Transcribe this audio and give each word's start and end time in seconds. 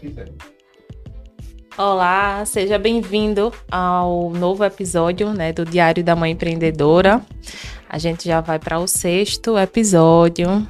quiser. 0.00 0.32
Olá, 1.76 2.44
seja 2.46 2.78
bem-vindo 2.78 3.52
ao 3.70 4.30
novo 4.30 4.64
episódio 4.64 5.32
né, 5.32 5.52
do 5.52 5.64
Diário 5.64 6.02
da 6.02 6.16
Mãe 6.16 6.32
Empreendedora. 6.32 7.20
A 7.88 7.98
gente 7.98 8.24
já 8.26 8.40
vai 8.40 8.58
para 8.58 8.78
o 8.78 8.86
sexto 8.86 9.58
episódio 9.58 10.66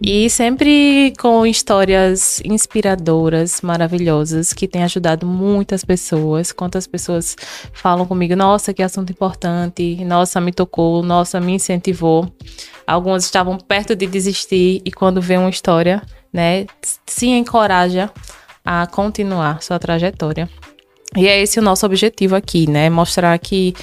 e 0.00 0.28
sempre 0.28 1.12
com 1.18 1.46
histórias 1.46 2.40
inspiradoras, 2.44 3.60
maravilhosas, 3.62 4.52
que 4.52 4.68
têm 4.68 4.82
ajudado 4.82 5.26
muitas 5.26 5.84
pessoas. 5.84 6.52
Quantas 6.52 6.86
pessoas 6.86 7.36
falam 7.72 8.04
comigo, 8.04 8.36
nossa, 8.36 8.74
que 8.74 8.82
assunto 8.82 9.10
importante, 9.10 10.04
nossa, 10.04 10.40
me 10.40 10.52
tocou, 10.52 11.02
nossa, 11.02 11.40
me 11.40 11.52
incentivou. 11.54 12.30
Algumas 12.86 13.24
estavam 13.24 13.58
perto 13.58 13.96
de 13.96 14.06
desistir 14.06 14.82
e 14.84 14.92
quando 14.92 15.20
vê 15.20 15.36
uma 15.36 15.50
história, 15.50 16.02
né, 16.32 16.66
se 17.06 17.26
encoraja 17.28 18.12
a 18.66 18.86
continuar 18.86 19.62
sua 19.62 19.78
trajetória. 19.78 20.50
E 21.16 21.26
é 21.26 21.40
esse 21.40 21.58
o 21.58 21.62
nosso 21.62 21.86
objetivo 21.86 22.34
aqui, 22.34 22.68
né? 22.68 22.90
Mostrar 22.90 23.38
que 23.38 23.74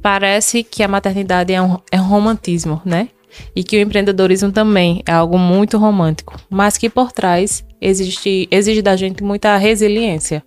parece 0.00 0.62
que 0.62 0.82
a 0.82 0.88
maternidade 0.88 1.52
é 1.52 1.60
um, 1.60 1.78
é 1.90 2.00
um 2.00 2.06
romantismo, 2.06 2.80
né? 2.84 3.08
e 3.54 3.62
que 3.62 3.76
o 3.76 3.80
empreendedorismo 3.80 4.52
também 4.52 5.02
é 5.06 5.12
algo 5.12 5.38
muito 5.38 5.78
romântico, 5.78 6.38
mas 6.48 6.76
que 6.78 6.88
por 6.88 7.12
trás 7.12 7.64
existe, 7.80 8.48
exige 8.50 8.82
da 8.82 8.96
gente 8.96 9.22
muita 9.22 9.56
resiliência, 9.56 10.42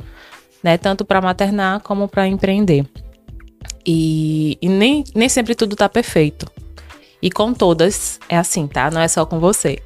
né? 0.64 0.78
Tanto 0.78 1.06
para 1.06 1.22
maternar 1.22 1.82
como 1.82 2.08
para 2.08 2.28
empreender. 2.28 2.86
E, 3.86 4.58
e, 4.62 4.70
nem, 4.70 5.04
nem 5.16 5.30
sempre 5.30 5.56
tudo 5.56 5.76
tá 5.76 5.90
perfeito. 5.90 6.46
E 7.22 7.30
com 7.30 7.54
todas 7.54 8.20
é 8.30 8.38
assim, 8.38 8.68
tá? 8.68 8.90
Não 8.92 9.02
é 9.02 9.08
só 9.08 9.26
com 9.26 9.40
você. 9.40 9.80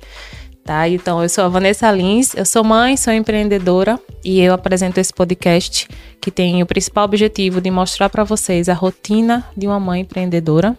Tá? 0.63 0.87
Então, 0.87 1.21
eu 1.21 1.27
sou 1.27 1.43
a 1.43 1.49
Vanessa 1.49 1.91
Lins, 1.91 2.33
eu 2.33 2.45
sou 2.45 2.63
mãe, 2.63 2.95
sou 2.95 3.11
empreendedora 3.11 3.99
e 4.23 4.39
eu 4.39 4.53
apresento 4.53 4.97
esse 4.97 5.13
podcast 5.13 5.89
que 6.21 6.31
tem 6.31 6.63
o 6.63 6.65
principal 6.65 7.03
objetivo 7.03 7.59
de 7.59 7.69
mostrar 7.69 8.07
para 8.07 8.23
vocês 8.23 8.69
a 8.69 8.73
rotina 8.73 9.43
de 9.57 9.67
uma 9.67 9.77
mãe 9.77 10.01
empreendedora, 10.01 10.77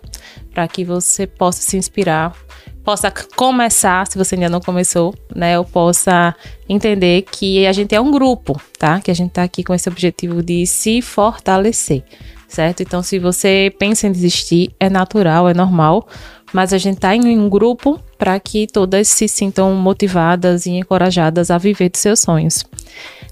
para 0.54 0.66
que 0.66 0.84
você 0.84 1.26
possa 1.26 1.60
se 1.60 1.76
inspirar, 1.76 2.34
possa 2.82 3.12
começar, 3.36 4.06
se 4.06 4.16
você 4.16 4.36
ainda 4.36 4.48
não 4.48 4.60
começou, 4.60 5.14
né, 5.34 5.58
ou 5.58 5.66
possa 5.66 6.34
entender 6.66 7.22
que 7.30 7.66
a 7.66 7.72
gente 7.72 7.94
é 7.94 8.00
um 8.00 8.10
grupo, 8.10 8.58
tá? 8.78 9.00
Que 9.00 9.10
a 9.10 9.14
gente 9.14 9.28
está 9.28 9.42
aqui 9.42 9.62
com 9.62 9.74
esse 9.74 9.88
objetivo 9.88 10.42
de 10.42 10.66
se 10.66 11.02
fortalecer, 11.02 12.02
certo? 12.48 12.82
Então, 12.82 13.02
se 13.02 13.18
você 13.18 13.70
pensa 13.78 14.06
em 14.06 14.12
desistir, 14.12 14.70
é 14.80 14.88
natural, 14.88 15.46
é 15.46 15.52
normal, 15.52 16.08
mas 16.54 16.72
a 16.72 16.78
gente 16.78 16.96
está 16.96 17.14
em 17.14 17.38
um 17.38 17.50
grupo 17.50 18.00
para 18.24 18.40
que 18.40 18.66
todas 18.66 19.06
se 19.06 19.28
sintam 19.28 19.74
motivadas 19.74 20.64
e 20.64 20.70
encorajadas 20.70 21.50
a 21.50 21.58
viver 21.58 21.90
de 21.90 21.98
seus 21.98 22.20
sonhos. 22.20 22.64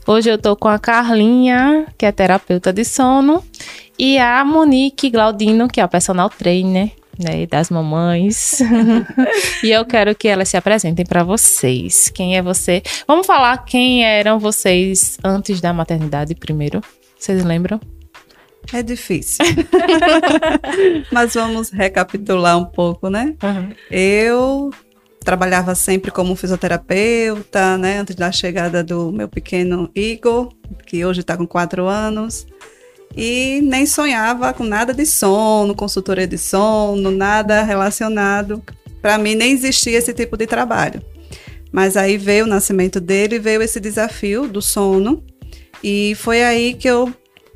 Hoje 0.07 0.29
eu 0.29 0.37
tô 0.37 0.55
com 0.55 0.69
a 0.69 0.79
Carlinha, 0.79 1.87
que 1.97 2.05
é 2.05 2.13
terapeuta 2.13 2.71
de 2.71 2.85
sono, 2.85 3.43
e 3.99 4.19
a 4.19 4.45
Monique 4.45 5.09
Glaudino, 5.09 5.67
que 5.67 5.81
é 5.81 5.83
a 5.83 5.89
personal 5.89 6.29
trainer, 6.29 6.91
né, 7.19 7.47
das 7.47 7.71
mamães. 7.71 8.59
e 9.65 9.71
eu 9.71 9.83
quero 9.87 10.15
que 10.15 10.29
elas 10.29 10.51
se 10.51 10.59
apresentem 10.59 11.07
para 11.07 11.25
vocês. 11.25 12.11
Quem 12.11 12.37
é 12.37 12.43
você? 12.43 12.83
Vamos 13.09 13.27
falar 13.27 13.65
quem 13.65 14.05
eram 14.05 14.39
vocês 14.39 15.17
antes 15.25 15.63
da 15.63 15.73
maternidade 15.73 16.35
primeiro. 16.35 16.83
Vocês 17.19 17.43
lembram? 17.43 17.81
É 18.73 18.83
difícil. 18.83 19.45
Mas 21.11 21.35
vamos 21.35 21.71
recapitular 21.71 22.59
um 22.59 22.65
pouco, 22.65 23.09
né? 23.09 23.35
Uhum. 23.43 23.73
Eu 23.91 24.71
trabalhava 25.23 25.75
sempre 25.75 26.11
como 26.11 26.37
fisioterapeuta, 26.37 27.79
né? 27.79 27.99
Antes 27.99 28.17
da 28.17 28.31
chegada 28.31 28.83
do 28.83 29.13
meu 29.13 29.29
pequeno 29.29 29.91
Igor, 29.95 30.49
que 30.87 31.05
hoje 31.05 31.21
está 31.21 31.37
com 31.37 31.47
quatro 31.47 31.87
anos. 31.87 32.47
E 33.17 33.61
nem 33.63 33.85
sonhava 33.85 34.53
com 34.53 34.65
nada 34.65 34.95
de 34.95 35.05
sono, 35.05 35.75
consultoria 35.75 36.27
de 36.27 36.39
sono, 36.39 37.11
nada 37.11 37.63
relacionado. 37.63 38.63
Para 39.01 39.19
mim, 39.19 39.35
nem 39.35 39.53
existia 39.53 39.99
esse 39.99 40.15
tipo 40.15 40.37
de 40.37 40.47
trabalho. 40.47 41.03
Mas 41.71 41.97
aí 41.97 42.17
veio 42.17 42.45
o 42.45 42.49
nascimento 42.49 43.01
dele, 43.01 43.39
veio 43.39 43.63
esse 43.63 43.81
desafio 43.81 44.47
do 44.47 44.63
sono. 44.63 45.23
E 45.83 46.15
foi 46.17 46.43
aí 46.43 46.75
que 46.75 46.89
eu 46.89 47.13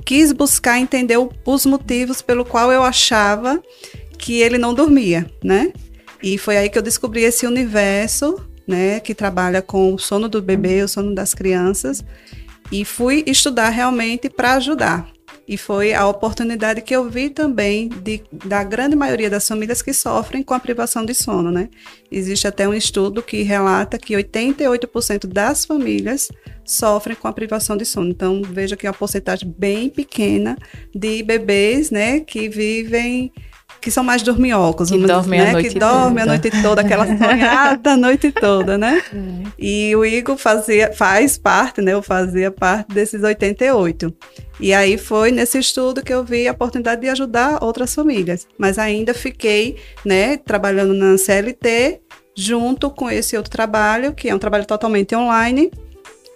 quis 0.06 0.32
buscar 0.32 0.78
entender 0.78 1.18
os 1.44 1.66
motivos 1.66 2.22
pelo 2.22 2.44
qual 2.44 2.70
eu 2.70 2.84
achava 2.84 3.60
que 4.16 4.40
ele 4.40 4.56
não 4.56 4.72
dormia, 4.72 5.28
né? 5.42 5.72
E 6.22 6.38
foi 6.38 6.56
aí 6.56 6.70
que 6.70 6.78
eu 6.78 6.82
descobri 6.82 7.22
esse 7.22 7.44
universo, 7.44 8.40
né, 8.66 9.00
que 9.00 9.14
trabalha 9.14 9.60
com 9.60 9.92
o 9.92 9.98
sono 9.98 10.28
do 10.28 10.40
bebê, 10.40 10.82
o 10.82 10.88
sono 10.88 11.14
das 11.14 11.34
crianças, 11.34 12.04
e 12.70 12.84
fui 12.84 13.24
estudar 13.26 13.68
realmente 13.68 14.30
para 14.30 14.54
ajudar. 14.54 15.08
E 15.48 15.56
foi 15.56 15.92
a 15.92 16.06
oportunidade 16.06 16.80
que 16.80 16.94
eu 16.94 17.08
vi 17.08 17.30
também 17.30 17.88
de, 17.88 18.22
da 18.32 18.64
grande 18.64 18.96
maioria 18.96 19.30
das 19.30 19.46
famílias 19.46 19.80
que 19.80 19.92
sofrem 19.92 20.42
com 20.42 20.54
a 20.54 20.60
privação 20.60 21.04
de 21.04 21.14
sono, 21.14 21.50
né? 21.50 21.68
Existe 22.10 22.48
até 22.48 22.68
um 22.68 22.74
estudo 22.74 23.22
que 23.22 23.42
relata 23.42 23.98
que 23.98 24.14
88% 24.14 25.26
das 25.26 25.64
famílias 25.64 26.28
sofrem 26.64 27.16
com 27.16 27.28
a 27.28 27.32
privação 27.32 27.76
de 27.76 27.84
sono. 27.84 28.10
Então, 28.10 28.42
veja 28.42 28.76
que 28.76 28.86
é 28.86 28.90
uma 28.90 28.96
porcentagem 28.96 29.52
bem 29.56 29.88
pequena 29.88 30.56
de 30.94 31.22
bebês, 31.22 31.90
né, 31.90 32.20
que 32.20 32.48
vivem 32.48 33.32
que 33.86 33.90
são 33.92 34.02
mais 34.02 34.20
dorminhocos, 34.20 34.90
que 34.90 34.98
dormem 34.98 35.38
né? 35.38 35.50
a 35.50 35.52
noite 35.52 35.68
que 35.68 35.78
dormem 35.78 36.24
a 36.24 36.26
noite 36.26 36.50
toda, 36.60 36.80
aquela 36.80 37.06
sonhada 37.06 37.94
noite 37.96 38.32
toda, 38.32 38.76
né? 38.76 39.00
É. 39.14 39.48
E 39.56 39.94
o 39.94 40.04
Igor 40.04 40.36
fazia, 40.36 40.92
faz 40.92 41.38
parte, 41.38 41.80
né? 41.80 41.92
Eu 41.92 42.02
fazia 42.02 42.50
parte 42.50 42.92
desses 42.92 43.22
88. 43.22 44.12
E 44.58 44.74
aí 44.74 44.98
foi 44.98 45.30
nesse 45.30 45.56
estudo 45.60 46.02
que 46.02 46.12
eu 46.12 46.24
vi 46.24 46.48
a 46.48 46.50
oportunidade 46.50 47.00
de 47.00 47.08
ajudar 47.10 47.62
outras 47.62 47.94
famílias. 47.94 48.48
Mas 48.58 48.76
ainda 48.76 49.14
fiquei, 49.14 49.76
né, 50.04 50.36
trabalhando 50.36 50.92
na 50.92 51.16
CLT 51.16 52.00
junto 52.36 52.90
com 52.90 53.08
esse 53.08 53.36
outro 53.36 53.52
trabalho, 53.52 54.14
que 54.14 54.28
é 54.28 54.34
um 54.34 54.38
trabalho 54.40 54.66
totalmente 54.66 55.14
online, 55.14 55.70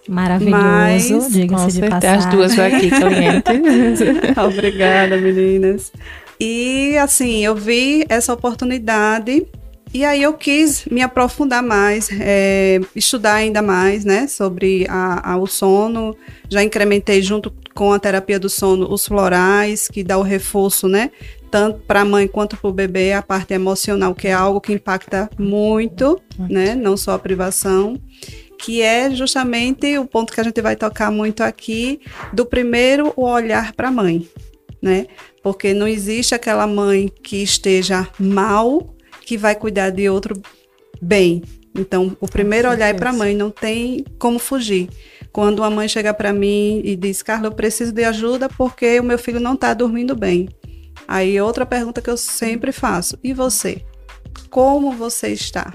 Maravilhoso, 0.09 1.31
diga-se 1.31 1.81
de 1.81 1.89
passagem. 1.89 2.19
As 2.19 2.27
duas 2.27 2.59
aqui, 2.59 2.91
cliente. 2.91 4.03
Obrigada, 4.41 5.16
meninas. 5.19 5.93
E 6.41 6.97
assim, 6.97 7.45
eu 7.45 7.55
vi 7.55 8.06
essa 8.09 8.33
oportunidade 8.33 9.47
e 9.93 10.05
aí 10.05 10.23
eu 10.23 10.33
quis 10.34 10.84
me 10.87 11.03
aprofundar 11.03 11.62
mais, 11.62 12.09
é, 12.12 12.81
estudar 12.95 13.34
ainda 13.34 13.61
mais, 13.61 14.05
né, 14.05 14.27
sobre 14.28 14.87
a, 14.89 15.33
a, 15.33 15.37
o 15.37 15.47
sono. 15.47 16.17
Já 16.49 16.62
incrementei 16.62 17.21
junto 17.21 17.53
com 17.75 17.93
a 17.93 17.99
terapia 17.99 18.39
do 18.39 18.49
sono 18.49 18.91
os 18.91 19.06
florais, 19.06 19.89
que 19.89 20.05
dá 20.05 20.17
o 20.17 20.23
reforço, 20.23 20.89
né, 20.89 21.11
tanto 21.51 21.81
para 21.81 22.03
a 22.03 22.05
mãe 22.05 22.28
quanto 22.28 22.57
para 22.57 22.71
o 22.71 22.72
bebê, 22.72 23.12
a 23.12 23.21
parte 23.21 23.53
emocional, 23.53 24.15
que 24.15 24.28
é 24.28 24.33
algo 24.33 24.61
que 24.61 24.72
impacta 24.72 25.28
muito, 25.37 26.21
né, 26.39 26.75
não 26.75 26.97
só 26.97 27.12
a 27.12 27.19
privação 27.19 28.01
que 28.62 28.83
é 28.83 29.11
justamente 29.11 29.97
o 29.97 30.05
ponto 30.05 30.34
que 30.34 30.41
a 30.41 30.45
gente 30.45 30.61
vai 30.61 30.77
tocar 30.77 31.11
muito 31.11 31.43
aqui, 31.43 31.99
do 32.31 32.45
primeiro 32.45 33.11
o 33.17 33.25
olhar 33.25 33.72
para 33.72 33.89
a 33.89 33.91
mãe, 33.91 34.28
né? 34.83 35.07
Porque 35.43 35.73
não 35.73 35.89
existe 35.89 36.34
aquela 36.34 36.67
mãe 36.67 37.11
que 37.23 37.43
esteja 37.43 38.09
mal 38.19 38.95
que 39.25 39.39
vai 39.39 39.55
cuidar 39.55 39.91
de 39.91 40.09
outro 40.09 40.41
bem. 41.01 41.43
Então, 41.75 42.17
o 42.21 42.27
primeiro 42.27 42.69
olhar 42.69 42.89
é 42.89 42.95
para 42.95 43.11
a 43.11 43.12
mãe, 43.12 43.34
não 43.34 43.51
tem 43.51 44.05
como 44.19 44.39
fugir. 44.39 44.89
Quando 45.33 45.61
uma 45.61 45.71
mãe 45.71 45.89
chega 45.89 46.12
para 46.12 46.33
mim 46.33 46.81
e 46.84 46.97
diz, 46.97 47.23
Carla, 47.23 47.47
eu 47.47 47.53
preciso 47.53 47.93
de 47.93 48.03
ajuda 48.03 48.49
porque 48.49 48.99
o 48.99 49.05
meu 49.05 49.19
filho 49.19 49.39
não 49.39 49.55
está 49.55 49.73
dormindo 49.73 50.16
bem. 50.16 50.48
Aí, 51.07 51.41
outra 51.41 51.65
pergunta 51.65 52.03
que 52.03 52.10
eu 52.10 52.16
sempre 52.16 52.72
faço: 52.72 53.19
e 53.22 53.33
você? 53.33 53.84
Como 54.48 54.92
você 54.92 55.28
está? 55.28 55.72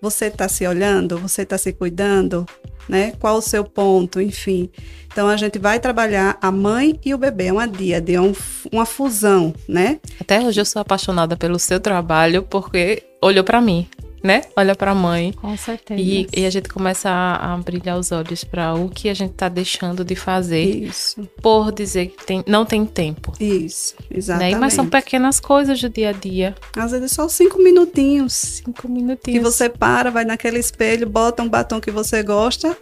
Você 0.00 0.26
está 0.26 0.48
se 0.48 0.66
olhando? 0.66 1.18
Você 1.18 1.42
está 1.42 1.56
se 1.56 1.72
cuidando? 1.72 2.44
Né? 2.88 3.12
Qual 3.18 3.36
o 3.36 3.42
seu 3.42 3.64
ponto? 3.64 4.20
Enfim. 4.20 4.68
Então 5.12 5.28
a 5.28 5.36
gente 5.36 5.58
vai 5.58 5.78
trabalhar 5.78 6.38
a 6.40 6.50
mãe 6.50 6.98
e 7.04 7.14
o 7.14 7.18
bebê, 7.18 7.46
é 7.46 7.52
uma 7.52 7.68
díade, 7.68 8.14
é 8.14 8.20
um, 8.20 8.32
uma 8.72 8.86
fusão, 8.86 9.54
né? 9.68 10.00
Até 10.18 10.40
hoje 10.40 10.60
eu 10.60 10.64
sou 10.64 10.80
apaixonada 10.80 11.36
pelo 11.36 11.58
seu 11.58 11.78
trabalho 11.78 12.42
porque 12.42 13.02
olhou 13.20 13.44
para 13.44 13.60
mim, 13.60 13.86
né? 14.22 14.42
Olha 14.56 14.74
para 14.74 14.92
a 14.92 14.94
mãe. 14.94 15.32
Com 15.32 15.54
certeza. 15.54 16.00
E, 16.00 16.26
e, 16.34 16.46
a 16.46 16.50
gente 16.50 16.68
começa 16.70 17.10
a, 17.10 17.52
a 17.52 17.56
brilhar 17.58 17.98
os 17.98 18.10
olhos 18.10 18.42
para 18.42 18.72
o 18.72 18.88
que 18.88 19.10
a 19.10 19.14
gente 19.14 19.32
está 19.32 19.50
deixando 19.50 20.02
de 20.02 20.16
fazer. 20.16 20.62
Isso. 20.62 21.28
Por 21.42 21.70
dizer 21.72 22.06
que 22.06 22.24
tem, 22.24 22.42
não 22.46 22.64
tem 22.64 22.86
tempo. 22.86 23.34
Isso, 23.38 23.94
exatamente. 24.10 24.54
Né? 24.54 24.60
Mas 24.60 24.72
são 24.72 24.88
pequenas 24.88 25.40
coisas 25.40 25.78
do 25.78 25.90
dia 25.90 26.08
a 26.08 26.12
dia. 26.12 26.54
Às 26.74 26.92
vezes 26.92 27.12
só 27.12 27.28
cinco 27.28 27.58
minutinhos. 27.58 28.32
Cinco 28.32 28.88
minutinhos. 28.88 29.38
Que 29.38 29.40
você 29.40 29.68
para, 29.68 30.10
vai 30.10 30.24
naquele 30.24 30.58
espelho, 30.58 31.06
bota 31.06 31.42
um 31.42 31.48
batom 31.48 31.80
que 31.80 31.90
você 31.90 32.22
gosta 32.22 32.74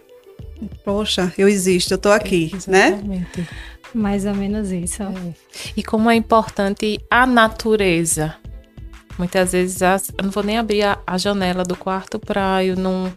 Poxa, 0.83 1.33
eu 1.37 1.47
existo, 1.47 1.93
eu 1.93 1.97
tô 1.97 2.09
aqui, 2.09 2.51
é, 2.67 2.71
né? 2.71 3.25
Mais 3.93 4.25
ou 4.25 4.33
menos 4.33 4.71
isso. 4.71 5.03
É. 5.03 5.33
E 5.75 5.83
como 5.83 6.09
é 6.09 6.15
importante 6.15 6.99
a 7.09 7.25
natureza. 7.25 8.35
Muitas 9.17 9.51
vezes 9.51 9.81
as, 9.81 10.09
eu 10.17 10.23
não 10.23 10.31
vou 10.31 10.43
nem 10.43 10.57
abrir 10.57 10.83
a, 10.83 10.97
a 11.05 11.17
janela 11.17 11.63
do 11.63 11.75
quarto 11.75 12.17
para 12.17 12.63
eu 12.63 12.75
não 12.75 13.11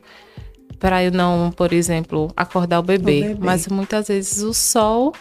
para 0.79 1.02
eu 1.02 1.11
não, 1.11 1.50
por 1.50 1.73
exemplo, 1.73 2.31
acordar 2.37 2.79
o 2.79 2.82
bebê. 2.82 3.20
o 3.20 3.23
bebê. 3.29 3.37
Mas 3.41 3.67
muitas 3.69 4.08
vezes 4.08 4.43
o 4.43 4.52
sol, 4.52 5.14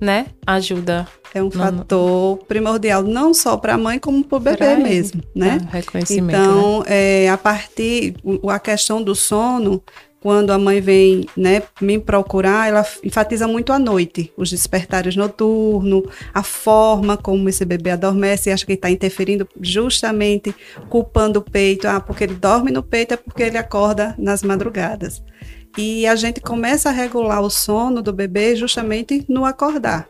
né, 0.00 0.26
ajuda. 0.44 1.06
É 1.32 1.40
um 1.40 1.46
no... 1.46 1.52
fator 1.52 2.38
primordial, 2.48 3.02
não 3.02 3.32
só 3.32 3.56
para 3.56 3.74
a 3.74 3.78
mãe, 3.78 3.98
como 3.98 4.24
para 4.24 4.36
o 4.36 4.40
bebê 4.40 4.76
mesmo, 4.76 5.22
né? 5.34 5.60
É, 5.72 5.76
reconhecimento. 5.76 6.36
Então, 6.36 6.80
né? 6.80 6.86
é, 6.88 7.28
a 7.28 7.38
partir, 7.38 8.16
a 8.48 8.58
questão 8.58 9.00
do 9.00 9.14
sono, 9.14 9.80
quando 10.24 10.52
a 10.52 10.58
mãe 10.58 10.80
vem 10.80 11.28
né, 11.36 11.62
me 11.82 11.98
procurar, 11.98 12.66
ela 12.66 12.82
enfatiza 13.04 13.46
muito 13.46 13.74
a 13.74 13.78
noite, 13.78 14.32
os 14.38 14.50
despertares 14.50 15.14
noturnos, 15.16 16.04
a 16.32 16.42
forma 16.42 17.14
como 17.14 17.46
esse 17.46 17.62
bebê 17.62 17.90
adormece, 17.90 18.48
e 18.48 18.52
acha 18.54 18.64
que 18.64 18.72
está 18.72 18.90
interferindo 18.90 19.46
justamente, 19.60 20.54
culpando 20.88 21.40
o 21.40 21.42
peito. 21.42 21.86
Ah, 21.86 22.00
porque 22.00 22.24
ele 22.24 22.36
dorme 22.36 22.70
no 22.70 22.82
peito 22.82 23.12
é 23.12 23.18
porque 23.18 23.42
ele 23.42 23.58
acorda 23.58 24.14
nas 24.16 24.42
madrugadas. 24.42 25.22
E 25.76 26.06
a 26.06 26.16
gente 26.16 26.40
começa 26.40 26.88
a 26.88 26.92
regular 26.92 27.42
o 27.42 27.50
sono 27.50 28.00
do 28.00 28.10
bebê 28.10 28.56
justamente 28.56 29.26
no 29.28 29.44
acordar. 29.44 30.08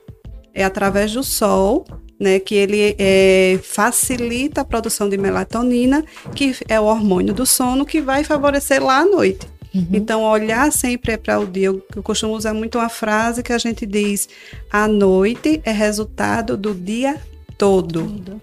É 0.54 0.62
através 0.62 1.12
do 1.12 1.24
sol, 1.24 1.84
né, 2.20 2.38
que 2.38 2.54
ele 2.54 2.94
é, 3.00 3.58
facilita 3.64 4.60
a 4.60 4.64
produção 4.64 5.08
de 5.08 5.18
melatonina, 5.18 6.04
que 6.36 6.54
é 6.68 6.78
o 6.78 6.84
hormônio 6.84 7.34
do 7.34 7.44
sono, 7.44 7.84
que 7.84 8.00
vai 8.00 8.22
favorecer 8.22 8.80
lá 8.80 8.98
à 8.98 9.04
noite. 9.04 9.52
Uhum. 9.74 9.88
Então, 9.92 10.22
olhar 10.22 10.70
sempre 10.72 11.12
é 11.12 11.16
para 11.16 11.38
o 11.38 11.46
dia. 11.46 11.66
Eu, 11.66 11.84
eu 11.94 12.02
costumo 12.02 12.34
usar 12.34 12.54
muito 12.54 12.78
uma 12.78 12.88
frase 12.88 13.42
que 13.42 13.52
a 13.52 13.58
gente 13.58 13.84
diz: 13.84 14.28
a 14.70 14.86
noite 14.86 15.60
é 15.64 15.72
resultado 15.72 16.56
do 16.56 16.74
dia 16.74 17.20
todo. 17.58 18.04
Tudo. 18.04 18.42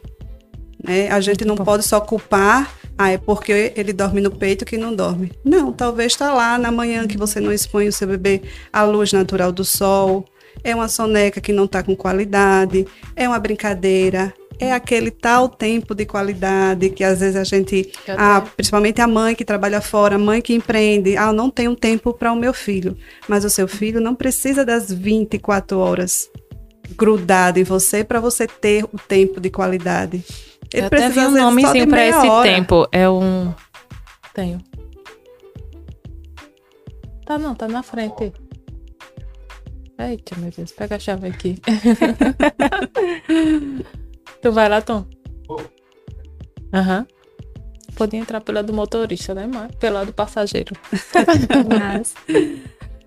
Né? 0.84 1.10
A 1.10 1.22
gente 1.22 1.46
muito 1.46 1.48
não 1.48 1.56
bom. 1.56 1.64
pode 1.64 1.84
só 1.84 2.02
culpar 2.02 2.82
ah, 3.02 3.10
é 3.10 3.18
porque 3.18 3.74
ele 3.76 3.94
dorme 3.94 4.22
no 4.22 4.30
peito 4.30 4.64
que 4.64 4.78
não 4.78 4.96
dorme. 4.96 5.32
Não, 5.44 5.74
talvez 5.74 6.12
está 6.12 6.32
lá 6.32 6.60
na 6.60 6.72
manhã 6.72 7.08
que 7.08 7.18
você 7.18 7.40
não 7.40 7.52
expõe 7.52 7.88
o 7.88 7.92
seu 7.92 8.08
bebê 8.08 8.44
à 8.72 8.84
luz 8.84 9.12
natural 9.12 9.52
do 9.52 9.66
sol. 9.66 10.24
É 10.64 10.76
uma 10.76 10.88
soneca 10.88 11.42
que 11.42 11.52
não 11.52 11.66
está 11.66 11.82
com 11.82 11.96
qualidade, 11.96 12.86
é 13.16 13.28
uma 13.28 13.40
brincadeira, 13.40 14.34
é 14.60 14.72
aquele 14.72 15.10
tal 15.10 15.50
tempo 15.50 15.96
de 15.96 16.06
qualidade 16.06 16.90
que 16.92 17.04
às 17.04 17.20
vezes 17.20 17.36
a 17.36 17.44
gente, 17.44 17.92
ah, 18.10 18.44
principalmente 18.56 19.02
a 19.02 19.08
mãe 19.08 19.34
que 19.34 19.44
trabalha 19.44 19.82
fora, 19.82 20.16
a 20.16 20.20
mãe 20.20 20.40
que 20.40 20.54
empreende, 20.54 21.18
ah, 21.18 21.34
não 21.34 21.50
tenho 21.50 21.76
tempo 21.76 22.14
para 22.14 22.32
o 22.32 22.36
meu 22.36 22.54
filho. 22.54 22.96
Mas 23.28 23.44
o 23.44 23.50
seu 23.50 23.68
filho 23.68 24.00
não 24.00 24.14
precisa 24.14 24.64
das 24.64 24.92
24 24.92 25.80
horas 25.80 26.30
grudado 26.96 27.60
em 27.60 27.64
você 27.64 28.04
para 28.04 28.20
você 28.20 28.46
ter 28.46 28.84
o 28.86 28.98
tempo 29.00 29.40
de 29.40 29.50
qualidade. 29.50 30.24
Ele 30.72 30.84
Eu 30.84 30.88
até 30.88 31.10
vi 31.10 31.20
um 31.22 31.32
nomezinho 31.32 31.88
para 31.88 32.06
esse 32.06 32.28
hora. 32.28 32.50
tempo. 32.50 32.88
É 32.92 33.10
um. 33.10 33.54
Tenho. 34.34 34.60
Tá, 37.26 37.38
não, 37.38 37.56
tá 37.56 37.68
na 37.68 37.82
frente. 37.82 38.32
Eita, 40.10 40.36
meu 40.38 40.50
Deus, 40.50 40.72
pega 40.72 40.96
a 40.96 41.00
chave 41.00 41.28
aqui. 41.28 41.58
Tu 44.42 44.52
vai 44.52 44.68
lá, 44.68 44.82
Tom? 44.82 45.06
Aham. 46.74 47.00
Uhum. 47.00 47.06
Podia 47.96 48.20
entrar 48.20 48.42
pela 48.42 48.64
do 48.64 48.74
motorista, 48.74 49.36
né? 49.36 49.48
Mas 49.52 49.76
pela 49.76 50.04
do 50.04 50.14
passageiro. 50.14 50.74
Mas... 51.68 52.16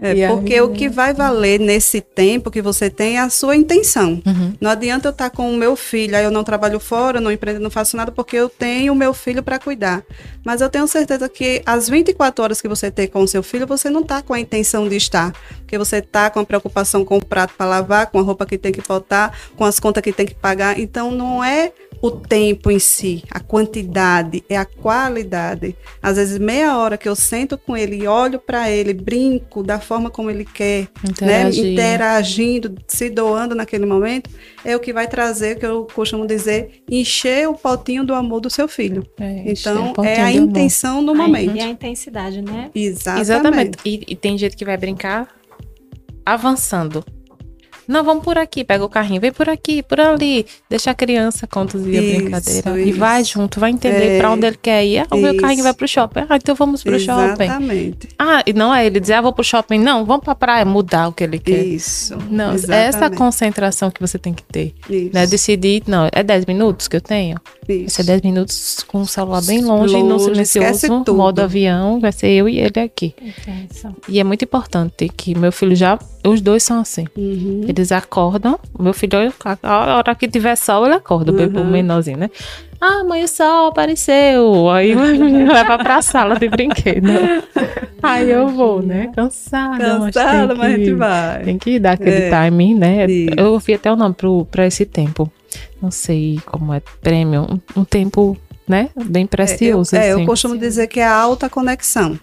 É, 0.01 0.29
porque 0.29 0.55
aí, 0.55 0.61
o 0.61 0.71
que 0.71 0.89
vai 0.89 1.15
valer 1.15 1.59
nesse 1.59 2.01
tempo 2.01 2.51
que 2.51 2.61
você 2.61 2.91
tem 2.91 3.17
é 3.17 3.21
a 3.21 3.31
sua 3.31 3.57
intenção. 3.57 4.21
Uhum. 4.27 4.55
Não 4.61 4.71
adianta 4.71 5.09
eu 5.09 5.13
estar 5.13 5.31
com 5.31 5.51
o 5.51 5.57
meu 5.57 5.77
filho, 5.77 6.17
aí 6.17 6.25
eu 6.25 6.31
não 6.31 6.45
trabalho 6.45 6.79
fora, 6.79 7.21
não 7.21 7.33
empreendo, 7.33 7.61
não 7.61 7.71
faço 7.71 7.97
nada, 7.97 8.13
porque 8.13 8.37
eu 8.37 8.49
tenho 8.49 8.93
o 8.93 8.97
meu 8.97 9.15
filho 9.15 9.43
para 9.43 9.59
cuidar. 9.59 10.03
Mas 10.45 10.61
eu 10.61 10.69
tenho 10.69 10.87
certeza 10.87 11.29
que 11.29 11.63
as 11.65 11.89
24 11.89 12.45
horas 12.45 12.61
que 12.61 12.69
você 12.69 12.91
tem 12.91 13.09
com 13.09 13.23
o 13.23 13.29
seu 13.29 13.43
filho, 13.43 13.67
você 13.67 13.89
não 13.89 14.01
está 14.01 14.21
com 14.21 14.35
a 14.35 14.41
intenção 14.41 14.89
de 14.89 14.97
estar. 14.97 15.33
Porque 15.75 15.79
você 15.79 15.97
está 15.97 16.31
com 16.31 16.39
a 16.39 16.45
preocupação 16.45 17.05
com 17.05 17.17
o 17.17 17.25
prato 17.25 17.55
para 17.59 17.67
lavar, 17.67 18.07
com 18.09 18.21
a 18.21 18.23
roupa 18.23 18.47
que 18.47 18.57
tem 18.57 18.71
que 18.71 18.81
botar, 18.81 19.37
com 19.57 19.65
as 19.65 19.81
contas 19.81 20.05
que 20.05 20.13
tem 20.13 20.25
que 20.25 20.35
pagar. 20.35 20.79
Então 20.79 21.11
não 21.11 21.43
é 21.43 21.73
o 22.01 22.11
tempo 22.11 22.71
em 22.71 22.79
si, 22.79 23.25
a 23.31 23.41
quantidade, 23.41 24.45
é 24.49 24.59
a 24.59 24.65
qualidade. 24.67 25.75
Às 26.03 26.17
vezes, 26.17 26.39
meia 26.39 26.77
hora 26.77 26.99
que 26.99 27.09
eu 27.09 27.17
sento 27.17 27.57
com 27.57 27.75
ele 27.75 27.97
e 27.97 28.07
olho 28.07 28.39
para 28.39 28.71
ele, 28.71 28.93
brinco 28.93 29.63
da 29.63 29.81
forma 29.81 30.11
como 30.11 30.31
ele 30.31 30.45
quer, 30.45 30.89
né? 31.23 31.49
interagindo, 31.49 32.75
se 32.87 33.09
doando 33.09 33.55
naquele 33.55 33.87
momento, 33.87 34.29
é 34.65 34.77
o 34.77 34.81
que 34.81 34.93
vai 34.93 35.09
trazer, 35.09 35.59
que 35.59 35.65
eu 35.65 35.89
costumo 35.95 36.27
dizer, 36.27 36.83
encher 36.91 37.49
o 37.49 37.55
potinho 37.55 38.05
do 38.05 38.15
amor 38.15 38.41
do 38.41 38.51
seu 38.51 38.69
filho. 38.69 39.03
É, 39.19 39.45
então, 39.47 39.95
é 40.05 40.21
a 40.21 40.31
intenção 40.31 41.03
do 41.03 41.15
momento. 41.15 41.57
E 41.57 41.61
a 41.61 41.69
intensidade, 41.69 42.43
né? 42.43 42.71
Exatamente. 42.75 43.21
Exatamente. 43.23 43.79
E, 43.85 44.05
e 44.09 44.15
tem 44.15 44.37
gente 44.37 44.57
que 44.57 44.65
vai 44.65 44.77
brincar 44.77 45.34
avançando. 46.25 47.05
Não, 47.87 48.03
vamos 48.03 48.25
por 48.25 48.39
aqui, 48.39 48.65
pega 48.65 48.85
o 48.85 48.89
carrinho, 48.89 49.21
vem 49.21 49.33
por 49.33 49.49
aqui, 49.49 49.83
por 49.83 50.01
ali. 50.01 50.47
Deixa 50.71 50.91
a 50.91 50.95
criança 50.95 51.47
conduzir 51.47 52.03
isso, 52.03 52.17
a 52.17 52.21
brincadeira. 52.21 52.81
Isso. 52.81 52.89
E 52.89 52.93
vai 52.93 53.25
junto, 53.25 53.61
vai 53.61 53.71
entender 53.71 54.17
é, 54.17 54.19
para 54.19 54.31
onde 54.31 54.47
ele 54.47 54.59
quer 54.61 54.85
ir. 54.85 55.01
Ah, 55.01 55.07
o 55.15 55.19
meu 55.19 55.37
carrinho 55.37 55.63
vai 55.63 55.75
pro 55.75 55.87
shopping. 55.87 56.25
Ah, 56.29 56.37
então 56.37 56.55
vamos 56.55 56.83
pro 56.83 56.95
Exatamente. 56.95 57.31
shopping. 57.31 57.45
Exatamente. 57.45 58.09
Ah, 58.19 58.43
e 58.47 58.53
não 58.53 58.75
é 58.75 58.87
ele 58.87 59.01
dizer, 59.01 59.15
ah, 59.15 59.21
vou 59.21 59.33
pro 59.33 59.45
shopping. 59.45 59.79
Não, 59.79 60.05
vamos 60.05 60.25
pra 60.25 60.35
praia, 60.35 60.65
mudar 60.65 61.09
o 61.09 61.13
que 61.13 61.25
ele 61.25 61.39
quer. 61.39 61.65
Isso. 61.65 62.17
Não, 62.31 62.53
é 62.53 62.55
Exatamente. 62.55 62.89
essa 62.89 63.11
concentração 63.11 63.91
que 63.91 64.01
você 64.01 64.19
tem 64.19 64.33
que 64.33 64.45
ter. 64.45 64.75
Isso. 64.89 65.11
Né? 65.13 65.27
Decidir, 65.27 65.83
não, 65.87 66.09
é 66.11 66.23
10 66.23 66.47
minutos 66.47 66.89
que 66.89 66.97
eu 66.97 67.03
tenho? 67.03 67.37
Isso. 67.69 67.83
Vai 67.83 67.89
ser 67.89 68.05
10 68.05 68.23
minutos 68.23 68.85
com 68.87 69.03
o 69.03 69.07
celular 69.07 69.43
bem 69.43 69.65
longe, 69.65 69.95
longe 69.95 70.09
no 70.09 70.19
silencioso, 70.19 71.05
modo 71.15 71.41
avião, 71.41 72.01
vai 72.01 72.13
ser 72.13 72.29
eu 72.29 72.49
e 72.49 72.59
ele 72.59 72.81
aqui. 72.81 73.15
E 74.09 74.21
é 74.21 74.25
muito 74.25 74.45
importante 74.45 75.09
que 75.09 75.37
meu 75.37 75.53
filho 75.53 75.75
já, 75.75 75.99
os 76.27 76.41
dois 76.41 76.63
são 76.63 76.81
assim. 76.81 77.07
Uhum. 77.17 77.65
Eles 77.69 77.93
acordam, 77.93 78.59
meu 78.79 78.93
filho, 78.93 79.33
a 79.63 79.97
hora 79.97 80.15
que 80.15 80.29
tiver 80.29 80.57
sol, 80.57 80.87
ele 80.87 80.95
acorda, 80.95 81.31
uhum. 81.31 81.37
o 81.37 81.41
bebê 81.41 81.65
menorzinho, 81.65 82.19
né? 82.19 82.31
Ah, 82.87 83.03
mãe, 83.05 83.25
o 83.25 83.29
sol 83.29 83.69
apareceu. 83.69 84.69
Aí 84.71 84.95
me 84.95 85.45
leva 85.45 85.79
pra 85.79 86.03
sala 86.03 86.39
de 86.39 86.49
brinquedo. 86.49 87.09
Aí 88.03 88.31
eu 88.31 88.49
vou, 88.49 88.83
né? 88.83 89.11
Cansada. 89.15 89.79
Cansada, 89.79 90.55
mas, 90.55 90.59
mas 90.59 90.75
a 90.75 90.77
gente 90.77 90.93
vai. 90.95 91.43
Tem 91.45 91.59
que 91.59 91.79
dar 91.79 91.93
aquele 91.93 92.25
é. 92.25 92.31
timing, 92.31 92.75
né? 92.75 93.07
Eu 93.37 93.53
ouvi 93.53 93.75
até 93.75 93.91
o 93.91 93.97
nome 93.97 94.15
pro, 94.15 94.45
pra 94.47 94.67
esse 94.67 94.85
tempo 94.85 95.31
não 95.85 95.91
sei 95.91 96.41
como 96.47 96.73
é 96.73 96.81
prêmio, 97.03 97.43
um, 97.43 97.81
um 97.81 97.85
tempo, 97.85 98.37
né, 98.67 98.89
bem 99.07 99.27
precioso. 99.27 99.95
É, 99.95 99.99
eu, 99.99 100.01
assim. 100.01 100.21
é, 100.21 100.23
eu 100.23 100.27
costumo 100.27 100.57
dizer 100.57 100.87
que 100.87 101.01
é 101.01 101.05
a 101.05 101.15
alta 101.15 101.49
conexão. 101.49 102.19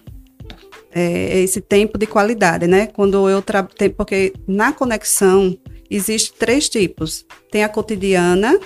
É 0.94 1.38
esse 1.38 1.60
tempo 1.60 1.96
de 1.96 2.06
qualidade, 2.06 2.66
né? 2.66 2.86
Quando 2.86 3.28
eu 3.28 3.40
trabalho, 3.40 3.94
porque 3.96 4.34
na 4.46 4.72
conexão 4.72 5.56
existe 5.90 6.34
três 6.34 6.68
tipos: 6.68 7.24
tem 7.50 7.64
a 7.64 7.68
cotidiana, 7.68 8.58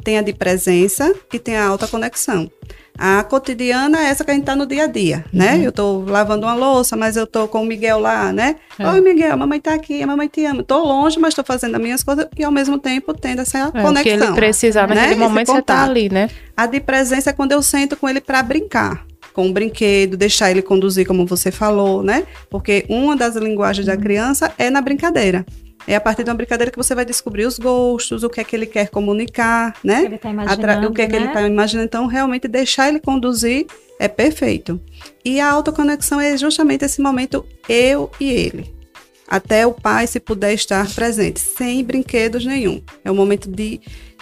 tem 0.00 0.18
a 0.18 0.22
de 0.22 0.32
presença 0.32 1.14
e 1.32 1.38
tem 1.38 1.56
a 1.56 1.66
alta 1.66 1.86
conexão. 1.86 2.50
A 2.98 3.22
cotidiana 3.24 3.98
é 3.98 4.04
essa 4.10 4.24
que 4.24 4.30
a 4.30 4.34
gente 4.34 4.44
tá 4.44 4.54
no 4.54 4.66
dia 4.66 4.84
a 4.84 4.86
dia, 4.86 5.24
né? 5.32 5.54
Uhum. 5.54 5.62
Eu 5.62 5.72
tô 5.72 6.00
lavando 6.00 6.44
uma 6.44 6.54
louça, 6.54 6.96
mas 6.96 7.16
eu 7.16 7.26
tô 7.26 7.48
com 7.48 7.62
o 7.62 7.66
Miguel 7.66 7.98
lá, 7.98 8.30
né? 8.30 8.56
É. 8.78 8.86
Oi, 8.86 9.00
Miguel, 9.00 9.32
a 9.32 9.36
mamãe 9.38 9.58
tá 9.58 9.72
aqui, 9.72 10.02
a 10.02 10.06
mamãe 10.06 10.28
te 10.28 10.44
ama. 10.44 10.62
Tô 10.62 10.84
longe, 10.84 11.18
mas 11.18 11.32
tô 11.32 11.42
fazendo 11.42 11.76
as 11.76 11.80
minhas 11.80 12.02
coisas 12.02 12.26
e 12.36 12.44
ao 12.44 12.52
mesmo 12.52 12.78
tempo 12.78 13.14
tendo 13.14 13.40
essa 13.40 13.70
é, 13.72 13.82
conexão. 13.82 14.02
Que 14.02 14.08
ele 14.10 14.32
precisar 14.32 14.86
né? 14.86 14.96
naquele 14.96 15.14
momento 15.20 15.46
você 15.46 15.62
tá 15.62 15.84
ali, 15.84 16.10
né? 16.10 16.28
A 16.54 16.66
de 16.66 16.78
presença 16.78 17.30
é 17.30 17.32
quando 17.32 17.52
eu 17.52 17.62
sento 17.62 17.96
com 17.96 18.06
ele 18.06 18.20
para 18.20 18.42
brincar 18.42 19.06
com 19.32 19.48
o 19.48 19.52
brinquedo, 19.52 20.16
deixar 20.16 20.50
ele 20.50 20.60
conduzir 20.60 21.06
como 21.06 21.24
você 21.24 21.50
falou, 21.50 22.02
né? 22.02 22.24
Porque 22.50 22.84
uma 22.88 23.16
das 23.16 23.36
linguagens 23.36 23.86
da 23.86 23.94
uhum. 23.94 24.00
criança 24.00 24.52
é 24.58 24.68
na 24.68 24.82
brincadeira. 24.82 25.46
É 25.86 25.96
a 25.96 26.00
partir 26.00 26.24
de 26.24 26.30
uma 26.30 26.36
brincadeira 26.36 26.70
que 26.70 26.76
você 26.76 26.94
vai 26.94 27.04
descobrir 27.04 27.46
os 27.46 27.58
gostos, 27.58 28.22
o 28.22 28.30
que 28.30 28.40
é 28.40 28.44
que 28.44 28.54
ele 28.54 28.66
quer 28.66 28.88
comunicar, 28.88 29.74
né? 29.82 29.98
O 29.98 30.18
que 30.18 30.26
ele 30.26 30.32
imaginando. 30.32 30.88
O 30.88 30.92
que 30.92 31.02
é 31.02 31.06
que 31.06 31.16
ele 31.16 31.26
está 31.26 31.42
imaginando. 31.42 31.86
Então, 31.86 32.06
realmente, 32.06 32.46
deixar 32.46 32.88
ele 32.88 33.00
conduzir 33.00 33.66
é 33.98 34.08
perfeito. 34.08 34.80
E 35.24 35.40
a 35.40 35.50
autoconexão 35.50 36.20
é 36.20 36.36
justamente 36.36 36.84
esse 36.84 37.00
momento 37.00 37.44
eu 37.68 38.10
e 38.18 38.30
ele. 38.30 38.74
Até 39.28 39.64
o 39.64 39.72
pai, 39.72 40.06
se 40.06 40.18
puder 40.18 40.52
estar 40.54 40.92
presente, 40.92 41.38
sem 41.38 41.84
brinquedos 41.84 42.44
nenhum. 42.44 42.82
É 43.04 43.10
um 43.10 43.14
momento 43.14 43.48
de 43.48 43.80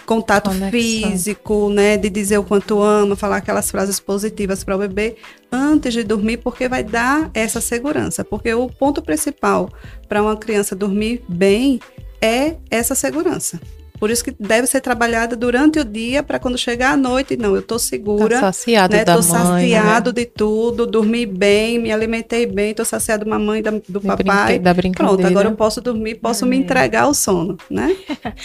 contato 0.09 0.49
Conexão. 0.49 0.71
físico, 0.71 1.69
né, 1.69 1.99
de 1.99 2.09
dizer 2.09 2.39
o 2.39 2.43
quanto 2.43 2.81
ama, 2.81 3.15
falar 3.15 3.37
aquelas 3.37 3.71
frases 3.71 4.01
positivas 4.01 4.65
para 4.65 4.75
o 4.75 4.79
bebê 4.79 5.17
antes 5.53 5.93
de 5.93 6.03
dormir, 6.03 6.39
porque 6.39 6.67
vai 6.67 6.83
dar 6.83 7.31
essa 7.35 7.61
segurança. 7.61 8.25
Porque 8.25 8.53
o 8.55 8.69
ponto 8.69 9.03
principal 9.03 9.69
para 10.09 10.23
uma 10.23 10.35
criança 10.35 10.75
dormir 10.75 11.23
bem 11.29 11.79
é 12.23 12.57
essa 12.71 12.95
segurança. 12.95 13.61
Por 13.99 14.11
isso 14.11 14.25
que 14.25 14.31
deve 14.31 14.67
ser 14.67 14.81
trabalhada 14.81 15.35
durante 15.35 15.79
o 15.79 15.85
dia 15.85 16.23
para 16.23 16.39
quando 16.39 16.57
chegar 16.57 16.93
à 16.93 16.97
noite, 16.97 17.37
não, 17.37 17.55
eu 17.55 17.61
estou 17.61 17.79
segura. 17.79 18.41
Tá 18.41 18.53
saciado 18.53 18.95
né? 18.95 19.05
da 19.05 19.15
tô 19.17 19.23
mãe. 19.23 19.69
saciado 19.71 20.11
né? 20.11 20.15
de 20.15 20.27
tudo, 20.27 20.87
dormi 20.87 21.27
bem, 21.27 21.79
me 21.79 21.93
alimentei 21.93 22.47
bem, 22.47 22.71
estou 22.71 22.85
saciado 22.85 23.25
da 23.25 23.31
mamãe, 23.31 23.63
da, 23.63 23.73
do 23.89 24.01
papai. 24.01 24.59
Da 24.59 24.73
brincadeira. 24.73 25.17
Pronto, 25.17 25.27
agora 25.27 25.49
eu 25.49 25.57
posso 25.57 25.81
dormir, 25.81 26.17
posso 26.17 26.45
é. 26.45 26.49
me 26.49 26.57
entregar 26.57 27.03
ao 27.03 27.15
sono, 27.15 27.57
né? 27.69 27.97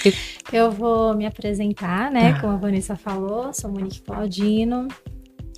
eu 0.52 0.72
vou 0.72 1.16
me 1.16 1.26
apresentar, 1.26 2.12
né? 2.12 2.40
Como 2.40 2.54
a 2.54 2.58
Vanessa 2.58 2.96
falou, 2.96 3.54
sou 3.54 3.72
Monique 3.72 4.02
Claudino, 4.02 4.88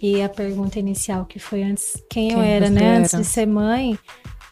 E 0.01 0.21
a 0.21 0.29
pergunta 0.29 0.77
inicial 0.77 1.25
que 1.25 1.39
foi 1.39 1.63
antes, 1.63 1.93
quem, 2.09 2.29
quem 2.29 2.37
eu 2.37 2.43
era, 2.43 2.69
né? 2.69 2.83
Era? 2.83 2.99
Antes 2.99 3.17
de 3.17 3.23
ser 3.23 3.45
mãe, 3.45 3.97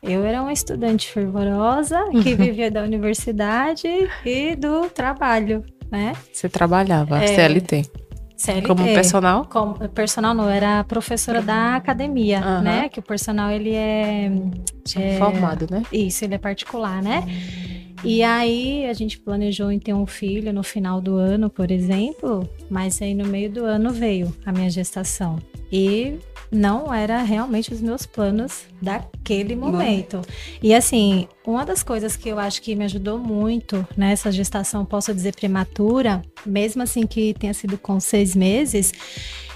eu 0.03 0.23
era 0.25 0.41
uma 0.41 0.51
estudante 0.51 1.09
fervorosa 1.11 1.97
que 2.21 2.35
vivia 2.35 2.69
da 2.69 2.83
universidade 2.83 3.87
e 4.25 4.55
do 4.55 4.89
trabalho, 4.89 5.63
né? 5.89 6.13
Você 6.31 6.49
trabalhava, 6.49 7.23
é, 7.23 7.27
CLT. 7.27 7.83
CLT. 8.35 8.67
Como 8.67 8.83
personal? 8.83 9.45
Como 9.45 9.89
personal 9.89 10.33
não, 10.33 10.49
era 10.49 10.83
professora 10.83 11.41
da 11.41 11.75
academia, 11.75 12.39
uhum. 12.45 12.61
né? 12.61 12.89
Que 12.89 12.99
o 12.99 13.03
personal 13.03 13.49
ele 13.49 13.73
é, 13.73 14.29
é 14.97 15.17
formado, 15.17 15.67
né? 15.71 15.83
Isso, 15.91 16.25
ele 16.25 16.35
é 16.35 16.37
particular, 16.37 17.01
né? 17.01 17.23
E 18.03 18.21
aí 18.21 18.85
a 18.85 18.93
gente 18.93 19.17
planejou 19.17 19.71
em 19.71 19.79
ter 19.79 19.93
um 19.93 20.05
filho 20.05 20.51
no 20.51 20.61
final 20.61 20.99
do 20.99 21.15
ano, 21.15 21.49
por 21.49 21.71
exemplo, 21.71 22.47
mas 22.69 23.01
aí 23.01 23.15
no 23.15 23.25
meio 23.25 23.49
do 23.49 23.63
ano 23.63 23.91
veio 23.91 24.35
a 24.45 24.51
minha 24.51 24.69
gestação. 24.69 25.37
E 25.71 26.19
não 26.53 26.93
era 26.93 27.21
realmente 27.23 27.73
os 27.73 27.81
meus 27.81 28.05
planos 28.05 28.63
daquele 28.81 29.55
momento. 29.55 30.21
E 30.61 30.73
assim, 30.73 31.27
uma 31.45 31.65
das 31.65 31.83
coisas 31.83 32.15
que 32.15 32.29
eu 32.29 32.39
acho 32.39 32.61
que 32.61 32.75
me 32.75 32.85
ajudou 32.85 33.17
muito 33.17 33.85
nessa 33.97 34.31
gestação, 34.31 34.85
posso 34.85 35.13
dizer 35.13 35.35
prematura, 35.35 36.21
mesmo 36.45 36.83
assim 36.83 37.07
que 37.07 37.33
tenha 37.33 37.53
sido 37.53 37.77
com 37.77 37.99
seis 37.99 38.35
meses, 38.35 38.93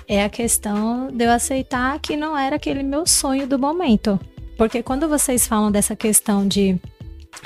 é 0.08 0.24
a 0.24 0.30
questão 0.30 1.10
de 1.12 1.26
eu 1.26 1.32
aceitar 1.32 2.00
que 2.00 2.16
não 2.16 2.38
era 2.38 2.56
aquele 2.56 2.82
meu 2.82 3.06
sonho 3.06 3.46
do 3.46 3.60
momento. 3.60 4.20
Porque 4.58 4.82
quando 4.82 5.08
vocês 5.08 5.46
falam 5.46 5.72
dessa 5.72 5.96
questão 5.96 6.48
de 6.48 6.80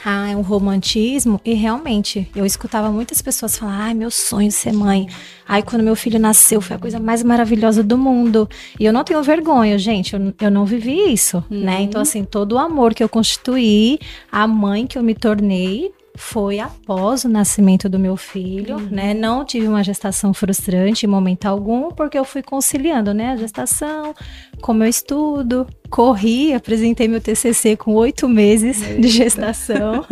ah, 0.03 0.29
é 0.31 0.35
um 0.35 0.41
romantismo. 0.41 1.39
E 1.43 1.53
realmente, 1.53 2.29
eu 2.35 2.45
escutava 2.45 2.91
muitas 2.91 3.21
pessoas 3.21 3.57
falar: 3.57 3.85
ai, 3.85 3.93
meu 3.93 4.11
sonho 4.11 4.47
é 4.47 4.51
ser 4.51 4.73
mãe. 4.73 5.07
Ai, 5.47 5.61
quando 5.61 5.83
meu 5.83 5.95
filho 5.95 6.19
nasceu, 6.19 6.61
foi 6.61 6.75
a 6.75 6.79
coisa 6.79 6.99
mais 6.99 7.23
maravilhosa 7.23 7.83
do 7.83 7.97
mundo. 7.97 8.49
E 8.79 8.85
eu 8.85 8.93
não 8.93 9.03
tenho 9.03 9.21
vergonha, 9.21 9.77
gente, 9.77 10.13
eu, 10.13 10.33
eu 10.39 10.51
não 10.51 10.65
vivi 10.65 11.11
isso, 11.11 11.43
né? 11.49 11.57
uhum. 11.57 11.63
né? 11.65 11.81
Então, 11.81 12.01
assim, 12.01 12.23
todo 12.23 12.53
o 12.53 12.57
amor 12.57 12.93
que 12.93 13.03
eu 13.03 13.09
constituí, 13.09 13.99
a 14.31 14.47
mãe 14.47 14.87
que 14.87 14.97
eu 14.97 15.03
me 15.03 15.13
tornei, 15.13 15.91
foi 16.15 16.59
após 16.59 17.23
o 17.23 17.29
nascimento 17.29 17.87
do 17.87 17.97
meu 17.97 18.17
filho, 18.17 18.75
uhum. 18.75 18.87
né? 18.91 19.13
Não 19.13 19.45
tive 19.45 19.67
uma 19.67 19.83
gestação 19.83 20.33
frustrante 20.33 21.05
em 21.05 21.09
momento 21.09 21.45
algum, 21.45 21.91
porque 21.91 22.17
eu 22.17 22.25
fui 22.25 22.43
conciliando, 22.43 23.13
né? 23.13 23.31
A 23.31 23.37
gestação, 23.37 24.13
com 24.61 24.73
meu 24.73 24.87
estudo, 24.87 25.65
corri, 25.89 26.53
apresentei 26.53 27.07
meu 27.07 27.21
TCC 27.21 27.75
com 27.75 27.93
oito 27.95 28.27
meses 28.27 28.81
Eita. 28.81 29.01
de 29.01 29.07
gestação. 29.07 30.05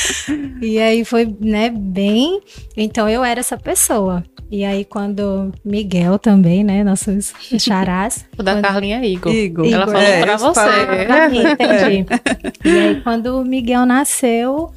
e 0.60 0.78
aí 0.78 1.04
foi, 1.04 1.34
né, 1.40 1.70
bem... 1.70 2.40
Então 2.76 3.08
eu 3.08 3.22
era 3.22 3.40
essa 3.40 3.56
pessoa. 3.56 4.24
E 4.50 4.64
aí 4.64 4.84
quando 4.84 5.52
Miguel 5.64 6.18
também, 6.18 6.64
né, 6.64 6.82
nossos 6.84 7.34
charás... 7.58 8.24
o 8.38 8.42
da 8.42 8.54
quando... 8.54 8.62
Carlinha 8.62 8.98
é 8.98 9.06
Igor. 9.06 9.32
Igor. 9.32 9.66
Ela 9.66 9.86
falou 9.86 10.00
é, 10.00 10.20
pra 10.22 10.36
você. 10.36 11.06
Pra 11.06 11.28
mim, 11.28 11.40
entendi. 11.40 12.06
É. 12.10 12.54
E 12.64 12.78
aí 12.78 13.00
quando 13.02 13.40
o 13.40 13.44
Miguel 13.44 13.84
nasceu 13.84 14.72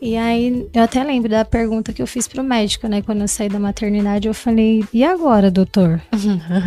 e 0.00 0.16
aí, 0.16 0.68
eu 0.72 0.82
até 0.82 1.02
lembro 1.02 1.28
da 1.28 1.44
pergunta 1.44 1.92
que 1.92 2.02
eu 2.02 2.06
fiz 2.06 2.28
pro 2.28 2.42
médico, 2.42 2.86
né? 2.86 3.02
Quando 3.02 3.22
eu 3.22 3.28
saí 3.28 3.48
da 3.48 3.58
maternidade, 3.58 4.28
eu 4.28 4.34
falei, 4.34 4.84
e 4.92 5.02
agora, 5.02 5.50
doutor? 5.50 6.00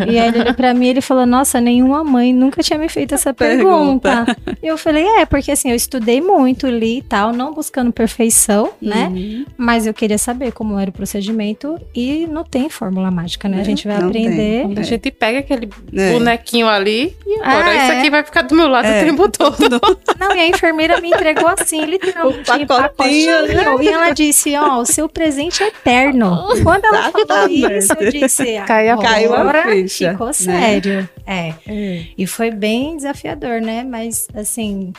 e 0.10 0.18
aí 0.18 0.28
ele 0.30 0.42
olhou 0.42 0.54
pra 0.54 0.74
mim 0.74 0.88
ele 0.88 1.02
falou, 1.02 1.26
nossa, 1.26 1.62
nenhuma 1.62 2.04
mãe 2.04 2.34
nunca 2.34 2.64
tinha 2.64 2.80
me 2.80 2.90
feito 2.90 3.14
essa 3.14 3.34
pergunta. 3.34 4.26
pergunta. 4.26 4.58
E 4.62 4.68
eu 4.68 4.78
falei, 4.78 5.06
é, 5.06 5.26
porque 5.26 5.52
assim, 5.52 5.70
eu 5.70 5.76
estudei 5.76 6.22
muito, 6.22 6.68
li 6.68 6.98
e 6.98 7.02
tal, 7.02 7.32
não 7.32 7.54
buscando 7.54 7.92
perfeição, 7.92 8.72
né? 8.82 9.08
Uhum. 9.08 9.46
Mas 9.58 9.86
eu 9.86 9.94
queria 9.94 10.18
saber 10.18 10.52
como 10.52 10.78
era 10.80 10.90
o 10.90 10.94
procedimento 10.94 11.80
e 11.94 12.28
não 12.28 12.44
tem 12.44 12.70
fórmula 12.70 13.12
mágica, 13.12 13.48
né? 13.48 13.62
a 13.62 13.64
gente 13.64 13.88
vai 13.88 13.98
aprender. 13.98 14.66
A 14.78 14.82
gente 14.82 15.12
pega 15.12 15.40
aquele 15.40 15.70
é. 15.94 16.14
bonequinho 16.14 16.68
ali 16.68 17.16
e 17.26 17.40
agora 17.42 17.74
é. 17.74 17.84
isso 17.84 17.92
aqui 18.00 18.10
vai 18.10 18.24
ficar 18.24 18.42
do 18.44 18.56
meu 18.56 18.68
lado 18.68 18.88
é. 18.88 19.02
o 19.02 19.06
tempo 19.06 19.30
todo. 19.30 19.80
Não, 20.20 20.36
e 20.36 20.40
a 20.40 20.48
enfermeira 20.48 21.00
me 21.00 21.10
entregou 21.10 21.48
assim, 21.48 21.84
literalmente. 21.86 22.52
O 22.52 22.68
pacotinho 22.68 23.19
e 23.24 23.88
ela 23.88 24.12
disse: 24.12 24.56
Ó, 24.56 24.78
oh, 24.78 24.82
o 24.82 24.86
seu 24.86 25.10
presente 25.10 25.64
é 25.64 25.68
eterno. 25.68 26.48
Quando 26.64 26.86
ela 26.86 27.12
falou 27.12 27.50
isso, 27.50 27.94
eu 28.00 28.12
disse: 28.12 28.58
ah, 28.58 28.66
Caiu, 28.68 28.98
caiu 28.98 29.34
a 29.34 29.64
ficha. 29.64 30.12
Ficou 30.12 30.28
né? 30.28 30.34
sério. 30.34 31.10
É. 31.26 31.54
é. 31.68 32.06
E 32.18 32.28
foi 32.28 32.52
bem 32.52 32.98
desafiador, 32.98 33.62
né? 33.62 33.84
Mas, 33.84 34.28
assim. 34.34 34.94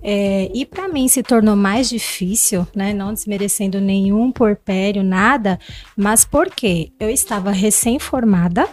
É, 0.00 0.48
e 0.54 0.64
para 0.64 0.86
mim 0.86 1.08
se 1.08 1.24
tornou 1.24 1.56
mais 1.56 1.88
difícil, 1.88 2.66
né? 2.74 2.92
Não 2.92 3.12
desmerecendo 3.12 3.80
nenhum 3.80 4.30
porpério, 4.30 5.02
nada, 5.02 5.58
mas 5.96 6.24
porque 6.24 6.92
eu 7.00 7.10
estava 7.10 7.50
recém-formada 7.50 8.68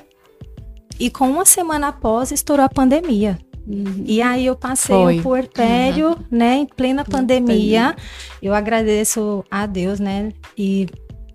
e 0.99 1.09
com 1.09 1.29
uma 1.29 1.45
semana 1.45 1.89
após 1.89 2.31
estourou 2.31 2.65
a 2.65 2.69
pandemia. 2.69 3.37
Uhum. 3.67 4.03
E 4.05 4.21
aí 4.21 4.45
eu 4.45 4.55
passei 4.55 4.95
Foi. 4.95 5.19
um 5.19 5.23
puerpério, 5.23 6.09
uhum. 6.09 6.15
né, 6.29 6.55
em 6.57 6.65
plena 6.65 7.03
pandemia. 7.03 7.95
Eu 8.41 8.53
agradeço 8.53 9.43
a 9.49 9.65
Deus, 9.65 9.99
né, 9.99 10.31
e 10.57 10.87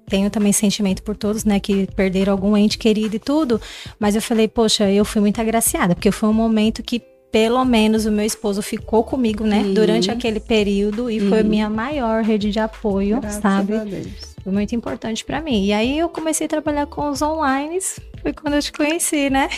tenho 0.06 0.28
também 0.30 0.52
sentimento 0.52 1.02
por 1.02 1.16
todos, 1.16 1.44
né, 1.44 1.60
que 1.60 1.86
perderam 1.94 2.32
algum 2.32 2.56
ente 2.56 2.78
querido 2.78 3.16
e 3.16 3.18
tudo. 3.18 3.60
Mas 3.98 4.14
eu 4.14 4.22
falei, 4.22 4.48
poxa, 4.48 4.90
eu 4.90 5.04
fui 5.04 5.20
muito 5.20 5.40
agraciada, 5.40 5.94
porque 5.94 6.10
foi 6.10 6.28
um 6.28 6.34
momento 6.34 6.82
que 6.82 7.02
pelo 7.30 7.64
menos 7.64 8.06
o 8.06 8.10
meu 8.10 8.24
esposo 8.24 8.60
ficou 8.60 9.04
comigo, 9.04 9.44
né, 9.44 9.60
uhum. 9.60 9.74
durante 9.74 10.10
aquele 10.10 10.40
período 10.40 11.08
e 11.08 11.20
foi 11.20 11.40
a 11.40 11.42
uhum. 11.42 11.48
minha 11.48 11.70
maior 11.70 12.24
rede 12.24 12.50
de 12.50 12.58
apoio, 12.58 13.20
Graças 13.20 13.40
sabe? 13.40 13.74
Foi 14.42 14.52
muito 14.52 14.74
importante 14.74 15.24
para 15.24 15.40
mim. 15.40 15.64
E 15.64 15.72
aí 15.72 15.98
eu 15.98 16.08
comecei 16.08 16.46
a 16.46 16.48
trabalhar 16.48 16.86
com 16.86 17.10
os 17.10 17.20
online, 17.20 17.78
foi 18.22 18.32
quando 18.32 18.54
eu 18.54 18.62
te 18.62 18.72
conheci, 18.72 19.28
né? 19.28 19.48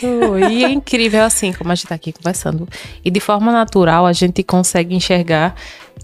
e 0.51 0.63
é 0.65 0.69
incrível 0.69 1.23
assim, 1.23 1.53
como 1.53 1.71
a 1.71 1.75
gente 1.75 1.87
tá 1.87 1.95
aqui 1.95 2.11
conversando. 2.11 2.67
E 3.03 3.09
de 3.09 3.19
forma 3.19 3.51
natural 3.51 4.05
a 4.05 4.13
gente 4.13 4.43
consegue 4.43 4.95
enxergar 4.95 5.55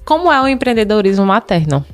como 0.05 0.31
é 0.31 0.41
o 0.41 0.47
empreendedorismo 0.47 1.25
materno. 1.25 1.85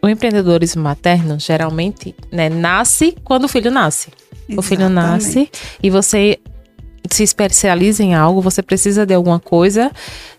O 0.00 0.08
empreendedorismo 0.08 0.82
materno 0.82 1.38
geralmente 1.40 2.14
né, 2.30 2.48
nasce 2.48 3.16
quando 3.24 3.44
o 3.44 3.48
filho 3.48 3.70
nasce. 3.70 4.10
Exatamente. 4.48 4.58
O 4.58 4.62
filho 4.62 4.88
nasce 4.88 5.50
e 5.82 5.90
você 5.90 6.38
se 7.10 7.22
especializa 7.22 8.02
em 8.02 8.14
algo, 8.14 8.40
você 8.40 8.62
precisa 8.62 9.04
de 9.04 9.14
alguma 9.14 9.38
coisa, 9.38 9.90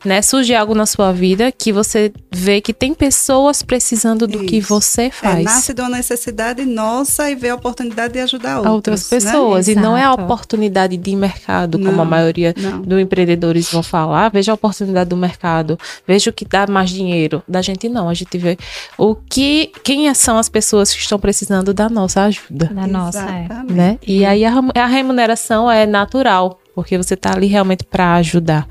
né? 0.03 0.21
Surge 0.21 0.53
algo 0.53 0.73
na 0.73 0.85
sua 0.85 1.11
vida 1.11 1.51
que 1.51 1.71
você 1.71 2.11
vê 2.31 2.61
que 2.61 2.73
tem 2.73 2.93
pessoas 2.93 3.61
precisando 3.61 4.27
do 4.27 4.37
Isso. 4.39 4.45
que 4.45 4.61
você 4.61 5.03
é, 5.03 5.11
faz. 5.11 5.39
É, 5.39 5.43
nasce 5.43 5.73
de 5.73 5.81
uma 5.81 5.89
necessidade 5.89 6.65
nossa 6.65 7.29
e 7.29 7.35
vê 7.35 7.49
a 7.49 7.55
oportunidade 7.55 8.13
de 8.13 8.19
ajudar 8.19 8.57
outros, 8.57 8.73
outras 8.73 9.11
né? 9.11 9.17
pessoas. 9.17 9.67
Né? 9.67 9.73
E 9.73 9.75
não 9.75 9.97
é 9.97 10.03
a 10.03 10.13
oportunidade 10.13 10.97
de 10.97 11.15
mercado, 11.15 11.77
não, 11.77 11.89
como 11.89 12.01
a 12.01 12.05
maioria 12.05 12.53
não. 12.57 12.81
do 12.81 12.99
empreendedores 12.99 13.71
vão 13.71 13.83
falar. 13.83 14.29
Veja 14.29 14.51
a 14.51 14.55
oportunidade 14.55 15.09
do 15.09 15.17
mercado, 15.17 15.77
veja 16.07 16.29
o 16.29 16.33
que 16.33 16.45
dá 16.45 16.67
mais 16.67 16.89
dinheiro. 16.89 17.43
Da 17.47 17.61
gente 17.61 17.89
não, 17.89 18.09
a 18.09 18.13
gente 18.13 18.37
vê 18.37 18.57
o 18.97 19.15
que, 19.15 19.71
quem 19.83 20.13
são 20.13 20.37
as 20.37 20.49
pessoas 20.49 20.93
que 20.93 20.99
estão 20.99 21.19
precisando 21.19 21.73
da 21.73 21.89
nossa 21.89 22.23
ajuda. 22.23 22.67
Da 22.73 22.87
nossa, 22.87 23.21
é. 23.21 23.47
né? 23.71 23.99
E 24.05 24.25
aí 24.25 24.45
a, 24.45 24.53
a 24.75 24.85
remuneração 24.85 25.69
é 25.69 25.85
natural 25.85 26.58
porque 26.79 26.97
você 26.97 27.17
tá 27.17 27.33
ali 27.35 27.47
realmente 27.47 27.83
para 27.83 28.15
ajudar. 28.15 28.65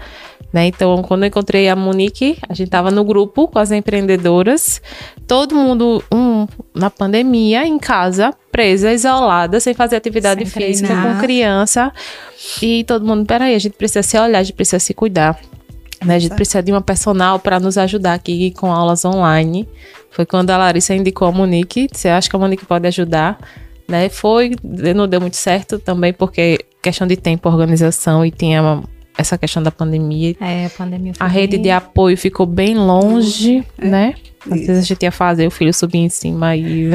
Né? 0.51 0.69
Então, 0.69 1.03
quando 1.03 1.25
eu 1.25 1.29
encontrei 1.29 1.69
a 1.69 1.77
Monique, 1.77 2.39
a 2.49 2.55
gente 2.55 2.71
tava 2.71 2.91
no 2.91 3.05
grupo 3.05 3.47
com 3.49 3.59
as 3.59 3.71
empreendedoras, 3.71 4.81
todo 5.27 5.55
mundo 5.55 6.03
um, 6.11 6.47
na 6.75 6.89
pandemia, 6.89 7.67
em 7.67 7.79
casa, 7.79 8.33
presa, 8.51 8.91
isolada, 8.91 9.61
sem 9.61 9.75
fazer 9.75 9.97
atividade 9.97 10.47
sem 10.47 10.63
física, 10.63 10.89
treinar. 10.89 11.15
com 11.15 11.21
criança. 11.21 11.93
E 12.63 12.83
todo 12.85 13.05
mundo, 13.05 13.27
peraí, 13.27 13.55
a 13.55 13.59
gente 13.59 13.75
precisa 13.75 14.03
se 14.03 14.19
olhar, 14.19 14.39
a 14.39 14.43
gente 14.43 14.57
precisa 14.57 14.79
se 14.79 14.95
cuidar. 14.95 15.39
Né? 16.03 16.15
A 16.15 16.19
gente 16.19 16.35
precisa 16.35 16.63
de 16.63 16.73
uma 16.73 16.81
personal 16.81 17.39
para 17.39 17.61
nos 17.61 17.77
ajudar 17.77 18.15
aqui 18.15 18.51
com 18.53 18.73
aulas 18.73 19.05
online. 19.05 19.69
Foi 20.11 20.25
quando 20.25 20.49
a 20.49 20.57
Larissa 20.57 20.95
indicou 20.95 21.29
a 21.29 21.33
Monique, 21.33 21.89
você 21.93 22.09
acha 22.09 22.31
que 22.31 22.35
a 22.35 22.39
Monique 22.39 22.65
pode 22.65 22.87
ajudar? 22.87 23.39
Né? 23.87 24.09
Foi, 24.09 24.53
não 24.97 25.07
deu 25.07 25.21
muito 25.21 25.37
certo 25.37 25.79
também, 25.79 26.15
porque 26.15 26.65
questão 26.89 27.07
de 27.07 27.17
tempo, 27.17 27.49
organização 27.49 28.25
e 28.25 28.31
tinha 28.31 28.83
essa 29.17 29.37
questão 29.37 29.63
da 29.63 29.71
pandemia. 29.71 30.35
É, 30.41 30.67
a 30.67 30.71
pandemia 30.71 31.13
A 31.21 31.27
rede 31.27 31.57
bem... 31.57 31.65
de 31.65 31.71
apoio 31.71 32.17
ficou 32.17 32.47
bem 32.47 32.77
longe, 32.77 33.65
é. 33.79 33.87
né? 33.87 34.15
Às 34.51 34.61
vezes 34.61 34.79
a 34.79 34.83
gente 34.83 35.03
ia 35.03 35.13
fazer 35.13 35.47
o 35.47 35.51
filho 35.51 35.75
subir 35.75 35.99
em 35.99 36.09
cima 36.09 36.57
e. 36.57 36.91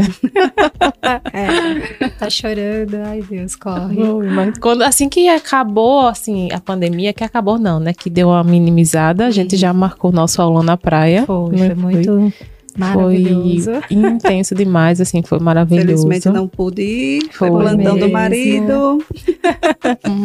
é, 1.32 2.08
tá 2.18 2.30
chorando, 2.30 2.96
ai 3.06 3.22
Deus, 3.22 3.56
corre. 3.56 3.98
Mas 4.34 4.58
quando, 4.58 4.82
assim 4.82 5.10
que 5.10 5.28
acabou, 5.28 6.08
assim, 6.08 6.50
a 6.52 6.60
pandemia, 6.60 7.14
que 7.14 7.24
acabou 7.24 7.60
não, 7.60 7.80
né? 7.80 7.94
Que 7.94 8.10
deu 8.10 8.30
uma 8.30 8.44
minimizada, 8.44 9.28
a 9.28 9.32
gente 9.32 9.58
já 9.58 9.74
marcou 9.74 10.12
nosso 10.12 10.42
aulão 10.42 10.64
na 10.64 10.78
praia. 10.78 11.26
Foi, 11.26 11.58
foi 11.58 11.76
muito. 11.76 12.34
Maravilhoso. 12.78 13.72
Foi 13.72 13.98
intenso 13.98 14.56
demais, 14.56 15.00
assim, 15.00 15.22
foi 15.22 15.40
maravilhoso. 15.40 15.86
Felizmente 15.86 16.30
não 16.30 16.48
pude 16.48 16.82
ir, 16.82 17.22
foi, 17.32 17.50
foi 17.50 17.62
plantão 17.62 17.98
do 17.98 18.10
marido. 18.10 19.04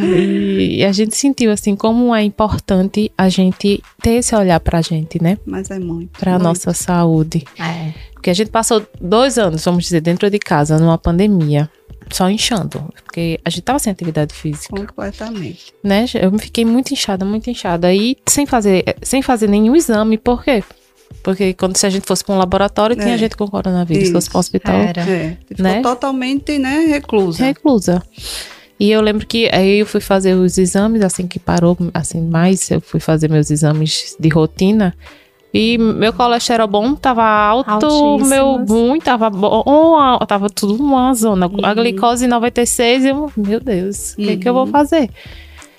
e, 0.02 0.78
e, 0.81 0.85
a 0.85 0.93
gente 0.93 1.17
sentiu, 1.17 1.50
assim, 1.50 1.76
como 1.76 2.14
é 2.14 2.23
importante 2.23 3.12
a 3.17 3.28
gente 3.28 3.83
ter 4.02 4.12
esse 4.12 4.35
olhar 4.35 4.61
pra 4.61 4.81
gente, 4.81 5.23
né? 5.23 5.38
Mas 5.47 5.71
é 5.71 5.78
muito. 5.78 6.19
Pra 6.19 6.33
muito. 6.33 6.43
nossa 6.45 6.73
saúde. 6.73 7.45
É. 7.59 7.93
Porque 8.12 8.31
a 8.31 8.35
gente 8.35 8.50
passou 8.50 8.85
dois 9.00 9.38
anos, 9.38 9.64
vamos 9.64 9.85
dizer, 9.85 10.00
dentro 10.00 10.28
de 10.31 10.38
casa, 10.38 10.78
numa 10.78 10.99
pandemia. 10.99 11.71
só 12.11 12.31
inchando, 12.31 12.83
porque 13.05 13.38
a 13.45 13.50
gente 13.50 13.62
tava 13.62 13.78
sem 13.78 13.93
atividade 13.93 14.33
física, 14.35 14.75
Completamente. 14.75 15.75
né? 15.85 16.07
Eu 16.14 16.33
me 16.33 16.38
fiquei 16.38 16.64
muito 16.64 16.90
inchada, 16.93 17.23
muito 17.25 17.50
inchada. 17.50 17.93
E 17.93 18.17
sem 18.26 18.47
fazer, 18.47 18.97
sem 19.02 19.21
fazer 19.21 19.47
nenhum 19.47 19.76
exame, 19.76 20.17
por 20.17 20.43
quê? 20.43 20.64
Porque 21.23 21.53
quando 21.55 21.77
se 21.77 21.87
a 21.87 21.91
gente 21.91 22.07
fosse 22.07 22.25
para 22.25 22.35
um 22.35 22.38
laboratório, 22.38 22.97
tinha 22.97 23.15
É. 23.15 23.19
gente 23.19 23.37
com 23.37 23.47
coronavírus. 23.49 24.07
Se 24.09 24.12
fosse 24.12 24.25
Isso. 24.27 24.31
para 24.31 24.38
um 24.38 24.41
hospital, 24.41 24.75
Era. 24.77 25.00
É, 25.03 25.37
ficou 25.47 25.62
Né? 25.65 25.83
totalmente, 25.83 26.59
né, 26.59 26.87
reclusa. 26.88 27.45
reclusa. 27.45 28.03
E 28.81 28.91
eu 28.93 29.00
lembro 29.00 29.27
que 29.27 29.50
aí 29.53 29.81
eu 29.81 29.87
fui 29.87 30.00
fazer 30.00 30.35
os 30.35 30.57
exames, 30.57 31.03
assim 31.03 31.27
que 31.27 31.38
parou, 31.41 31.77
assim, 31.93 32.21
mais 32.21 32.71
eu 32.71 32.81
fui 32.81 33.00
fazer 33.00 33.29
meus 33.29 33.50
exames 33.50 34.17
de 34.19 34.29
rotina. 34.29 34.95
E 35.53 35.77
meu 35.79 36.12
colesterol 36.12 36.69
bom 36.69 36.95
tava 36.95 37.25
alto, 37.25 38.19
meu 38.19 38.65
ruim 38.67 39.00
tava 39.00 39.29
bom, 39.31 39.97
tava 40.29 40.49
tudo 40.50 40.75
uma 40.83 41.12
zona. 41.15 41.50
A 41.65 41.75
glicose 41.75 42.27
96, 42.29 43.05
eu, 43.07 43.33
meu 43.37 43.59
Deus, 43.59 44.12
o 44.12 44.17
que, 44.17 44.37
que 44.37 44.49
eu 44.49 44.53
vou 44.53 44.67
Uhum. 44.67 44.71
fazer? 44.71 45.09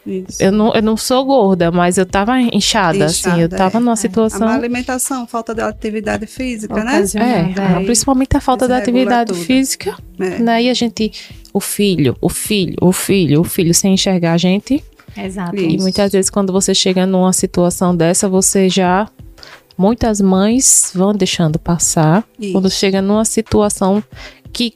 Isso. 0.05 0.41
Eu 0.41 0.51
não, 0.51 0.73
eu 0.73 0.81
não 0.81 0.95
sou 0.97 1.23
gorda, 1.25 1.71
mas 1.71 1.97
eu 1.97 2.05
tava 2.05 2.39
inchada, 2.41 3.05
assim, 3.05 3.29
eu 3.29 3.35
Inchada, 3.37 3.57
tava 3.57 3.77
é. 3.77 3.79
numa 3.79 3.91
A 3.91 3.93
má 3.93 3.95
situação. 3.95 4.47
alimentação, 4.47 5.27
falta 5.27 5.53
de 5.53 5.61
atividade 5.61 6.25
física, 6.25 6.83
né? 6.83 7.03
É, 7.15 7.75
Aí 7.77 7.85
principalmente 7.85 8.35
a 8.35 8.39
falta 8.41 8.67
da 8.67 8.77
atividade 8.77 9.33
tudo. 9.33 9.43
física, 9.43 9.95
É. 10.19 10.39
né? 10.39 10.63
E 10.63 10.69
a 10.69 10.73
gente, 10.73 11.11
o 11.53 11.59
filho, 11.59 12.15
o 12.21 12.29
filho, 12.29 12.75
o 12.81 12.91
filho, 12.91 13.41
o 13.41 13.43
filho 13.43 13.73
sem 13.73 13.93
enxergar 13.93 14.33
a 14.33 14.37
gente, 14.37 14.83
Exato. 15.17 15.55
Isso. 15.55 15.65
E 15.65 15.77
muitas 15.79 16.11
vezes, 16.11 16.29
quando 16.29 16.53
você 16.53 16.73
chega 16.73 17.05
numa 17.05 17.33
situação 17.33 17.95
dessa, 17.95 18.29
você 18.29 18.69
já. 18.69 19.07
Muitas 19.77 20.19
mães 20.21 20.91
vão 20.93 21.13
deixando 21.13 21.57
passar. 21.57 22.23
Isso. 22.39 22.51
Quando 22.51 22.69
chega 22.69 23.01
numa 23.01 23.23
situação 23.25 24.03
que 24.51 24.73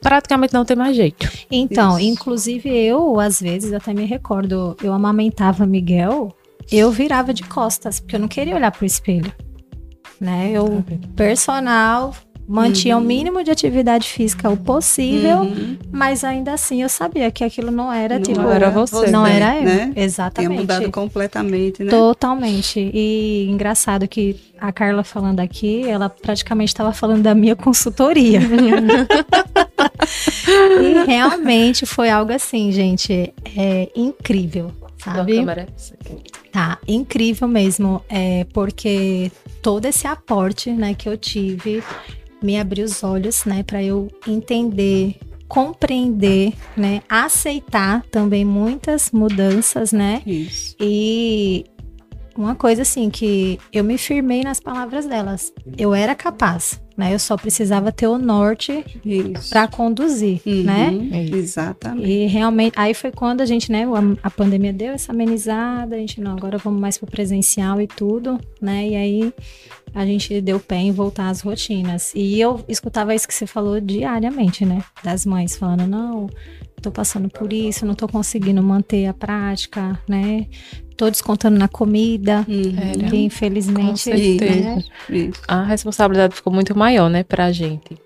praticamente 0.00 0.54
não 0.54 0.64
tem 0.64 0.76
mais 0.76 0.96
jeito. 0.96 1.28
Então, 1.50 1.98
Isso. 1.98 2.08
inclusive 2.08 2.68
eu, 2.68 3.18
às 3.18 3.40
vezes, 3.40 3.72
até 3.72 3.92
me 3.92 4.04
recordo, 4.04 4.76
eu 4.82 4.92
amamentava 4.92 5.66
Miguel, 5.66 6.34
eu 6.70 6.90
virava 6.90 7.32
de 7.32 7.42
costas, 7.42 8.00
porque 8.00 8.16
eu 8.16 8.20
não 8.20 8.28
queria 8.28 8.54
olhar 8.54 8.70
pro 8.70 8.86
espelho. 8.86 9.32
Né? 10.20 10.50
Eu, 10.52 10.84
personal, 11.16 12.14
mantinha 12.46 12.96
o 12.98 13.00
mínimo 13.00 13.42
de 13.42 13.50
atividade 13.50 14.06
física 14.08 14.50
o 14.50 14.56
possível, 14.56 15.38
Uhum. 15.40 15.78
mas 15.90 16.22
ainda 16.24 16.52
assim 16.52 16.82
eu 16.82 16.88
sabia 16.88 17.30
que 17.30 17.42
aquilo 17.42 17.70
não 17.70 17.92
era, 17.92 18.16
Não 18.16 18.22
tipo, 18.22 18.40
era 18.42 18.70
você, 18.70 19.10
não 19.10 19.22
né? 19.24 19.36
era 19.36 19.56
eu. 19.56 19.62
Né? 19.64 19.90
Tinha 19.92 20.04
Exatamente. 20.04 20.60
mudado 20.60 20.90
completamente, 20.90 21.82
né? 21.82 21.90
Totalmente. 21.90 22.78
E 22.92 23.46
engraçado 23.50 24.06
que 24.06 24.36
a 24.60 24.70
Carla 24.72 25.02
falando 25.02 25.40
aqui, 25.40 25.88
ela 25.88 26.08
praticamente 26.08 26.68
estava 26.72 26.92
falando 26.92 27.22
da 27.22 27.34
minha 27.34 27.56
consultoria. 27.56 28.40
e 30.80 31.04
realmente 31.06 31.86
foi 31.86 32.10
algo 32.10 32.32
assim, 32.32 32.70
gente, 32.72 33.32
é 33.56 33.88
incrível, 33.94 34.70
sabe? 35.02 35.44
Tá, 36.52 36.78
incrível 36.86 37.48
mesmo, 37.48 38.02
é 38.08 38.46
porque 38.52 39.30
todo 39.60 39.86
esse 39.86 40.06
aporte, 40.06 40.70
né, 40.70 40.94
que 40.94 41.08
eu 41.08 41.16
tive 41.16 41.82
me 42.44 42.58
abriu 42.58 42.84
os 42.84 43.02
olhos, 43.02 43.44
né, 43.44 43.62
para 43.62 43.82
eu 43.82 44.08
entender, 44.28 45.16
compreender, 45.48 46.52
né, 46.76 47.02
aceitar 47.08 48.02
também 48.10 48.44
muitas 48.44 49.10
mudanças, 49.10 49.92
né? 49.92 50.22
Isso. 50.26 50.76
E 50.78 51.64
uma 52.36 52.54
coisa 52.54 52.82
assim 52.82 53.08
que 53.08 53.58
eu 53.72 53.82
me 53.82 53.96
firmei 53.96 54.42
nas 54.42 54.60
palavras 54.60 55.06
delas. 55.06 55.52
Eu 55.78 55.94
era 55.94 56.14
capaz, 56.14 56.80
né? 56.96 57.12
Eu 57.14 57.18
só 57.18 57.36
precisava 57.36 57.90
ter 57.90 58.06
o 58.06 58.18
norte 58.18 58.84
para 59.50 59.66
conduzir, 59.68 60.40
Uhum. 60.46 60.62
né? 60.62 60.92
Isso. 61.24 61.34
Exatamente. 61.36 62.08
E 62.08 62.26
realmente, 62.26 62.74
aí 62.76 62.94
foi 62.94 63.10
quando 63.10 63.40
a 63.40 63.46
gente, 63.46 63.70
né, 63.72 63.84
a, 63.84 64.26
a 64.26 64.30
pandemia 64.30 64.72
deu 64.72 64.92
essa 64.92 65.12
amenizada, 65.12 65.96
a 65.96 65.98
gente 65.98 66.20
não, 66.20 66.32
agora 66.36 66.58
vamos 66.58 66.80
mais 66.80 66.96
pro 66.98 67.06
presencial 67.06 67.80
e 67.80 67.86
tudo, 67.86 68.38
né? 68.60 68.88
E 68.88 68.94
aí 68.96 69.34
a 69.94 70.04
gente 70.06 70.40
deu 70.40 70.58
pé 70.60 70.76
em 70.76 70.92
voltar 70.92 71.28
às 71.28 71.40
rotinas. 71.40 72.12
E 72.14 72.40
eu 72.40 72.64
escutava 72.68 73.14
isso 73.14 73.26
que 73.28 73.34
você 73.34 73.46
falou 73.46 73.80
diariamente, 73.80 74.64
né? 74.64 74.82
Das 75.02 75.24
mães 75.24 75.56
falando, 75.56 75.86
não, 75.86 76.28
tô 76.84 76.90
passando 76.90 77.28
por 77.28 77.52
isso, 77.52 77.86
não 77.86 77.94
tô 77.94 78.06
conseguindo 78.06 78.62
manter 78.62 79.06
a 79.06 79.14
prática, 79.14 79.98
né? 80.08 80.46
Tô 80.96 81.10
descontando 81.10 81.58
na 81.58 81.66
comida, 81.66 82.44
Uhum. 82.48 83.08
Que 83.10 83.16
infelizmente, 83.16 83.90
Com 83.90 83.96
certeza. 83.96 84.76
né? 85.08 85.30
A 85.48 85.62
responsabilidade 85.64 86.34
ficou 86.36 86.52
muito 86.52 86.76
maior, 86.78 87.08
né, 87.08 87.22
pra 87.24 87.50
gente. 87.50 87.96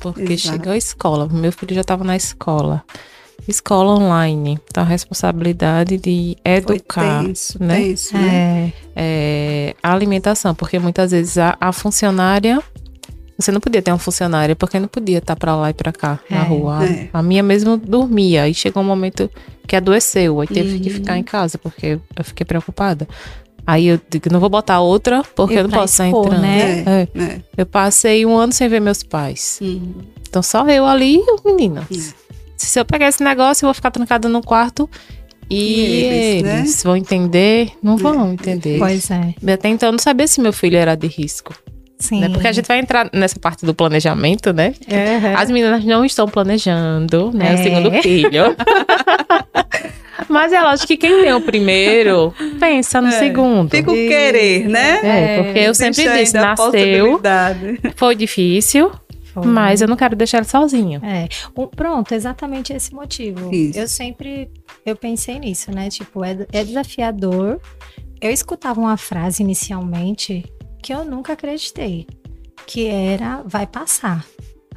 Porque 0.00 0.32
Exato. 0.32 0.56
chegou 0.56 0.72
a 0.72 0.76
escola, 0.76 1.28
meu 1.28 1.52
filho 1.52 1.74
já 1.74 1.80
estava 1.82 2.02
na 2.04 2.16
escola. 2.16 2.82
Escola 3.46 3.94
online. 3.94 4.58
Então 4.68 4.82
a 4.82 4.86
responsabilidade 4.86 5.98
de 5.98 6.36
Foi 6.42 6.52
educar. 6.76 7.22
tenso, 7.24 7.62
né? 7.62 7.76
tenso, 7.76 8.14
né? 8.14 8.26
É, 8.26 8.72
é, 8.96 9.74
a 9.82 9.92
alimentação, 9.92 10.54
porque 10.54 10.78
muitas 10.78 11.10
vezes 11.12 11.38
a, 11.38 11.56
a 11.60 11.72
funcionária. 11.72 12.60
Você 13.38 13.52
não 13.52 13.60
podia 13.60 13.82
ter 13.82 13.90
uma 13.90 13.98
funcionária, 13.98 14.56
porque 14.56 14.80
não 14.80 14.88
podia 14.88 15.18
estar 15.18 15.36
pra 15.36 15.54
lá 15.54 15.68
e 15.70 15.74
pra 15.74 15.92
cá, 15.92 16.18
na 16.30 16.38
É, 16.38 16.42
rua. 16.42 16.78
A- 16.78 16.84
é. 16.86 17.08
A, 17.12 17.22
minha 17.22 17.42
mesmo 17.42 17.76
dormia. 17.76 18.44
Aí 18.44 18.54
chegou 18.54 18.82
um 18.82 18.86
momento 18.86 19.30
que 19.66 19.76
adoeceu, 19.76 20.40
aí 20.40 20.46
teve 20.46 20.78
que 20.78 20.88
Uhum. 20.88 20.94
ficar 20.94 21.18
em 21.18 21.22
casa, 21.22 21.58
porque 21.58 21.98
eu 22.16 22.24
fiquei 22.24 22.46
preocupada. 22.46 23.06
Aí 23.66 23.88
eu 23.88 24.00
digo, 24.08 24.32
não 24.32 24.40
vou 24.40 24.48
botar 24.48 24.80
outra, 24.80 25.22
porque 25.34 25.54
E 25.54 25.58
eu 25.58 25.64
não 25.64 25.70
posso 25.70 25.92
estar 25.92 26.06
entrando. 26.08 26.40
né? 26.40 26.82
É. 26.86 27.08
É. 27.20 27.40
Eu 27.58 27.66
passei 27.66 28.24
um 28.24 28.36
ano 28.36 28.52
sem 28.52 28.68
ver 28.68 28.80
meus 28.80 29.02
pais. 29.02 29.58
Uhum. 29.60 29.94
Então 30.28 30.42
só 30.42 30.66
eu 30.68 30.86
ali 30.86 31.16
e 31.16 31.30
o 31.30 31.40
menino. 31.44 31.80
É. 31.92 32.26
Se 32.56 32.78
eu 32.80 32.84
pegar 32.86 33.08
esse 33.08 33.22
negócio, 33.22 33.64
eu 33.64 33.68
vou 33.68 33.74
ficar 33.74 33.90
trancada 33.90 34.28
no 34.28 34.40
quarto. 34.40 34.88
E, 35.50 35.56
E 35.56 36.04
eles, 36.04 36.42
né? 36.42 36.58
eles 36.60 36.82
vão 36.82 36.96
entender? 36.96 37.70
Não 37.82 37.96
vão 37.96 38.32
entender. 38.32 38.78
pois 38.78 39.10
é. 39.10 39.34
Até 39.52 39.68
então 39.68 39.88
eu 39.88 39.92
não 39.92 39.98
sabia 39.98 40.26
se 40.26 40.40
meu 40.40 40.52
filho 40.52 40.76
era 40.78 40.94
de 40.96 41.06
risco. 41.06 41.54
Sim. 41.98 42.20
Né? 42.20 42.28
Porque 42.28 42.46
a 42.46 42.52
gente 42.52 42.66
vai 42.66 42.78
entrar 42.78 43.08
nessa 43.12 43.38
parte 43.38 43.64
do 43.64 43.74
planejamento, 43.74 44.52
né? 44.52 44.74
Uhum. 44.86 45.36
As 45.36 45.50
meninas 45.50 45.84
não 45.84 46.04
estão 46.04 46.28
planejando, 46.28 47.30
né? 47.32 47.52
O 47.52 47.54
É. 47.54 47.56
segundo 47.62 47.90
filho. 48.02 48.54
Mas 50.28 50.52
é 50.52 50.60
lógico 50.60 50.88
que 50.88 50.96
quem 50.96 51.22
tem 51.22 51.32
o 51.32 51.40
primeiro, 51.40 52.34
pensa 52.58 53.00
no 53.00 53.08
É. 53.08 53.12
segundo. 53.12 53.70
Fica 53.70 53.90
o 53.90 53.94
querer, 53.94 54.68
né? 54.68 55.00
É, 55.38 55.42
porque 55.42 55.58
eu 55.60 55.74
sempre 55.74 56.02
Existe 56.02 56.18
disse, 56.18 56.34
nasceu, 56.34 57.20
foi 57.94 58.14
difícil, 58.16 58.90
Foi. 59.32 59.46
mas 59.46 59.80
eu 59.82 59.88
não 59.88 59.94
quero 59.96 60.16
deixar 60.16 60.38
ele 60.38 60.46
sozinho. 60.46 61.00
É, 61.04 61.28
o- 61.54 61.66
pronto, 61.68 62.12
exatamente 62.12 62.72
esse 62.72 62.92
motivo. 62.94 63.54
Isso. 63.54 63.78
Eu 63.78 63.86
sempre, 63.86 64.50
eu 64.84 64.96
pensei 64.96 65.38
nisso, 65.38 65.70
né? 65.70 65.88
Tipo, 65.90 66.24
é, 66.24 66.36
é 66.52 66.64
desafiador. 66.64 67.60
Eu 68.20 68.30
escutava 68.30 68.80
uma 68.80 68.96
frase 68.96 69.42
inicialmente 69.42 70.44
que 70.86 70.94
eu 70.94 71.04
nunca 71.04 71.32
acreditei, 71.32 72.06
que 72.64 72.86
era, 72.86 73.42
vai 73.44 73.66
passar. 73.66 74.24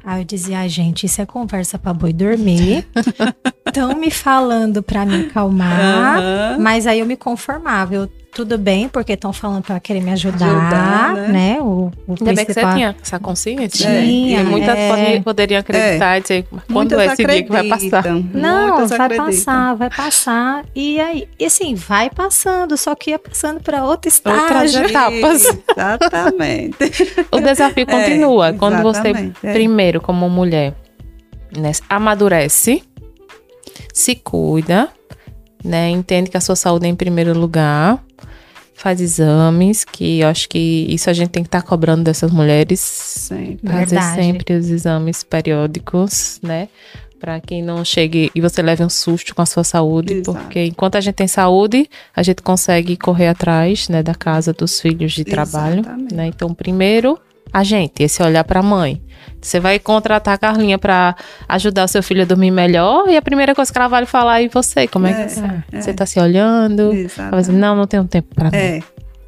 Aí 0.03 0.21
eu 0.21 0.25
dizia, 0.25 0.61
ah, 0.61 0.67
gente, 0.67 1.05
isso 1.05 1.21
é 1.21 1.25
conversa 1.25 1.77
pra 1.77 1.93
boi 1.93 2.11
dormir. 2.11 2.87
Estão 3.67 3.95
me 3.95 4.09
falando 4.09 4.81
pra 4.81 5.05
me 5.05 5.27
acalmar. 5.27 6.17
Aham. 6.17 6.57
Mas 6.59 6.87
aí 6.87 6.99
eu 6.99 7.05
me 7.05 7.15
conformava. 7.15 7.93
Eu, 7.93 8.09
tudo 8.33 8.57
bem, 8.57 8.87
porque 8.87 9.13
estão 9.13 9.33
falando 9.33 9.63
pra 9.63 9.79
querer 9.79 10.01
me 10.01 10.11
ajudar, 10.11 10.45
Ajudar, 10.47 11.13
né? 11.15 11.27
né? 11.27 11.57
O, 11.61 11.91
o 12.07 12.15
Ainda 12.19 12.33
bem 12.33 12.45
que 12.45 12.53
você 12.53 12.61
tinha 12.73 12.95
essa 13.01 13.19
consciência. 13.19 13.87
Tinha, 13.89 14.41
E 14.41 14.43
muitas 14.43 14.77
é. 14.77 14.89
pode- 14.89 15.23
poderiam 15.23 15.59
acreditar 15.59 16.17
e 16.17 16.21
dizer, 16.21 16.45
quando 16.49 16.63
Muitas 16.69 16.99
é 16.99 17.05
esse 17.07 17.25
dia 17.25 17.43
que 17.43 17.51
vai 17.51 17.67
passar? 17.67 17.99
acreditam, 17.99 18.41
Não, 18.41 18.67
muitas 18.69 18.89
vai 18.91 18.99
acreditam. 19.01 19.25
passar, 19.25 19.73
vai 19.75 19.89
passar. 19.89 20.65
E 20.75 20.99
aí, 20.99 21.27
e 21.39 21.45
assim, 21.45 21.75
vai 21.75 22.09
passando, 22.09 22.77
só 22.77 22.95
que 22.95 23.09
ia 23.11 23.19
passando 23.19 23.59
para 23.61 23.83
Outras 23.83 24.13
estágio. 24.15 24.85
etapas. 24.85 25.43
Exatamente. 25.75 26.77
O 27.31 27.39
desafio 27.39 27.85
continua. 27.85 28.49
É, 28.49 28.53
quando 28.53 28.81
você, 28.81 29.09
é. 29.43 29.53
primeiro, 29.53 29.99
como 29.99 30.29
mulher, 30.29 30.73
né, 31.57 31.71
amadurece, 31.89 32.83
se 33.93 34.15
cuida, 34.15 34.89
né, 35.63 35.89
entende 35.89 36.29
que 36.29 36.37
a 36.37 36.41
sua 36.41 36.55
saúde 36.55 36.85
é 36.85 36.89
em 36.89 36.95
primeiro 36.95 37.37
lugar, 37.37 37.99
faz 38.79 39.01
exames, 39.01 39.83
que 39.83 40.19
eu 40.19 40.27
acho 40.27 40.47
que 40.47 40.85
isso 40.89 41.09
a 41.09 41.13
gente 41.13 41.29
tem 41.29 41.43
que 41.43 41.47
estar 41.47 41.61
cobrando 41.61 42.03
dessas 42.03 42.31
mulheres, 42.31 42.79
Sempre. 42.79 43.67
fazer 43.67 43.85
Verdade. 43.87 44.15
sempre 44.23 44.53
os 44.55 44.69
exames 44.69 45.21
periódicos, 45.23 46.39
né? 46.41 46.69
Para 47.19 47.41
que 47.41 47.61
não 47.61 47.83
chegue 47.83 48.31
e 48.33 48.39
você 48.39 48.61
leve 48.61 48.81
um 48.81 48.89
susto 48.89 49.35
com 49.35 49.41
a 49.41 49.45
sua 49.45 49.65
saúde, 49.65 50.13
Exato. 50.13 50.37
porque 50.39 50.63
enquanto 50.63 50.95
a 50.95 51.01
gente 51.01 51.15
tem 51.15 51.27
saúde, 51.27 51.89
a 52.15 52.23
gente 52.23 52.41
consegue 52.41 52.95
correr 52.95 53.27
atrás, 53.27 53.89
né, 53.89 54.01
da 54.01 54.15
casa, 54.15 54.53
dos 54.53 54.79
filhos, 54.79 55.11
de 55.11 55.25
trabalho, 55.25 55.81
Exatamente. 55.81 56.15
né? 56.15 56.27
Então, 56.27 56.53
primeiro, 56.53 57.19
a 57.53 57.63
gente, 57.63 58.03
esse 58.03 58.21
olhar 58.23 58.43
para 58.43 58.59
a 58.59 58.63
mãe. 58.63 59.01
Você 59.41 59.59
vai 59.59 59.79
contratar 59.79 60.33
a 60.33 60.37
Carlinha 60.37 60.77
para 60.77 61.15
ajudar 61.47 61.85
o 61.85 61.87
seu 61.87 62.03
filho 62.03 62.21
a 62.23 62.25
dormir 62.25 62.51
melhor 62.51 63.07
e 63.07 63.15
a 63.15 63.21
primeira 63.21 63.55
coisa 63.55 63.71
que 63.71 63.77
ela 63.77 63.87
vai 63.87 64.05
falar 64.05 64.43
é 64.43 64.47
você, 64.49 64.87
como 64.87 65.07
é, 65.07 65.11
É, 65.11 65.25
que 65.25 65.31
você, 65.31 65.41
é. 65.71 65.81
você 65.81 65.93
tá 65.93 66.05
se 66.05 66.19
olhando? 66.19 66.91
Dizer, 66.91 67.51
não, 67.53 67.75
não 67.75 67.87
tenho 67.87 68.03
tempo 68.05 68.33
para 68.35 68.51
mim. 68.51 68.57
É. 68.57 68.79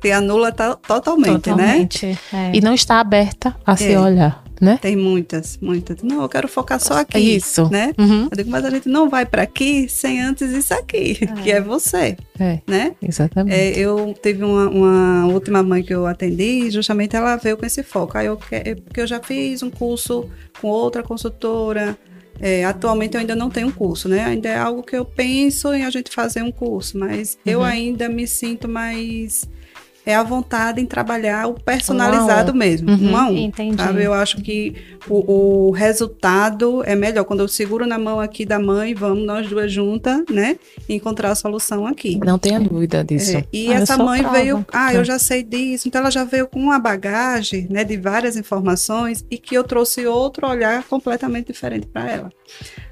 Se 0.01 0.11
anula 0.11 0.51
to- 0.51 0.77
totalmente, 0.87 1.29
né? 1.29 1.37
Totalmente. 1.55 2.19
é. 2.33 2.51
E 2.53 2.59
não 2.61 2.73
está 2.73 2.99
aberta 2.99 3.55
a 3.65 3.75
se 3.77 3.93
É. 3.93 3.99
olhar. 3.99 4.40
Né? 4.61 4.77
Tem 4.81 4.95
muitas, 4.95 5.57
muitas. 5.61 6.01
Não, 6.03 6.21
eu 6.21 6.29
quero 6.29 6.47
focar 6.47 6.79
só 6.79 6.99
aqui. 6.99 7.17
É 7.17 7.19
isso. 7.19 7.67
Né? 7.71 7.93
Uhum. 7.97 8.29
Eu 8.31 8.37
digo, 8.37 8.49
mas 8.51 8.63
a 8.63 8.69
gente 8.69 8.87
não 8.87 9.09
vai 9.09 9.25
para 9.25 9.41
aqui 9.41 9.89
sem 9.89 10.21
antes 10.21 10.51
isso 10.51 10.73
aqui, 10.73 11.17
É. 11.21 11.41
que 11.41 11.51
é 11.51 11.59
você, 11.59 12.15
É, 12.39 12.59
né? 12.67 12.95
exatamente. 13.01 13.55
É, 13.55 13.77
eu 13.77 14.13
teve 14.21 14.43
uma, 14.43 14.69
uma 14.69 15.25
última 15.27 15.61
mãe 15.63 15.81
que 15.83 15.93
eu 15.93 16.05
atendi, 16.05 16.69
justamente 16.69 17.15
ela 17.15 17.35
veio 17.35 17.57
com 17.57 17.65
esse 17.65 17.81
foco. 17.83 18.17
Aí 18.17 18.27
eu 18.27 18.37
que- 18.37 18.75
porque 18.75 19.01
eu 19.01 19.07
já 19.07 19.19
fiz 19.21 19.63
um 19.63 19.69
curso 19.71 20.29
com 20.61 20.67
outra 20.67 21.01
consultora. 21.03 21.97
é, 22.43 22.65
atualmente 22.65 23.13
eu 23.13 23.19
ainda 23.21 23.35
não 23.35 23.51
tenho 23.51 23.67
um 23.67 23.71
curso, 23.71 24.09
né? 24.09 24.23
Ainda 24.25 24.49
é 24.49 24.57
algo 24.57 24.81
que 24.81 24.95
eu 24.95 25.05
penso 25.05 25.71
em 25.75 25.85
a 25.85 25.91
gente 25.91 26.09
fazer 26.09 26.41
um 26.41 26.51
curso, 26.51 26.97
mas 26.97 27.37
eu 27.45 27.59
Uhum. 27.59 27.65
ainda 27.65 28.09
me 28.09 28.25
sinto 28.25 28.67
mais 28.67 29.47
é 30.05 30.15
à 30.15 30.23
vontade 30.23 30.81
em 30.81 30.85
trabalhar 30.85 31.47
o 31.47 31.53
personalizado 31.53 32.53
mesmo, 32.53 32.89
Uhum. 32.91 33.11
um 33.11 33.17
a 33.17 33.27
um. 33.27 33.37
Entendi. 33.37 33.81
Sabe? 33.81 34.03
Eu 34.03 34.13
acho 34.13 34.37
que 34.41 34.75
o, 35.07 35.67
o 35.67 35.71
resultado 35.71 36.83
é 36.85 36.95
melhor. 36.95 37.23
Quando 37.23 37.41
eu 37.41 37.47
seguro 37.47 37.85
na 37.85 37.97
mão 37.99 38.19
aqui 38.19 38.45
da 38.45 38.57
mãe, 38.59 38.93
vamos 38.93 39.25
nós 39.25 39.47
duas 39.47 39.71
juntas, 39.71 40.23
né? 40.29 40.57
E 40.89 40.95
encontrar 40.95 41.31
a 41.31 41.35
solução 41.35 41.85
aqui. 41.85 42.19
Não 42.25 42.39
tenha 42.39 42.59
dúvida 42.59 43.03
disso. 43.03 43.37
É, 43.37 43.43
e 43.53 43.71
Ah, 43.71 43.75
essa 43.75 43.97
mãe 43.97 44.21
prova. 44.21 44.37
veio, 44.37 44.65
ah, 44.73 44.93
eu 44.93 45.03
já 45.03 45.19
sei 45.19 45.43
disso. 45.43 45.87
Então 45.87 46.01
ela 46.01 46.11
já 46.11 46.23
veio 46.23 46.47
com 46.47 46.59
uma 46.59 46.79
bagagem, 46.79 47.67
né, 47.69 47.83
de 47.83 47.97
várias 47.97 48.35
informações 48.35 49.23
e 49.29 49.37
que 49.37 49.55
eu 49.55 49.63
trouxe 49.63 50.05
outro 50.07 50.47
olhar 50.47 50.83
completamente 50.83 51.47
diferente 51.51 51.85
para 51.87 52.09
ela. 52.09 52.29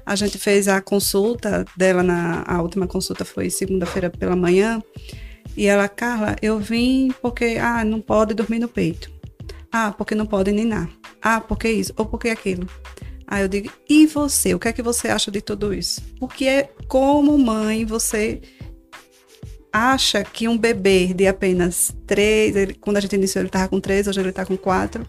A 0.06 0.14
gente 0.14 0.38
fez 0.38 0.68
a 0.68 0.80
consulta 0.80 1.64
dela 1.76 2.02
na 2.02 2.42
a 2.46 2.62
última 2.62 2.86
consulta 2.86 3.24
foi 3.24 3.50
segunda-feira 3.50 4.10
pela 4.10 4.34
manhã 4.36 4.82
e 5.56 5.66
ela, 5.66 5.88
Carla, 5.88 6.36
eu 6.40 6.58
vim 6.58 7.12
porque 7.20 7.58
ah, 7.60 7.84
não 7.84 8.00
pode 8.00 8.34
dormir 8.34 8.58
no 8.58 8.68
peito. 8.68 9.10
Ah, 9.72 9.92
porque 9.92 10.14
não 10.14 10.26
pode 10.26 10.50
ninar. 10.52 10.88
Ah, 11.22 11.40
porque 11.40 11.70
isso 11.70 11.92
ou 11.96 12.06
porque 12.06 12.28
aquilo. 12.28 12.66
Aí 13.26 13.42
eu 13.42 13.48
digo, 13.48 13.70
e 13.88 14.06
você? 14.06 14.54
O 14.54 14.58
que 14.58 14.68
é 14.68 14.72
que 14.72 14.82
você 14.82 15.08
acha 15.08 15.30
de 15.30 15.40
tudo 15.40 15.72
isso? 15.72 16.00
Porque 16.18 16.44
é 16.46 16.70
como 16.88 17.38
mãe 17.38 17.84
você 17.84 18.40
acha 19.72 20.24
que 20.24 20.48
um 20.48 20.58
bebê 20.58 21.14
de 21.14 21.28
apenas 21.28 21.94
três, 22.06 22.56
ele- 22.56 22.74
quando 22.74 22.96
a 22.96 23.00
gente 23.00 23.14
iniciou 23.14 23.42
ele 23.42 23.48
estava 23.48 23.68
com 23.68 23.78
três, 23.80 24.08
hoje 24.08 24.18
ele 24.18 24.30
está 24.30 24.44
com 24.44 24.56
quatro, 24.56 25.06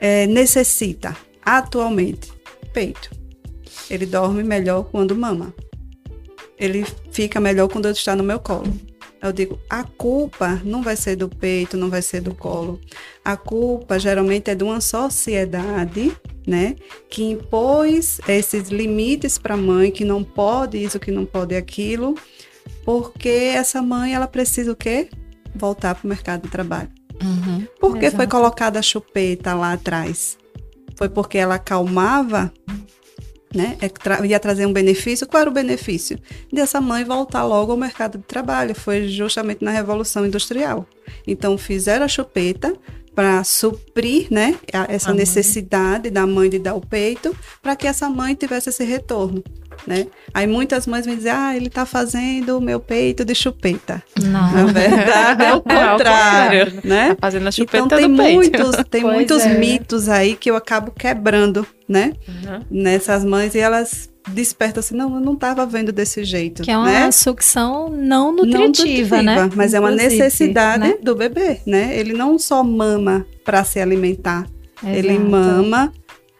é, 0.00 0.26
necessita 0.26 1.16
atualmente 1.44 2.32
peito. 2.72 3.10
Ele 3.88 4.06
dorme 4.06 4.42
melhor 4.42 4.84
quando 4.90 5.14
mama. 5.14 5.54
Ele 6.58 6.84
fica 7.12 7.38
melhor 7.40 7.68
quando 7.68 7.88
está 7.88 8.16
no 8.16 8.24
meu 8.24 8.40
colo. 8.40 8.72
Eu 9.22 9.32
digo, 9.32 9.58
a 9.70 9.84
culpa 9.84 10.60
não 10.64 10.82
vai 10.82 10.96
ser 10.96 11.14
do 11.14 11.28
peito, 11.28 11.76
não 11.76 11.88
vai 11.88 12.02
ser 12.02 12.20
do 12.20 12.34
colo. 12.34 12.80
A 13.24 13.36
culpa 13.36 13.96
geralmente 13.96 14.50
é 14.50 14.54
de 14.54 14.64
uma 14.64 14.80
sociedade, 14.80 16.16
né, 16.44 16.74
que 17.08 17.22
impôs 17.22 18.20
esses 18.26 18.68
limites 18.68 19.38
para 19.38 19.54
a 19.54 19.56
mãe, 19.56 19.92
que 19.92 20.04
não 20.04 20.24
pode 20.24 20.82
isso, 20.82 20.98
que 20.98 21.12
não 21.12 21.24
pode 21.24 21.54
aquilo, 21.54 22.16
porque 22.84 23.28
essa 23.28 23.80
mãe 23.80 24.12
ela 24.12 24.26
precisa 24.26 24.72
o 24.72 24.76
quê? 24.76 25.08
Voltar 25.54 25.94
para 25.94 26.04
o 26.04 26.08
mercado 26.08 26.42
de 26.42 26.48
trabalho. 26.48 26.90
Uhum. 27.22 27.64
Por 27.78 27.96
que 27.98 28.10
foi 28.10 28.26
colocada 28.26 28.80
a 28.80 28.82
chupeta 28.82 29.54
lá 29.54 29.74
atrás? 29.74 30.36
Foi 30.96 31.08
porque 31.08 31.38
ela 31.38 31.54
acalmava, 31.54 32.52
né? 33.54 33.76
É 33.80 33.88
tra- 33.88 34.24
ia 34.26 34.38
trazer 34.40 34.66
um 34.66 34.72
benefício. 34.72 35.26
Qual 35.26 35.40
era 35.40 35.50
o 35.50 35.52
benefício? 35.52 36.18
Dessa 36.52 36.80
mãe 36.80 37.04
voltar 37.04 37.44
logo 37.44 37.72
ao 37.72 37.78
mercado 37.78 38.18
de 38.18 38.24
trabalho. 38.24 38.74
Foi 38.74 39.08
justamente 39.08 39.64
na 39.64 39.70
Revolução 39.70 40.24
Industrial. 40.26 40.86
Então, 41.26 41.56
fizeram 41.58 42.04
a 42.04 42.08
chupeta 42.08 42.74
para 43.14 43.44
suprir 43.44 44.28
né, 44.30 44.58
essa 44.88 45.10
A 45.10 45.12
mãe. 45.12 45.18
necessidade 45.20 46.08
da 46.08 46.26
mãe 46.26 46.48
de 46.48 46.58
dar 46.58 46.74
o 46.74 46.80
peito, 46.80 47.36
para 47.60 47.76
que 47.76 47.86
essa 47.86 48.08
mãe 48.08 48.34
tivesse 48.34 48.70
esse 48.70 48.84
retorno. 48.84 49.42
Né? 49.86 50.06
Aí 50.32 50.46
muitas 50.46 50.86
mães 50.86 51.04
vão 51.06 51.14
dizer, 51.14 51.30
ah, 51.30 51.56
ele 51.56 51.66
está 51.66 51.84
fazendo 51.84 52.56
o 52.56 52.60
meu 52.60 52.78
peito 52.78 53.24
de 53.24 53.34
chupeta. 53.34 54.02
Na 54.22 54.52
Não. 54.52 54.66
verdade, 54.68 55.44
é 55.44 55.54
o 55.54 55.62
É, 55.66 55.74
ao 55.82 55.90
contrário, 55.92 56.66
contrário. 56.70 56.80
né? 56.84 57.08
Tá 57.10 57.16
fazendo 57.20 57.48
a 57.48 57.50
chupeta 57.50 57.84
Então 57.86 57.98
tem 57.98 58.08
do 58.10 58.16
peito. 58.16 58.34
muitos, 58.34 58.76
tem 58.90 59.02
Pois 59.02 59.14
muitos 59.14 59.42
é. 59.42 59.58
mitos 59.58 60.08
aí 60.08 60.36
que 60.36 60.50
eu 60.50 60.56
acabo 60.56 60.90
quebrando, 60.92 61.66
né? 61.88 62.12
Uhum. 62.28 62.60
Nessas 62.70 63.24
mães 63.24 63.54
e 63.54 63.58
elas 63.58 64.08
despertam 64.28 64.78
assim, 64.78 64.94
não, 64.94 65.12
eu 65.16 65.20
não 65.20 65.32
estava 65.34 65.66
vendo 65.66 65.90
desse 65.90 66.22
jeito, 66.22 66.62
Que 66.62 66.70
é 66.70 66.78
uma 66.78 66.86
né? 66.86 67.10
sucção 67.10 67.88
não 67.88 68.32
Não 68.32 68.44
nutritiva, 68.46 69.20
né? 69.20 69.50
Mas 69.56 69.74
é 69.74 69.80
uma 69.80 69.90
Inclusive, 69.90 70.16
necessidade 70.22 70.78
né? 70.84 70.94
do 71.02 71.16
bebê, 71.16 71.60
né? 71.66 71.90
Ele 71.98 72.12
não 72.12 72.38
só 72.38 72.62
mama 72.62 73.26
para 73.44 73.64
se 73.64 73.80
alimentar, 73.80 74.46
ele 74.84 75.08
Exato. 75.14 75.28
mama 75.28 75.92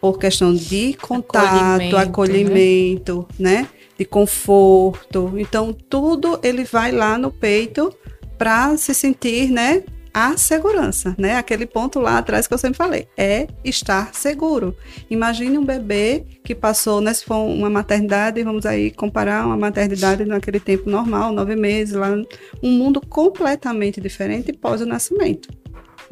por 0.03 0.19
questão 0.19 0.53
de 0.53 0.95
contato, 0.95 1.45
Acolhimento, 1.47 1.95
acolhimento, 1.95 3.27
né? 3.39 3.69
De 3.97 4.03
conforto. 4.03 5.31
Então, 5.37 5.71
tudo 5.71 6.37
ele 6.43 6.65
vai 6.65 6.91
lá 6.91 7.17
no 7.17 7.31
peito 7.31 7.89
para 8.37 8.75
se 8.75 8.93
sentir, 8.93 9.49
né? 9.49 9.81
A 10.13 10.35
segurança, 10.35 11.15
né? 11.17 11.37
Aquele 11.37 11.65
ponto 11.65 12.01
lá 12.01 12.17
atrás 12.17 12.47
que 12.47 12.53
eu 12.53 12.57
sempre 12.57 12.75
falei, 12.75 13.07
é 13.15 13.47
estar 13.63 14.13
seguro. 14.13 14.75
Imagine 15.09 15.57
um 15.57 15.63
bebê 15.63 16.25
que 16.43 16.53
passou, 16.53 16.99
né? 16.99 17.13
Se 17.13 17.23
for 17.23 17.37
uma 17.37 17.69
maternidade, 17.69 18.43
vamos 18.43 18.65
aí 18.65 18.91
comparar 18.91 19.45
uma 19.45 19.55
maternidade 19.55 20.25
naquele 20.25 20.59
tempo 20.59 20.89
normal, 20.89 21.31
nove 21.31 21.55
meses, 21.55 21.95
lá, 21.95 22.13
um 22.61 22.71
mundo 22.71 22.99
completamente 22.99 24.01
diferente 24.01 24.51
pós 24.51 24.81
o 24.81 24.85
nascimento 24.85 25.62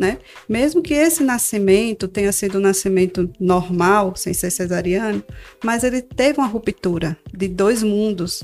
né? 0.02 0.18
Mesmo 0.50 0.82
que 0.82 0.96
esse 0.96 1.24
nascimento 1.24 2.08
tenha 2.08 2.32
sido 2.32 2.58
um 2.58 2.62
nascimento 2.62 3.30
normal, 3.40 4.16
sem 4.16 4.34
ser 4.34 4.50
cesariano, 4.50 5.24
mas 5.64 5.84
ele 5.84 6.02
teve 6.02 6.40
uma 6.40 6.48
ruptura 6.48 7.16
de 7.32 7.48
dois 7.48 7.84
mundos. 7.84 8.44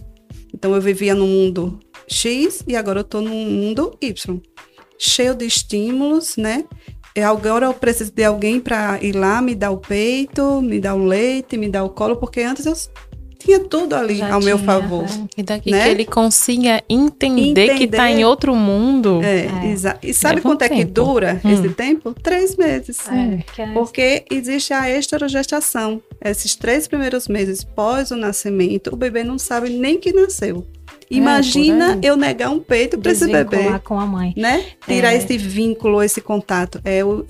Então 0.53 0.75
eu 0.75 0.81
vivia 0.81 1.15
no 1.15 1.25
mundo 1.25 1.79
X 2.07 2.63
e 2.67 2.75
agora 2.75 2.99
eu 2.99 3.01
estou 3.01 3.21
no 3.21 3.31
mundo 3.31 3.97
Y, 3.99 4.39
cheio 4.99 5.33
de 5.33 5.45
estímulos, 5.47 6.37
né? 6.37 6.63
E 7.15 7.21
agora 7.21 7.65
eu 7.65 7.73
preciso 7.73 8.11
de 8.11 8.23
alguém 8.23 8.59
para 8.59 8.99
ir 9.01 9.15
lá 9.15 9.41
me 9.41 9.55
dar 9.55 9.71
o 9.71 9.77
peito, 9.77 10.61
me 10.61 10.79
dar 10.79 10.93
o 10.93 11.03
leite, 11.03 11.57
me 11.57 11.67
dar 11.67 11.83
o 11.83 11.89
colo, 11.89 12.17
porque 12.17 12.41
antes 12.41 12.67
eu 12.67 12.75
tinha 13.47 13.59
tudo 13.61 13.95
ali 13.95 14.17
Já 14.17 14.33
ao 14.33 14.41
meu 14.41 14.57
tinha, 14.57 14.65
favor. 14.65 15.05
é. 15.05 15.07
E 15.37 15.43
daqui 15.43 15.71
Né? 15.71 15.83
que 15.83 15.89
ele 15.89 16.05
consiga 16.05 16.83
entender, 16.89 17.75
que 17.75 17.87
tá 17.87 18.05
Entender. 18.09 18.21
em 18.21 18.25
outro 18.25 18.53
mundo. 18.55 19.21
É, 19.23 19.45
É. 19.45 19.97
E 20.03 20.13
sabe 20.13 20.39
um 20.39 20.43
quanto 20.43 20.63
é 20.63 20.69
que 20.69 20.75
tempo. 20.75 20.91
dura 20.91 21.39
Hum. 21.43 21.51
esse 21.53 21.69
tempo? 21.69 22.13
Três 22.21 22.55
meses. 22.57 22.99
É, 23.07 23.37
que 23.53 23.61
é- 23.61 23.67
Porque 23.73 24.25
existe 24.29 24.73
a 24.73 24.89
esterogestação. 24.89 26.01
Esses 26.23 26.55
três 26.55 26.87
primeiros 26.87 27.27
meses 27.27 27.63
pós 27.63 28.11
o 28.11 28.15
nascimento, 28.17 28.93
o 28.93 28.97
bebê 28.97 29.23
não 29.23 29.37
sabe 29.39 29.69
nem 29.69 29.97
que 29.97 30.11
nasceu. 30.11 30.65
Imagina 31.09 31.85
por 31.87 31.93
aí. 31.93 31.99
eu 32.03 32.17
negar 32.17 32.49
um 32.51 32.59
peito 32.59 32.97
para 32.97 33.11
esse 33.13 33.25
bebê, 33.27 33.79
com 33.83 33.97
a 33.99 34.05
mãe. 34.05 34.33
né? 34.35 34.65
Tirar 34.85 35.13
É. 35.13 35.17
esse 35.17 35.37
vínculo, 35.37 36.03
esse 36.03 36.19
contato. 36.19 36.81
É 36.83 36.99
é, 36.99 37.05
o- 37.05 37.23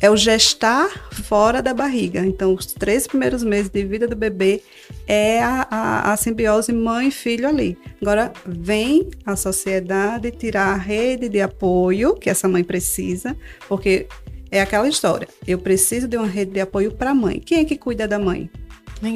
é 0.00 0.10
o 0.10 0.16
gestar 0.16 0.88
fora 1.12 1.60
da 1.60 1.74
barriga. 1.74 2.24
Então, 2.24 2.54
os 2.54 2.66
três 2.66 3.06
primeiros 3.06 3.42
meses 3.42 3.70
de 3.70 3.84
vida 3.84 4.06
do 4.06 4.16
bebê 4.16 4.62
é 5.06 5.42
a, 5.42 5.66
a, 5.70 6.12
a 6.12 6.16
simbiose 6.16 6.72
mãe-filho 6.72 7.48
ali. 7.48 7.76
Agora, 8.00 8.32
vem 8.46 9.08
a 9.26 9.36
sociedade 9.36 10.30
tirar 10.30 10.74
a 10.74 10.76
rede 10.76 11.28
de 11.28 11.40
apoio 11.40 12.14
que 12.14 12.30
essa 12.30 12.48
mãe 12.48 12.62
precisa, 12.62 13.36
porque 13.68 14.06
é 14.50 14.60
aquela 14.60 14.88
história. 14.88 15.28
Eu 15.46 15.58
preciso 15.58 16.08
de 16.08 16.16
uma 16.16 16.26
rede 16.26 16.52
de 16.52 16.60
apoio 16.60 16.92
para 16.92 17.10
a 17.10 17.14
mãe. 17.14 17.40
Quem 17.40 17.60
é 17.60 17.64
que 17.64 17.76
cuida 17.76 18.06
da 18.06 18.18
mãe? 18.18 18.50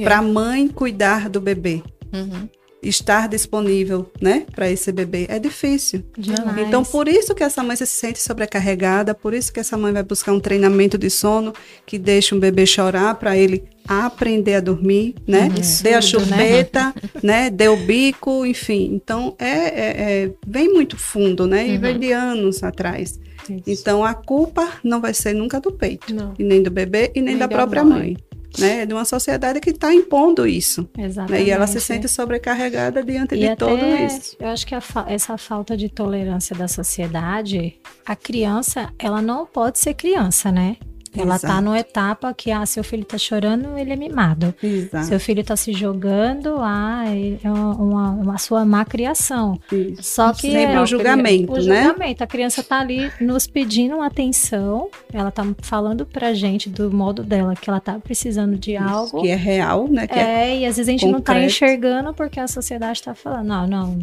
Para 0.04 0.18
a 0.18 0.22
mãe 0.22 0.68
cuidar 0.68 1.28
do 1.28 1.40
bebê. 1.40 1.82
Uhum. 2.12 2.48
Estar 2.82 3.28
disponível, 3.28 4.10
né, 4.20 4.44
para 4.54 4.68
esse 4.68 4.90
bebê 4.90 5.26
é 5.28 5.38
difícil. 5.38 6.02
Demais. 6.18 6.66
Então, 6.66 6.84
por 6.84 7.06
isso 7.06 7.32
que 7.34 7.44
essa 7.44 7.62
mãe 7.62 7.76
se 7.76 7.86
sente 7.86 8.18
sobrecarregada, 8.20 9.14
por 9.14 9.32
isso 9.34 9.52
que 9.52 9.60
essa 9.60 9.76
mãe 9.76 9.92
vai 9.92 10.02
buscar 10.02 10.32
um 10.32 10.40
treinamento 10.40 10.98
de 10.98 11.08
sono 11.08 11.52
que 11.86 11.96
deixa 11.98 12.34
um 12.34 12.40
bebê 12.40 12.66
chorar 12.66 13.14
para 13.14 13.36
ele 13.36 13.62
aprender 13.86 14.54
a 14.56 14.60
dormir, 14.60 15.14
né? 15.26 15.42
Uhum. 15.44 15.82
Dê 15.82 15.90
a 15.90 15.96
né? 15.96 16.02
chupeta, 16.02 16.94
né? 17.22 17.50
Dê 17.50 17.68
o 17.68 17.76
bico, 17.76 18.44
enfim. 18.44 18.90
Então, 18.94 19.34
é, 19.38 19.46
é- 19.48 20.24
é- 20.24 20.30
vem 20.46 20.68
muito 20.72 20.96
fundo, 20.96 21.46
né? 21.46 21.66
E 21.68 21.72
Uhum. 21.74 21.80
vem 21.80 21.98
de 21.98 22.12
anos 22.12 22.62
atrás. 22.62 23.18
Isso. 23.48 23.62
Então, 23.66 24.04
a 24.04 24.14
culpa 24.14 24.68
não 24.84 25.00
vai 25.00 25.12
ser 25.14 25.34
nunca 25.34 25.60
do 25.60 25.72
peito, 25.72 26.14
Não. 26.14 26.32
e 26.38 26.44
nem 26.44 26.62
do 26.62 26.70
bebê, 26.70 27.10
e 27.14 27.20
nem, 27.20 27.30
Nem 27.34 27.38
da 27.38 27.46
da 27.46 27.54
própria 27.56 27.82
mãe. 27.84 27.98
mãe. 27.98 28.16
Né? 28.58 28.80
É 28.82 28.86
de 28.86 28.92
uma 28.92 29.04
sociedade 29.04 29.60
que 29.60 29.70
está 29.70 29.92
impondo 29.94 30.46
isso. 30.46 30.88
Exatamente. 30.98 31.40
Né? 31.42 31.46
E 31.48 31.50
ela 31.50 31.66
se 31.66 31.80
sente 31.80 32.08
sobrecarregada 32.08 33.02
diante 33.02 33.34
E 33.34 33.38
de 33.38 33.48
até, 33.48 33.56
tudo 33.66 33.84
isso. 33.86 34.36
eu 34.38 34.48
acho 34.48 34.66
que 34.66 34.78
fa- 34.80 35.06
essa 35.08 35.38
falta 35.38 35.76
de 35.76 35.88
tolerância 35.88 36.54
da 36.54 36.68
sociedade, 36.68 37.78
a 38.04 38.14
criança, 38.16 38.92
ela 38.98 39.20
não 39.22 39.46
pode 39.46 39.78
ser 39.78 39.94
criança, 39.94 40.50
né? 40.52 40.76
Ela 41.16 41.38
tá 41.38 41.46
Exato. 41.48 41.62
numa 41.62 41.78
etapa 41.78 42.32
que, 42.34 42.50
ah, 42.50 42.64
seu 42.64 42.82
filho 42.82 43.04
tá 43.04 43.18
chorando, 43.18 43.76
ele 43.76 43.92
é 43.92 43.96
mimado. 43.96 44.54
Exato. 44.62 45.06
Seu 45.06 45.20
filho 45.20 45.44
tá 45.44 45.54
se 45.56 45.72
jogando, 45.72 46.56
ah, 46.60 47.04
é 47.06 47.48
uma, 47.50 47.74
uma, 47.76 48.10
uma 48.10 48.38
sua 48.38 48.64
má 48.64 48.84
criação. 48.84 49.58
Isso. 49.70 50.02
Só 50.02 50.32
que 50.32 50.50
Sempre 50.50 50.74
é, 50.76 50.80
o 50.80 50.86
julgamento, 50.86 51.52
o 51.52 51.56
né? 51.56 51.84
julgamento. 51.84 52.24
A 52.24 52.26
criança 52.26 52.62
tá 52.62 52.80
ali 52.80 53.10
nos 53.20 53.46
pedindo 53.46 53.96
uma 53.96 54.06
atenção, 54.06 54.88
ela 55.12 55.30
tá 55.30 55.44
falando 55.60 56.06
pra 56.06 56.32
gente 56.32 56.68
do 56.70 56.90
modo 56.90 57.22
dela 57.22 57.54
que 57.54 57.68
ela 57.68 57.80
tá 57.80 57.98
precisando 57.98 58.56
de 58.56 58.76
algo. 58.76 59.20
Que 59.20 59.28
é 59.28 59.36
real, 59.36 59.86
né? 59.88 60.06
Que 60.06 60.18
é, 60.18 60.22
É, 60.52 60.58
e 60.60 60.66
às 60.66 60.76
vezes 60.76 60.88
a 60.88 60.92
gente 60.92 61.04
não 61.06 61.20
tá 61.20 61.32
concreto. 61.34 61.46
enxergando 61.46 62.14
porque 62.14 62.40
a 62.40 62.48
sociedade 62.48 63.02
tá 63.02 63.14
falando, 63.14 63.46
não, 63.48 63.66
não, 63.66 63.98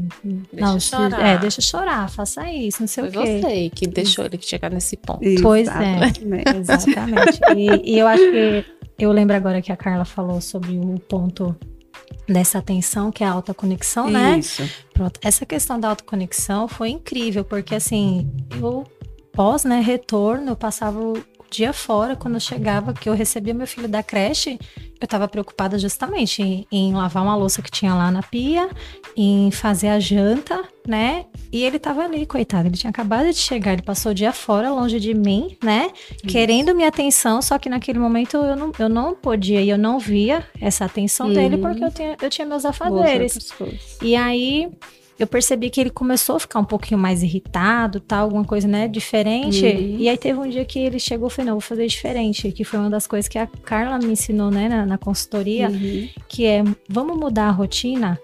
não, 0.53 0.79
se- 0.79 0.87
chorar. 0.91 1.19
é, 1.25 1.37
deixa 1.37 1.61
chorar, 1.61 2.09
faça 2.09 2.49
isso, 2.51 2.81
não 2.81 2.87
sei 2.87 3.09
Foi 3.09 3.21
o 3.21 3.25
quê. 3.25 3.39
você 3.41 3.69
que 3.73 3.87
deixou 3.87 4.25
ele 4.25 4.37
chegar 4.41 4.69
nesse 4.71 4.95
ponto. 4.95 5.21
Pois 5.41 5.67
é. 5.67 6.11
Exatamente. 6.59 6.98
Exatamente. 7.07 7.85
E, 7.85 7.95
e 7.95 7.99
eu 7.99 8.07
acho 8.07 8.23
que 8.23 8.65
eu 8.99 9.11
lembro 9.11 9.35
agora 9.35 9.61
que 9.61 9.71
a 9.71 9.77
Carla 9.77 10.05
falou 10.05 10.41
sobre 10.41 10.77
o 10.77 10.99
ponto 10.99 11.55
dessa 12.27 12.57
atenção, 12.57 13.11
que 13.11 13.23
é 13.23 13.27
a 13.27 13.31
alta 13.31 13.53
conexão, 13.53 14.09
né? 14.09 14.39
Isso. 14.39 14.63
Pronto. 14.93 15.19
Essa 15.23 15.45
questão 15.45 15.79
da 15.79 15.89
autoconexão 15.89 16.67
foi 16.67 16.89
incrível, 16.89 17.43
porque 17.43 17.75
assim, 17.75 18.29
eu 18.59 18.83
pós, 19.31 19.63
né, 19.63 19.79
retorno, 19.79 20.51
eu 20.51 20.55
passava 20.55 20.99
dia 21.51 21.73
fora, 21.73 22.15
quando 22.15 22.35
eu 22.35 22.39
chegava, 22.39 22.93
que 22.93 23.09
eu 23.09 23.13
recebia 23.13 23.53
meu 23.53 23.67
filho 23.67 23.87
da 23.87 24.03
creche, 24.03 24.59
eu 25.01 25.07
tava 25.07 25.27
preocupada 25.27 25.79
justamente 25.79 26.41
em, 26.41 26.67
em 26.71 26.93
lavar 26.93 27.23
uma 27.23 27.35
louça 27.35 27.61
que 27.61 27.71
tinha 27.71 27.93
lá 27.93 28.11
na 28.11 28.21
pia, 28.21 28.69
em 29.15 29.49
fazer 29.51 29.87
a 29.87 29.99
janta, 29.99 30.61
né? 30.87 31.25
E 31.51 31.63
ele 31.63 31.79
tava 31.79 32.03
ali, 32.03 32.25
coitado, 32.25 32.67
ele 32.67 32.75
tinha 32.77 32.89
acabado 32.89 33.27
de 33.29 33.35
chegar, 33.37 33.73
ele 33.73 33.81
passou 33.81 34.11
o 34.11 34.15
dia 34.15 34.31
fora, 34.33 34.69
longe 34.71 34.99
de 34.99 35.13
mim, 35.13 35.57
né? 35.63 35.89
Querendo 36.27 36.75
minha 36.75 36.89
atenção, 36.89 37.41
só 37.41 37.57
que 37.57 37.69
naquele 37.69 37.97
momento 37.99 38.37
eu 38.37 38.55
não, 38.55 38.71
eu 38.77 38.89
não 38.89 39.15
podia 39.15 39.61
e 39.61 39.69
eu 39.69 39.77
não 39.77 39.99
via 39.99 40.45
essa 40.59 40.85
atenção 40.85 41.31
dele, 41.31 41.55
Uhum. 41.55 41.61
porque 41.61 41.83
eu 41.83 41.91
tinha, 41.91 42.17
eu 42.21 42.29
tinha 42.29 42.45
meus 42.45 42.65
afazeres. 42.65 43.49
E 44.01 44.15
aí 44.15 44.69
eu 45.19 45.27
percebi 45.27 45.69
que 45.69 45.81
ele 45.81 45.89
começou 45.89 46.37
a 46.37 46.39
ficar 46.39 46.59
um 46.59 46.65
pouquinho 46.65 46.99
mais 46.99 47.21
irritado, 47.21 47.99
tal, 47.99 48.23
alguma 48.23 48.45
coisa, 48.45 48.67
né, 48.67 48.87
diferente. 48.87 49.65
Uhum. 49.65 49.97
E 49.99 50.07
aí 50.07 50.17
teve 50.17 50.39
um 50.39 50.49
dia 50.49 50.63
que 50.63 50.79
ele 50.79 50.97
chegou 50.97 51.27
e 51.27 51.31
falou, 51.31 51.47
não, 51.47 51.55
vou 51.55 51.61
fazer 51.61 51.85
diferente, 51.87 52.49
que 52.53 52.63
foi 52.63 52.79
uma 52.79 52.89
das 52.89 53.05
coisas 53.05 53.27
que 53.27 53.37
a 53.37 53.45
Carla 53.45 53.99
me 53.99 54.13
ensinou, 54.13 54.49
né, 54.49 54.69
na, 54.69 54.85
na 54.85 54.97
consultoria, 54.97 55.69
Uhum. 55.69 56.07
que 56.27 56.45
é, 56.45 56.63
vamos 56.87 57.17
mudar 57.17 57.47
a 57.49 57.51
rotina 57.51 58.17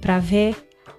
para 0.00 0.18
ver, 0.18 0.54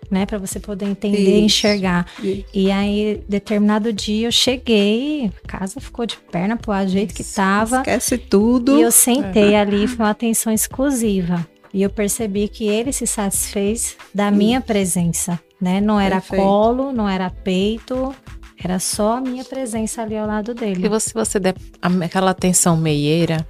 né, 0.10 0.26
para 0.26 0.38
você 0.40 0.60
poder 0.60 0.86
entender, 0.86 1.38
Isso. 1.38 1.46
enxergar. 1.46 2.08
Isso. 2.24 2.46
E 2.54 2.72
aí, 2.72 3.24
determinado 3.30 3.94
dia, 3.94 4.28
eu 4.28 4.32
cheguei, 4.32 5.32
a 5.44 5.48
casa 5.48 5.80
ficou 5.80 6.06
de 6.08 6.18
perna 6.32 6.58
pro 6.58 6.72
ar, 6.72 6.86
do 6.86 6.92
jeito 6.92 7.14
que 7.14 7.24
tava. 7.24 7.78
Esquece 7.78 8.18
tudo. 8.18 8.80
E 8.80 8.82
eu 8.82 8.92
sentei 8.92 9.56
ali, 9.56 9.88
foi 9.88 10.06
uma 10.06 10.12
atenção 10.12 10.52
exclusiva. 10.52 11.46
E 11.76 11.82
eu 11.84 11.90
percebi 11.90 12.48
que 12.48 12.66
ele 12.66 12.94
se 12.94 13.06
satisfez 13.06 13.98
da 14.14 14.32
minha 14.32 14.62
presença, 14.62 15.38
né? 15.60 15.82
Não 15.82 16.00
era 16.00 16.22
Perfeito. 16.22 16.42
colo, 16.42 16.94
não 16.94 17.08
era 17.10 17.30
peito, 17.30 18.16
era 18.64 18.80
só 18.80 19.18
a 19.18 19.22
minha 19.22 19.44
presença 19.44 20.02
ali 20.02 20.16
ao 20.18 20.26
lado 20.26 20.52
E 20.52 20.54
dele. 20.54 20.88
você, 20.88 21.10
se 21.10 21.14
você 21.14 21.38
der 21.38 21.54
a- 21.82 22.06
aquela 22.06 22.32
atenção 22.32 22.78
meieira, 22.78 23.46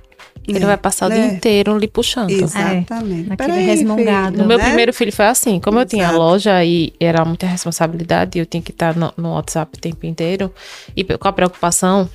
ele 0.47 0.57
É, 0.57 0.65
vai 0.65 0.75
passar 0.77 1.05
o 1.05 1.09
né? 1.09 1.15
dia 1.27 1.35
inteiro 1.35 1.77
lhe 1.77 1.87
puxando. 1.87 2.31
Exatamente. 2.31 3.29
naquele 3.29 3.35
Peraí, 3.53 3.63
resmungado. 3.65 4.31
filho, 4.31 4.41
No 4.41 4.47
meu 4.47 4.57
né? 4.57 4.65
primeiro 4.65 4.91
filho 4.91 5.11
foi 5.13 5.25
assim, 5.25 5.59
como 5.59 5.79
eu 5.79 5.85
tinha 5.85 6.05
a 6.07 6.09
Exato. 6.09 6.17
loja 6.23 6.63
e 6.65 6.93
era 6.99 7.23
muita 7.23 7.45
responsabilidade, 7.45 8.39
eu 8.39 8.45
tinha 8.47 8.61
que 8.61 8.71
estar 8.71 8.95
no, 8.95 9.13
no 9.15 9.33
WhatsApp 9.33 9.77
o 9.77 9.79
tempo 9.79 10.03
inteiro 10.07 10.51
e 10.95 11.03
com 11.03 11.27
a 11.27 11.31
preocupação 11.33 12.09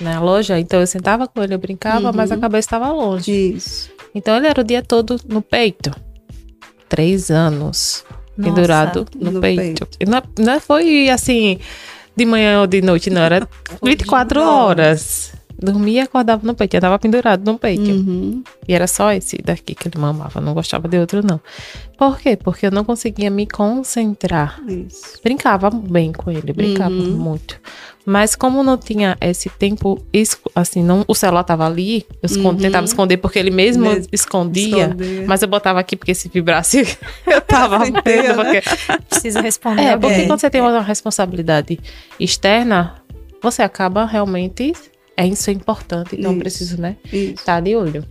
na 0.00 0.20
loja, 0.20 0.58
então 0.58 0.80
eu 0.80 0.86
sentava 0.86 1.28
com 1.28 1.42
ele, 1.42 1.54
eu 1.54 1.58
brincava, 1.58 2.08
Uhum. 2.08 2.12
mas 2.16 2.32
a 2.32 2.36
cabeça 2.36 2.66
estava 2.66 2.90
longe. 2.90 3.30
Isso. 3.30 3.93
Então 4.14 4.36
ele 4.36 4.46
era 4.46 4.60
o 4.60 4.64
dia 4.64 4.82
todo 4.82 5.16
no 5.28 5.42
peito. 5.42 5.90
Três 6.88 7.30
anos 7.30 8.04
Nossa, 8.36 8.50
pendurado 8.50 9.06
no, 9.16 9.32
no 9.32 9.40
peito. 9.40 9.86
peito. 9.86 9.88
E 9.98 10.06
não, 10.06 10.22
não 10.38 10.60
foi 10.60 11.08
assim, 11.08 11.58
de 12.16 12.24
manhã 12.24 12.60
ou 12.60 12.66
de 12.66 12.80
noite, 12.80 13.10
não, 13.10 13.22
era 13.22 13.48
24 13.82 14.40
horas. 14.40 15.33
Dormia 15.64 16.00
e 16.02 16.04
acordava 16.04 16.46
no 16.46 16.54
peito, 16.54 16.76
eu 16.76 16.80
tava 16.80 16.98
pendurado 16.98 17.44
no 17.50 17.58
peito. 17.58 17.90
Uhum. 17.90 18.42
E 18.68 18.74
era 18.74 18.86
só 18.86 19.12
esse 19.12 19.38
daqui 19.38 19.74
que 19.74 19.88
ele 19.88 19.98
mamava, 19.98 20.40
não 20.40 20.54
gostava 20.54 20.86
de 20.88 20.98
outro, 20.98 21.20
não. 21.26 21.40
Por 21.98 22.18
quê? 22.18 22.36
Porque 22.36 22.66
eu 22.66 22.70
não 22.70 22.84
conseguia 22.84 23.30
me 23.30 23.46
concentrar. 23.46 24.60
Isso. 24.68 25.20
Brincava 25.22 25.70
bem 25.70 26.12
com 26.12 26.30
ele, 26.30 26.52
brincava 26.52 26.94
Uhum. 26.94 27.10
muito. 27.16 27.60
Mas 28.06 28.34
como 28.34 28.62
não 28.62 28.76
tinha 28.76 29.16
esse 29.20 29.48
tempo, 29.48 29.98
assim, 30.54 30.82
não, 30.82 31.04
o 31.08 31.14
celular 31.14 31.42
tava 31.42 31.64
ali, 31.66 32.04
eu 32.22 32.28
Uhum. 32.44 32.54
tentava 32.56 32.84
esconder 32.84 33.16
porque 33.16 33.38
ele 33.38 33.50
mesmo, 33.50 33.84
Mesmo 33.84 34.08
escondia. 34.12 34.88
Esconder. 34.88 35.26
Mas 35.26 35.40
eu 35.40 35.48
botava 35.48 35.80
aqui 35.80 35.96
porque 35.96 36.14
se 36.14 36.28
vibrasse, 36.28 36.82
eu 37.26 37.40
tava 37.40 37.78
vendo. 37.78 37.94
né? 38.04 38.34
Porque... 38.34 38.62
Preciso 39.08 39.40
responder. 39.40 39.82
É, 39.84 39.96
porque 39.96 40.26
quando 40.26 40.40
você 40.40 40.50
tem 40.50 40.60
uma 40.60 40.82
responsabilidade 40.82 41.80
externa, 42.20 42.94
você 43.42 43.62
acaba 43.62 44.04
realmente. 44.04 44.72
É 45.16 45.26
isso 45.26 45.48
é 45.50 45.52
importante, 45.52 46.16
então 46.16 46.30
eu 46.30 46.32
Isso. 46.32 46.40
preciso, 46.40 46.80
né? 46.80 46.96
Estar 47.12 47.60
de 47.60 47.76
olho. 47.76 48.04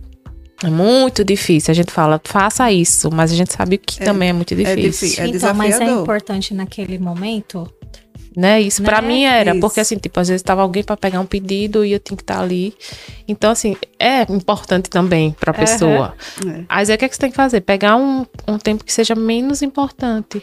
É 0.62 0.70
muito 0.70 1.22
difícil. 1.24 1.70
A 1.70 1.74
gente 1.74 1.92
fala, 1.92 2.18
faça 2.24 2.70
isso, 2.72 3.10
mas 3.12 3.30
a 3.30 3.34
gente 3.34 3.52
sabe 3.52 3.76
que 3.76 4.02
É, 4.02 4.06
também 4.06 4.30
é 4.30 4.32
muito 4.32 4.54
difícil. 4.54 4.76
difícil. 4.90 5.24
É 5.24 5.26
então, 5.28 5.52
mas 5.54 5.78
é 5.80 5.84
importante 5.84 6.54
naquele 6.54 6.98
momento. 6.98 7.68
Né? 8.36 8.60
Isso 8.62 8.82
pra 8.82 9.00
Né? 9.00 9.06
mim 9.08 9.24
era, 9.24 9.50
Isso. 9.52 9.60
porque 9.60 9.78
assim, 9.80 9.96
tipo, 9.96 10.18
às 10.18 10.26
vezes 10.28 10.42
tava 10.42 10.62
alguém 10.62 10.82
pra 10.82 10.96
pegar 10.96 11.20
um 11.20 11.26
pedido 11.26 11.84
e 11.84 11.92
eu 11.92 12.00
tinha 12.00 12.16
que 12.16 12.22
estar 12.22 12.40
ali. 12.40 12.74
Então, 13.28 13.50
assim, 13.50 13.76
é 13.98 14.22
importante 14.32 14.88
também 14.90 15.36
pra 15.38 15.52
pessoa. 15.52 16.14
É. 16.46 16.64
Mas 16.68 16.90
aí 16.90 16.96
o 16.96 16.98
que, 16.98 17.04
é 17.04 17.08
que 17.08 17.14
você 17.14 17.20
tem 17.20 17.30
que 17.30 17.36
fazer? 17.36 17.60
Pegar 17.60 17.94
um, 17.96 18.26
um 18.48 18.58
tempo 18.58 18.82
que 18.84 18.92
seja 18.92 19.14
menos 19.14 19.62
importante. 19.62 20.42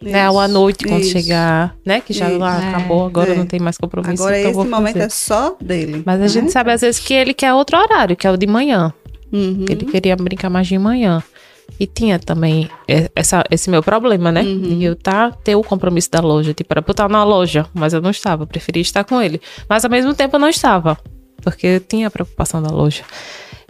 Né? 0.00 0.22
Isso. 0.22 0.32
Ou 0.32 0.40
à 0.40 0.46
noite, 0.48 0.84
quando 0.84 1.00
Isso. 1.02 1.10
chegar, 1.12 1.74
né? 1.84 2.00
Que 2.00 2.12
já 2.12 2.30
Isso. 2.30 2.42
ah, 2.42 2.60
É. 2.62 2.68
acabou, 2.68 3.06
agora 3.06 3.32
É. 3.32 3.34
não 3.36 3.46
tem 3.46 3.58
mais 3.58 3.76
compromisso. 3.76 4.22
Agora 4.22 4.38
então 4.38 4.50
esse 4.60 4.70
momento 4.70 4.92
fazer. 4.94 5.06
é 5.06 5.08
só 5.08 5.56
dele. 5.60 6.02
Mas 6.06 6.16
a 6.16 6.18
né? 6.22 6.28
gente 6.28 6.52
sabe 6.52 6.70
às 6.72 6.80
vezes 6.80 7.00
que 7.00 7.12
ele 7.12 7.34
quer 7.34 7.52
outro 7.52 7.76
horário, 7.76 8.16
que 8.16 8.26
é 8.26 8.30
o 8.30 8.36
de 8.36 8.46
manhã. 8.46 8.92
Uhum. 9.32 9.64
Ele 9.68 9.84
queria 9.86 10.14
brincar 10.16 10.48
mais 10.50 10.66
de 10.66 10.78
manhã. 10.78 11.22
E 11.78 11.86
tinha 11.86 12.18
também 12.18 12.68
essa, 13.14 13.44
esse 13.50 13.68
meu 13.68 13.82
problema, 13.82 14.32
né? 14.32 14.42
Uhum. 14.42 14.78
Eu 14.80 14.96
tá, 14.96 15.30
ter 15.30 15.54
o 15.54 15.62
compromisso 15.62 16.10
da 16.10 16.20
loja. 16.20 16.54
Tipo, 16.54 16.72
era 16.72 16.80
estar 16.80 17.08
na 17.08 17.22
loja, 17.24 17.66
mas 17.74 17.92
eu 17.92 18.00
não 18.00 18.10
estava. 18.10 18.44
Eu 18.44 18.46
preferia 18.46 18.80
estar 18.80 19.04
com 19.04 19.20
ele. 19.20 19.40
Mas 19.68 19.84
ao 19.84 19.90
mesmo 19.90 20.14
tempo 20.14 20.36
eu 20.36 20.40
não 20.40 20.48
estava. 20.48 20.96
Porque 21.42 21.66
eu 21.66 21.80
tinha 21.80 22.06
a 22.08 22.10
preocupação 22.10 22.62
da 22.62 22.70
loja. 22.70 23.02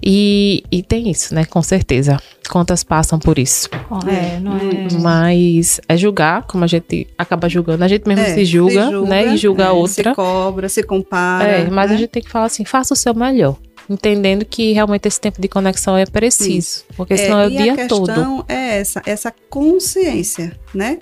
E, 0.02 0.62
e 0.70 0.82
tem 0.82 1.11
isso, 1.11 1.34
né? 1.34 1.44
Com 1.44 1.62
certeza. 1.62 2.18
Contas 2.48 2.82
passam 2.84 3.18
por 3.18 3.38
isso. 3.38 3.68
É, 4.06 4.38
não 4.40 4.56
é. 4.56 4.88
Mas 5.00 5.80
é 5.88 5.96
julgar, 5.96 6.46
como 6.46 6.64
a 6.64 6.66
gente 6.66 7.06
acaba 7.18 7.48
julgando. 7.48 7.84
A 7.84 7.88
gente 7.88 8.06
mesmo 8.06 8.24
É, 8.24 8.34
se, 8.34 8.44
julga, 8.44 8.90
né? 9.02 9.34
E 9.34 9.37
julga 9.37 9.64
é, 9.64 9.66
a 9.66 9.72
outra. 9.72 10.11
Se 10.11 10.16
cobra, 10.16 10.68
se 10.68 10.82
compara. 10.82 11.44
É, 11.44 11.70
mas 11.70 11.90
né? 11.90 11.96
a 11.96 11.98
gente 11.98 12.11
tem 12.11 12.22
que 12.22 12.30
falar 12.30 12.46
assim, 12.46 12.64
faça 12.64 12.94
o 12.94 12.96
seu 12.96 13.14
melhor. 13.14 13.56
Entendendo 13.90 14.44
que 14.44 14.72
realmente 14.72 15.08
esse 15.08 15.20
tempo 15.20 15.40
de 15.40 15.48
conexão 15.48 15.96
é 15.96 16.04
preciso. 16.04 16.84
Porque 16.96 17.16
senão 17.16 17.40
é, 17.40 17.46
o 17.46 17.50
e 17.50 17.56
dia 17.56 17.72
a 17.72 17.88
todo. 17.88 18.06
questão 18.06 18.44
é 18.46 18.80
essa, 18.80 19.02
essa 19.04 19.34
consciência, 19.50 20.58
né? 20.74 20.98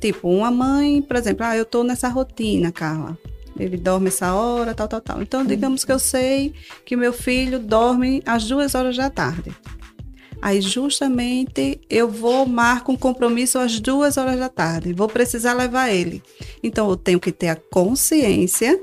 Tipo, 0.00 0.28
uma 0.28 0.50
mãe, 0.50 1.00
por 1.00 1.16
exemplo, 1.16 1.46
ah, 1.46 1.56
eu 1.56 1.64
tô 1.64 1.82
nessa 1.82 2.08
rotina, 2.08 2.70
Carla. 2.70 3.16
Ele 3.58 3.76
dorme 3.76 4.08
essa 4.08 4.34
hora, 4.34 4.74
tal, 4.74 4.88
tal, 4.88 5.00
tal. 5.00 5.22
Então, 5.22 5.44
digamos 5.44 5.84
que 5.84 5.92
eu 5.92 5.98
sei 5.98 6.52
que 6.84 6.96
meu 6.96 7.12
filho 7.12 7.58
dorme 7.58 8.22
às 8.26 8.44
duas 8.44 8.74
horas 8.74 8.96
da 8.96 9.08
tarde. 9.08 9.52
Aí, 10.42 10.60
justamente, 10.60 11.80
eu 11.88 12.08
vou, 12.08 12.44
marco 12.44 12.92
um 12.92 12.96
compromisso 12.96 13.58
às 13.58 13.80
duas 13.80 14.18
horas 14.18 14.38
da 14.38 14.48
tarde. 14.48 14.92
Vou 14.92 15.08
precisar 15.08 15.54
levar 15.54 15.90
ele. 15.90 16.22
Então, 16.62 16.90
eu 16.90 16.96
tenho 16.96 17.18
que 17.18 17.32
ter 17.32 17.48
a 17.48 17.56
consciência 17.56 18.78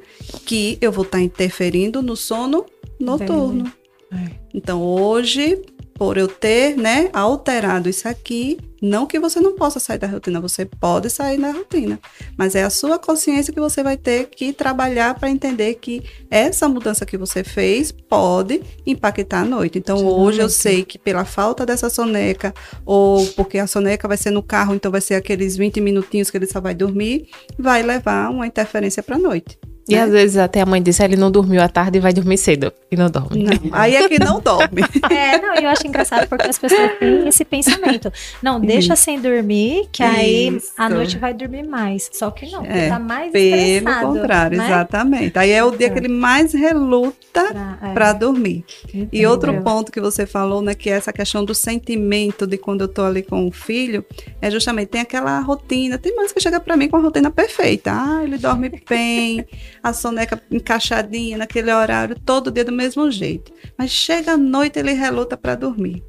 que 0.45 0.77
eu 0.81 0.91
vou 0.91 1.03
estar 1.03 1.21
interferindo 1.21 2.01
no 2.01 2.15
sono 2.15 2.65
noturno. 2.99 3.71
É. 4.11 4.31
Então, 4.53 4.81
hoje, 4.81 5.61
por 6.01 6.17
eu 6.17 6.27
ter, 6.27 6.75
né, 6.75 7.11
alterado 7.13 7.87
isso 7.87 8.07
aqui, 8.07 8.57
não 8.81 9.05
que 9.05 9.19
você 9.19 9.39
não 9.39 9.53
possa 9.53 9.79
sair 9.79 9.99
da 9.99 10.07
rotina, 10.07 10.41
você 10.41 10.65
pode 10.65 11.11
sair 11.11 11.39
da 11.39 11.51
rotina, 11.51 11.99
mas 12.35 12.55
é 12.55 12.63
a 12.63 12.71
sua 12.71 12.97
consciência 12.97 13.53
que 13.53 13.59
você 13.59 13.83
vai 13.83 13.95
ter 13.95 14.25
que 14.31 14.51
trabalhar 14.51 15.13
para 15.13 15.29
entender 15.29 15.75
que 15.75 16.01
essa 16.31 16.67
mudança 16.67 17.05
que 17.05 17.19
você 17.19 17.43
fez 17.43 17.91
pode 17.91 18.63
impactar 18.83 19.41
a 19.41 19.45
noite. 19.45 19.77
Então, 19.77 20.03
hoje 20.03 20.39
eu 20.39 20.49
sei 20.49 20.83
que 20.83 20.97
pela 20.97 21.23
falta 21.23 21.67
dessa 21.67 21.87
soneca, 21.87 22.51
ou 22.83 23.23
porque 23.33 23.59
a 23.59 23.67
soneca 23.67 24.07
vai 24.07 24.17
ser 24.17 24.31
no 24.31 24.41
carro, 24.41 24.73
então 24.73 24.91
vai 24.91 25.01
ser 25.01 25.13
aqueles 25.13 25.55
20 25.55 25.79
minutinhos 25.81 26.31
que 26.31 26.37
ele 26.37 26.47
só 26.47 26.59
vai 26.59 26.73
dormir, 26.73 27.29
vai 27.59 27.83
levar 27.83 28.31
uma 28.31 28.47
interferência 28.47 29.03
para 29.03 29.17
a 29.17 29.19
noite. 29.19 29.55
E 29.89 29.95
né? 29.95 30.01
às 30.03 30.11
vezes 30.11 30.37
até 30.37 30.61
a 30.61 30.65
mãe 30.65 30.81
disse, 30.81 31.01
"Ah, 31.01 31.05
ele 31.05 31.15
não 31.17 31.31
dormiu 31.31 31.61
à 31.61 31.67
tarde 31.67 31.97
e 31.97 32.01
vai 32.01 32.13
dormir 32.13 32.37
cedo. 32.37 32.71
E 32.91 32.95
não 32.95 33.09
dorme. 33.09 33.43
Não, 33.43 33.51
aí 33.71 33.95
é 33.95 34.07
que 34.07 34.19
não 34.19 34.39
dorme. 34.39 34.81
É, 35.11 35.37
não, 35.41 35.55
eu 35.55 35.69
acho 35.69 35.85
engraçado 35.87 36.27
porque 36.27 36.47
as 36.47 36.57
pessoas 36.57 36.91
têm 36.99 37.27
esse 37.27 37.43
pensamento. 37.43 38.11
Não, 38.41 38.59
deixa 38.59 38.95
sem 38.95 39.19
dormir, 39.19 39.87
que 39.91 40.01
aí 40.03 40.55
Isso. 40.55 40.71
a 40.77 40.89
noite 40.89 41.17
vai 41.17 41.33
dormir 41.33 41.63
mais. 41.63 42.09
Só 42.13 42.31
que 42.31 42.49
não, 42.51 42.63
É, 42.65 42.89
tá 42.89 42.99
mais 42.99 43.31
Pelo 43.31 43.93
contrário, 44.01 44.57
né? 44.57 44.65
exatamente. 44.65 45.37
Aí 45.37 45.51
é 45.51 45.63
o 45.63 45.71
dia 45.71 45.89
que 45.89 45.99
ele 45.99 46.07
mais 46.07 46.53
reluta 46.53 47.15
Pra, 47.31 47.77
é, 47.81 47.93
para 47.93 48.13
dormir. 48.13 48.63
E 48.93 48.99
entendeu? 49.01 49.31
outro 49.31 49.61
ponto 49.61 49.91
que 49.91 49.99
você 50.01 50.25
falou, 50.25 50.61
né, 50.61 50.73
que 50.75 50.89
é 50.89 50.93
essa 50.93 51.11
questão 51.13 51.43
do 51.45 51.53
sentimento 51.55 52.45
de 52.45 52.57
quando 52.57 52.81
eu 52.81 52.87
tô 52.87 53.03
ali 53.03 53.23
com 53.23 53.47
o 53.47 53.51
filho, 53.51 54.05
é 54.41 54.49
justamente 54.51 54.89
tem 54.89 55.01
aquela 55.01 55.39
rotina. 55.39 55.97
Tem 55.97 56.15
mães 56.15 56.31
que 56.31 56.39
chegam 56.39 56.59
para 56.59 56.75
mim 56.77 56.89
com 56.89 56.97
a 56.97 56.99
rotina 57.01 57.29
perfeita. 57.31 57.91
Ah, 57.93 58.21
ele 58.23 58.37
dorme 58.37 58.69
bem, 58.89 59.45
a 59.83 59.93
soneca 59.93 60.41
encaixadinha 60.51 61.37
naquele 61.37 61.71
horário, 61.73 62.15
todo 62.25 62.51
dia 62.51 62.63
do 62.65 62.71
mesmo 62.71 63.09
jeito. 63.11 63.51
Mas 63.77 63.91
chega 63.91 64.33
à 64.33 64.37
noite 64.37 64.77
ele 64.79 64.93
reluta 64.93 65.35
para 65.37 65.55
dormir. 65.55 66.03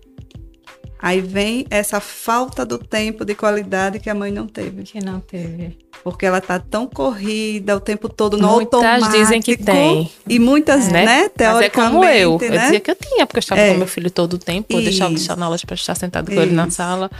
Aí 1.04 1.20
vem 1.20 1.66
essa 1.68 1.98
falta 1.98 2.64
do 2.64 2.78
tempo 2.78 3.24
de 3.24 3.34
qualidade 3.34 3.98
que 3.98 4.08
a 4.08 4.14
mãe 4.14 4.30
não 4.30 4.46
teve. 4.46 4.84
Que 4.84 5.04
não 5.04 5.18
teve. 5.18 5.76
Porque 6.04 6.24
ela 6.24 6.40
tá 6.40 6.60
tão 6.60 6.86
corrida 6.86 7.76
o 7.76 7.80
tempo 7.80 8.08
todo 8.08 8.36
no 8.38 8.46
Muitas 8.48 8.74
automático. 8.80 9.10
dizem 9.18 9.40
que 9.42 9.56
tem. 9.56 10.08
E 10.28 10.38
muitas, 10.38 10.86
É. 10.88 10.92
né, 10.92 11.04
Mas 11.04 11.24
é 11.24 11.28
teoricamente, 11.28 11.92
como 11.92 12.04
eu. 12.04 12.38
Eu 12.40 12.50
né? 12.50 12.58
dizia 12.58 12.78
que 12.80 12.90
eu 12.92 12.94
tinha, 12.94 13.26
porque 13.26 13.38
eu 13.38 13.40
estava 13.40 13.60
É. 13.60 13.72
com 13.72 13.78
meu 13.78 13.86
filho 13.88 14.10
todo 14.12 14.34
o 14.34 14.38
tempo. 14.38 14.68
Eu 14.72 14.80
deixava 14.80 15.10
de 15.10 15.16
Isso. 15.16 15.24
estar 15.24 15.36
na 15.36 15.48
loja 15.48 15.64
para 15.66 15.74
estar 15.74 15.94
sentado 15.96 16.30
com 16.32 16.40
ele 16.40 16.52
na 16.52 16.68
Isso. 16.68 16.76
sala. 16.76 17.10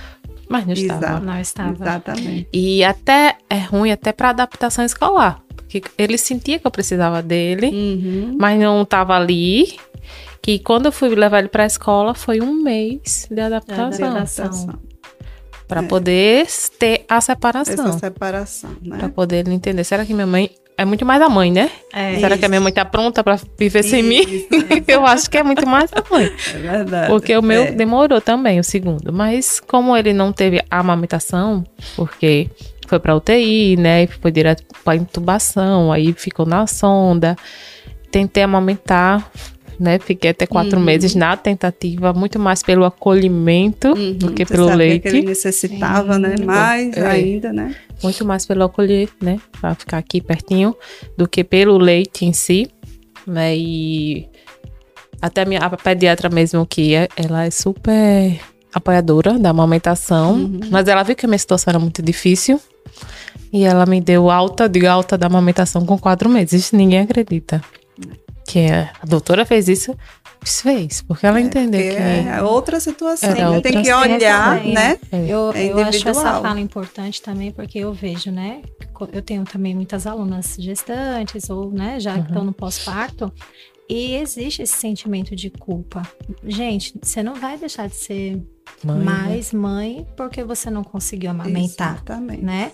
Mas 0.48 0.64
não 0.64 0.72
estava. 0.74 1.06
Exato. 1.06 1.24
Não 1.26 1.40
estava. 1.40 1.72
Exatamente. 1.72 2.48
E 2.52 2.84
até 2.84 3.36
é 3.50 3.58
ruim 3.58 3.90
até 3.90 4.12
para 4.12 4.30
adaptação 4.30 4.84
escolar. 4.84 5.42
Porque 5.80 5.90
ele 5.96 6.18
sentia 6.18 6.58
que 6.58 6.66
eu 6.66 6.70
precisava 6.70 7.22
dele, 7.22 7.66
Uhum. 7.68 8.36
mas 8.38 8.58
não 8.60 8.82
estava 8.82 9.14
ali. 9.16 9.76
Que 10.42 10.58
quando 10.58 10.86
eu 10.86 10.92
fui 10.92 11.08
levar 11.14 11.38
ele 11.38 11.48
para 11.48 11.62
a 11.62 11.66
escola 11.66 12.14
foi 12.14 12.40
um 12.40 12.52
mês 12.52 13.28
de 13.30 13.40
adaptação. 13.40 14.08
Adaptação. 14.10 14.78
Para 15.68 15.82
É. 15.82 15.86
poder 15.86 16.46
ter 16.78 17.04
a 17.08 17.20
separação. 17.20 17.86
Essa 17.88 17.98
separação, 17.98 18.70
né? 18.82 18.98
Para 18.98 19.08
poder 19.08 19.46
ele 19.46 19.54
entender. 19.54 19.84
Será 19.84 20.04
que 20.04 20.12
minha 20.12 20.26
mãe. 20.26 20.50
É 20.76 20.86
muito 20.86 21.04
mais 21.04 21.20
a 21.22 21.28
mãe, 21.28 21.52
né? 21.52 21.70
É. 21.92 22.18
Será 22.18 22.36
que 22.36 22.44
a 22.46 22.48
minha 22.48 22.60
mãe 22.60 22.72
tá 22.72 22.82
pronta 22.84 23.22
para 23.22 23.38
viver 23.58 23.82
sem 23.84 24.02
mim? 24.02 24.20
Isso, 24.22 24.48
eu 24.88 25.06
acho 25.06 25.30
que 25.30 25.36
é 25.36 25.42
muito 25.42 25.66
mais 25.66 25.90
a 25.92 26.02
mãe. 26.10 26.32
É 26.54 26.58
verdade. 26.58 27.06
Porque 27.08 27.36
o 27.36 27.42
meu 27.42 27.64
É. 27.64 27.70
demorou 27.72 28.20
também, 28.22 28.58
o 28.58 28.64
segundo. 28.64 29.12
Mas 29.12 29.60
como 29.60 29.94
ele 29.96 30.12
não 30.14 30.32
teve 30.32 30.60
a 30.70 30.80
amamentação, 30.80 31.62
porque 31.94 32.48
foi 32.86 32.98
pra 32.98 33.16
UTI, 33.16 33.76
né? 33.76 34.04
e 34.04 34.06
Foi 34.06 34.30
direto 34.30 34.64
pra 34.84 34.96
intubação, 34.96 35.90
aí 35.92 36.12
ficou 36.12 36.44
na 36.46 36.66
sonda. 36.66 37.36
Tentei 38.10 38.42
amamentar, 38.42 39.30
né? 39.80 39.98
Fiquei 39.98 40.30
até 40.30 40.46
quatro 40.46 40.78
Uhum. 40.78 40.84
meses 40.84 41.14
na 41.14 41.36
tentativa, 41.36 42.12
muito 42.12 42.38
mais 42.38 42.62
pelo 42.62 42.84
acolhimento 42.84 43.88
Uhum. 43.88 44.12
do 44.14 44.32
que 44.32 44.44
Você 44.44 44.52
pelo 44.54 44.68
sabia 44.68 44.76
leite. 44.86 45.02
que 45.02 45.08
ele 45.08 45.22
necessitava, 45.26 46.18
né? 46.18 46.36
Sim. 46.36 46.44
Mais 46.44 46.96
É. 46.96 47.06
ainda, 47.06 47.52
né? 47.52 47.74
Muito 48.02 48.24
mais 48.24 48.44
pelo 48.44 48.64
acolher, 48.64 49.08
né? 49.20 49.38
Pra 49.60 49.74
ficar 49.74 49.98
aqui 49.98 50.20
pertinho, 50.20 50.76
do 51.16 51.26
que 51.28 51.42
pelo 51.42 51.78
leite 51.78 52.24
em 52.26 52.32
si, 52.32 52.68
né? 53.26 53.56
E 53.56 54.28
até 55.20 55.42
a 55.42 55.44
minha 55.46 55.60
a 55.60 55.70
pediatra 55.70 56.28
mesmo 56.28 56.66
que 56.66 56.94
é, 56.94 57.08
ela 57.16 57.44
é 57.46 57.50
super 57.50 58.38
apoiadora 58.74 59.38
da 59.38 59.50
amamentação, 59.50 60.34
Uhum. 60.34 60.60
mas 60.70 60.88
ela 60.88 61.02
viu 61.02 61.14
que 61.14 61.24
a 61.24 61.28
minha 61.28 61.38
situação 61.38 61.70
era 61.70 61.78
muito 61.78 62.02
difícil 62.02 62.60
e 63.52 63.64
ela 63.64 63.84
me 63.86 64.00
deu 64.00 64.30
alta, 64.30 64.68
de 64.68 64.86
alta 64.86 65.16
da 65.18 65.26
amamentação 65.26 65.84
com 65.84 65.98
quatro 65.98 66.28
meses. 66.28 66.72
Ninguém 66.72 67.00
acredita 67.00 67.62
que 68.46 68.66
a 68.68 68.90
doutora 69.06 69.44
fez 69.44 69.68
isso. 69.68 69.96
Fez, 70.44 71.02
porque 71.02 71.24
ela 71.24 71.40
entendeu 71.40 71.80
Porque 71.80 71.94
que 71.96 72.28
é 72.28 72.42
outra 72.42 72.80
situação. 72.80 73.32
Né? 73.32 73.48
outra 73.48 73.70
Tem 73.70 73.80
que 73.80 73.92
olhar, 73.92 74.56
Também. 74.58 74.74
né? 74.74 74.98
é, 75.12 75.16
Eu, 75.28 75.52
É 75.54 75.66
eu 75.70 75.78
acho 75.78 75.88
essa 75.88 76.08
individual. 76.10 76.42
fala 76.42 76.58
importante 76.58 77.22
também, 77.22 77.52
porque 77.52 77.78
eu 77.78 77.92
vejo, 77.92 78.32
né? 78.32 78.60
Eu 79.12 79.22
tenho 79.22 79.44
também 79.44 79.72
muitas 79.72 80.04
alunas 80.04 80.56
gestantes, 80.58 81.48
ou, 81.48 81.70
né, 81.70 82.00
já 82.00 82.14
que 82.14 82.18
Uhum. 82.20 82.26
estão 82.26 82.44
no 82.44 82.52
pós-parto. 82.52 83.32
E 83.92 84.14
existe 84.14 84.62
esse 84.62 84.72
sentimento 84.72 85.36
de 85.36 85.50
culpa. 85.50 86.00
Gente, 86.42 86.94
você 87.02 87.22
não 87.22 87.34
vai 87.34 87.58
deixar 87.58 87.90
de 87.90 87.94
ser 87.94 88.42
mãe, 88.82 88.98
né? 88.98 89.04
mais 89.04 89.52
mãe 89.52 90.06
porque 90.16 90.42
você 90.42 90.70
não 90.70 90.82
conseguiu 90.82 91.30
amamentar, 91.30 91.96
Exatamente. 91.96 92.42
né? 92.42 92.72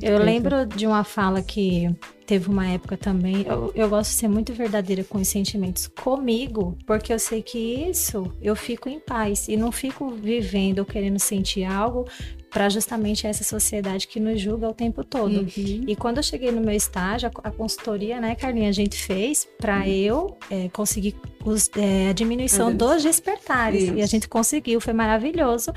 Eu 0.00 0.18
lembro 0.18 0.64
de 0.64 0.86
uma 0.86 1.02
fala 1.02 1.42
que 1.42 1.92
teve 2.24 2.48
uma 2.48 2.68
época 2.68 2.96
também. 2.96 3.44
Eu, 3.44 3.72
eu 3.74 3.88
gosto 3.88 4.12
de 4.12 4.16
ser 4.16 4.28
muito 4.28 4.52
verdadeira 4.52 5.02
com 5.02 5.18
os 5.18 5.26
sentimentos 5.26 5.88
comigo, 5.88 6.78
porque 6.86 7.12
eu 7.12 7.18
sei 7.18 7.42
que 7.42 7.58
isso 7.58 8.32
eu 8.40 8.54
fico 8.54 8.88
em 8.88 9.00
paz 9.00 9.48
e 9.48 9.56
não 9.56 9.72
fico 9.72 10.08
vivendo 10.10 10.78
ou 10.78 10.84
querendo 10.84 11.18
sentir 11.18 11.64
algo 11.64 12.06
para 12.50 12.68
justamente 12.68 13.26
essa 13.26 13.44
sociedade 13.44 14.08
que 14.08 14.18
nos 14.18 14.40
julga 14.40 14.68
o 14.68 14.74
tempo 14.74 15.04
todo. 15.04 15.40
Uhum. 15.40 15.84
E 15.86 15.94
quando 15.96 16.16
eu 16.18 16.22
cheguei 16.22 16.50
no 16.50 16.60
meu 16.60 16.74
estágio, 16.74 17.30
a, 17.42 17.48
a 17.48 17.50
consultoria, 17.50 18.20
né, 18.20 18.34
Carlinha, 18.34 18.68
a 18.68 18.72
gente 18.72 18.96
fez 18.96 19.46
para 19.58 19.88
eu 19.88 20.36
é, 20.50 20.68
conseguir 20.70 21.14
os- 21.44 21.70
é, 21.76 22.08
a 22.10 22.12
diminuição 22.12 22.68
Uhum. 22.68 22.76
dos 22.76 23.02
despertares. 23.02 23.84
E 23.84 23.90
a 23.90 23.94
Isso. 23.98 24.06
gente 24.08 24.28
conseguiu, 24.28 24.80
foi 24.80 24.92
maravilhoso. 24.92 25.72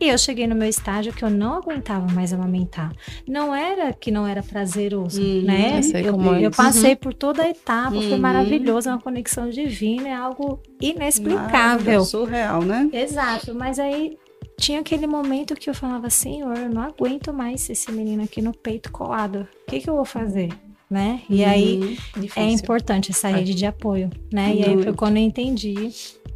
E 0.00 0.08
eu 0.08 0.18
cheguei 0.18 0.46
no 0.46 0.54
meu 0.54 0.68
estágio 0.68 1.12
que 1.12 1.24
eu 1.24 1.30
não 1.30 1.54
aguentava 1.54 2.06
mais 2.12 2.32
amamentar. 2.32 2.92
Não 3.26 3.54
era 3.54 3.92
que 3.92 4.10
não 4.10 4.26
era 4.26 4.42
prazeroso, 4.42 5.20
Uhum, 5.20 5.42
né? 5.42 5.80
eu 5.94 5.98
Eu, 6.14 6.34
é 6.34 6.44
eu 6.44 6.50
isso. 6.50 6.56
passei 6.56 6.94
por 6.94 7.14
toda 7.14 7.42
a 7.42 7.48
etapa, 7.48 7.90
foi 7.96 8.12
Uhum. 8.12 8.18
maravilhoso, 8.18 8.88
é 8.88 8.92
uma 8.92 9.00
conexão 9.00 9.48
divina, 9.48 10.08
é 10.08 10.14
algo 10.14 10.60
inexplicável. 10.80 11.48
Maravilhoso, 11.48 12.10
Surreal, 12.10 12.62
né? 12.62 12.88
Exato, 12.92 13.54
mas 13.54 13.78
aí 13.78 14.16
tinha 14.58 14.80
aquele 14.80 15.06
momento 15.06 15.54
que 15.54 15.70
eu 15.70 15.74
falava, 15.74 16.10
Senhor, 16.10 16.56
eu 16.58 16.68
não 16.68 16.82
aguento 16.82 17.32
mais 17.32 17.68
esse 17.70 17.90
menino 17.92 18.22
aqui 18.24 18.42
no 18.42 18.52
peito 18.52 18.90
colado. 18.92 19.46
O 19.66 19.70
que, 19.70 19.80
que 19.80 19.88
eu 19.88 19.94
vou 19.94 20.04
fazer? 20.04 20.48
Né? 20.90 21.20
E 21.28 21.44
aí 21.44 21.76
Uhum. 21.80 22.22
Difícil. 22.22 22.42
é 22.42 22.50
importante 22.50 23.10
essa 23.10 23.28
É. 23.28 23.32
rede 23.34 23.54
de 23.54 23.66
apoio, 23.66 24.08
né? 24.32 24.54
E 24.54 24.64
aí 24.64 24.82
foi 24.82 24.92
quando 24.94 25.16
eu 25.18 25.22
entendi. 25.22 25.74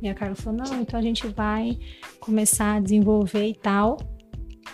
E 0.02 0.08
a 0.08 0.14
Carla 0.14 0.34
falou, 0.34 0.62
não, 0.64 0.80
então 0.80 0.98
a 0.98 1.02
gente 1.02 1.26
vai 1.28 1.78
começar 2.20 2.74
a 2.76 2.80
desenvolver 2.80 3.46
e 3.46 3.54
tal. 3.54 3.96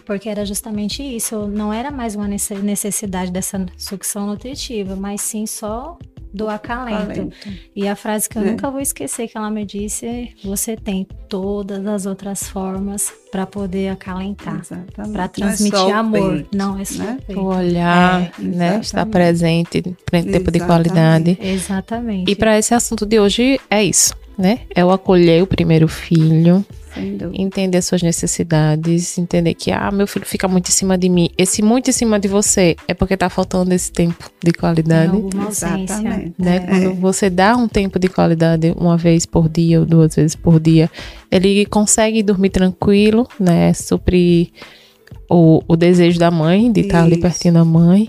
Porque 0.05 0.29
era 0.29 0.45
justamente 0.45 1.03
isso. 1.03 1.47
Não 1.47 1.73
era 1.73 1.91
mais 1.91 2.15
uma 2.17 2.27
nece- 2.27 2.55
necessidade 2.57 3.31
dessa 3.31 3.65
sucção 3.77 4.27
nutritiva, 4.27 4.97
mas 4.97 5.21
sim 5.21 5.47
só 5.47 5.97
do 6.33 6.49
acalento. 6.49 7.07
Talento. 7.07 7.37
E 7.75 7.87
a 7.89 7.97
frase 7.97 8.29
que 8.29 8.37
eu 8.39 8.43
Né? 8.43 8.51
nunca 8.53 8.71
vou 8.71 8.81
esquecer 8.81 9.29
que 9.29 9.37
ela 9.37 9.51
me 9.51 9.65
disse 9.65 10.07
é: 10.07 10.29
você 10.45 10.77
tem 10.77 11.07
todas 11.29 11.87
as 11.87 12.07
outras 12.07 12.49
formas 12.49 13.13
para 13.31 13.47
poder 13.47 13.89
acalentar, 13.91 14.61
Exatamente. 14.61 14.93
para 14.95 15.07
Não 15.07 15.25
é 15.25 15.29
transmitir 15.29 15.79
só 15.79 15.89
o 15.89 15.95
amor. 15.95 16.33
peito, 16.33 16.57
não 16.57 16.79
é 16.79 16.85
só 16.85 17.03
né? 17.03 17.19
o 17.21 17.23
peito. 17.27 17.41
O 17.41 17.45
olhar, 17.47 18.23
É, 18.39 18.43
né? 18.43 18.79
Estar 18.81 19.07
presente, 19.07 19.83
tempo 19.83 20.01
de 20.11 20.19
Exatamente. 20.29 20.61
qualidade. 20.61 21.39
Exatamente. 21.41 22.31
E 22.31 22.35
para 22.37 22.59
esse 22.59 22.75
assunto 22.75 23.05
de 23.07 23.19
hoje 23.21 23.61
é 23.71 23.83
isso, 23.85 24.15
né? 24.37 24.61
É 24.75 24.85
o 24.85 24.91
acolher 24.91 25.43
o 25.43 25.47
primeiro 25.47 25.89
filho. 25.89 26.65
Entender 27.35 27.81
suas 27.83 28.03
necessidades, 28.03 29.19
entender 29.19 29.55
que 29.55 29.71
ah, 29.71 29.91
meu 29.91 30.07
filho 30.07 30.27
fica 30.27 30.49
muito 30.49 30.69
em 30.69 30.73
cima 30.73 30.97
de 30.97 31.09
mim. 31.09 31.31
Esse 31.37 31.63
muito 31.63 31.91
em 31.91 31.93
cima 31.93 32.19
de 32.19 32.29
você 32.29 32.77
é 32.87 32.95
porque 32.95 33.17
tá 33.17 33.29
faltando 33.29 33.73
esse 33.75 33.91
tempo 33.91 34.31
de 34.43 34.53
qualidade. 34.53 35.13
Ausência. 35.37 35.77
Exatamente. 35.77 36.35
Né? 36.39 36.57
É. 36.57 36.61
Quando 36.61 36.95
você 36.95 37.31
dá 37.31 37.57
um 37.57 37.69
tempo 37.69 37.99
de 37.99 38.09
qualidade 38.09 38.75
uma 38.77 38.97
vez 38.97 39.27
por 39.27 39.49
dia 39.49 39.81
ou 39.81 39.87
duas 39.87 40.15
vezes 40.15 40.35
por 40.35 40.61
dia, 40.61 40.91
ele 41.31 41.67
consegue 41.67 42.23
dormir 42.23 42.51
tranquilo, 42.51 43.27
né? 43.39 43.73
Suprir 43.75 44.49
o, 45.29 45.63
o 45.69 45.77
desejo 45.77 46.19
da 46.19 46.31
mãe 46.31 46.71
de 46.73 46.81
estar 46.81 47.03
ali 47.03 47.13
Isso. 47.13 47.23
pertinho 47.23 47.55
da 47.55 47.65
mãe. 47.65 48.09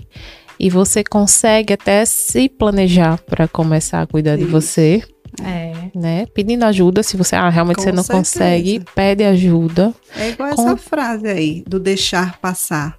E 0.58 0.68
você 0.68 1.02
consegue 1.02 1.72
até 1.72 2.04
se 2.04 2.46
planejar 2.48 3.18
para 3.22 3.48
começar 3.48 4.02
a 4.02 4.06
cuidar 4.06 4.36
de 4.36 4.44
você, 4.44 5.02
É. 5.44 5.90
né? 5.94 6.26
Pedindo 6.34 6.64
ajuda. 6.64 7.02
Se 7.02 7.16
você, 7.16 7.34
ah, 7.36 7.48
realmente 7.48 7.76
Com 7.76 7.82
você 7.82 7.92
não 7.92 8.02
certeza. 8.02 8.18
consegue, 8.38 8.82
pede 8.94 9.24
ajuda. 9.24 9.92
É 10.16 10.30
igual 10.30 10.54
Com- 10.54 10.62
essa 10.68 10.76
frase 10.76 11.26
aí, 11.28 11.64
do 11.66 11.78
deixar 11.80 12.38
passar, 12.38 12.98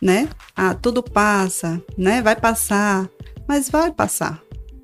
né? 0.00 0.28
Ah, 0.56 0.74
tudo 0.74 1.02
passa, 1.02 1.80
né? 1.96 2.20
Vai 2.22 2.36
passar, 2.36 3.08
mas 3.48 3.68
vai 3.70 3.90
passar. 3.92 4.40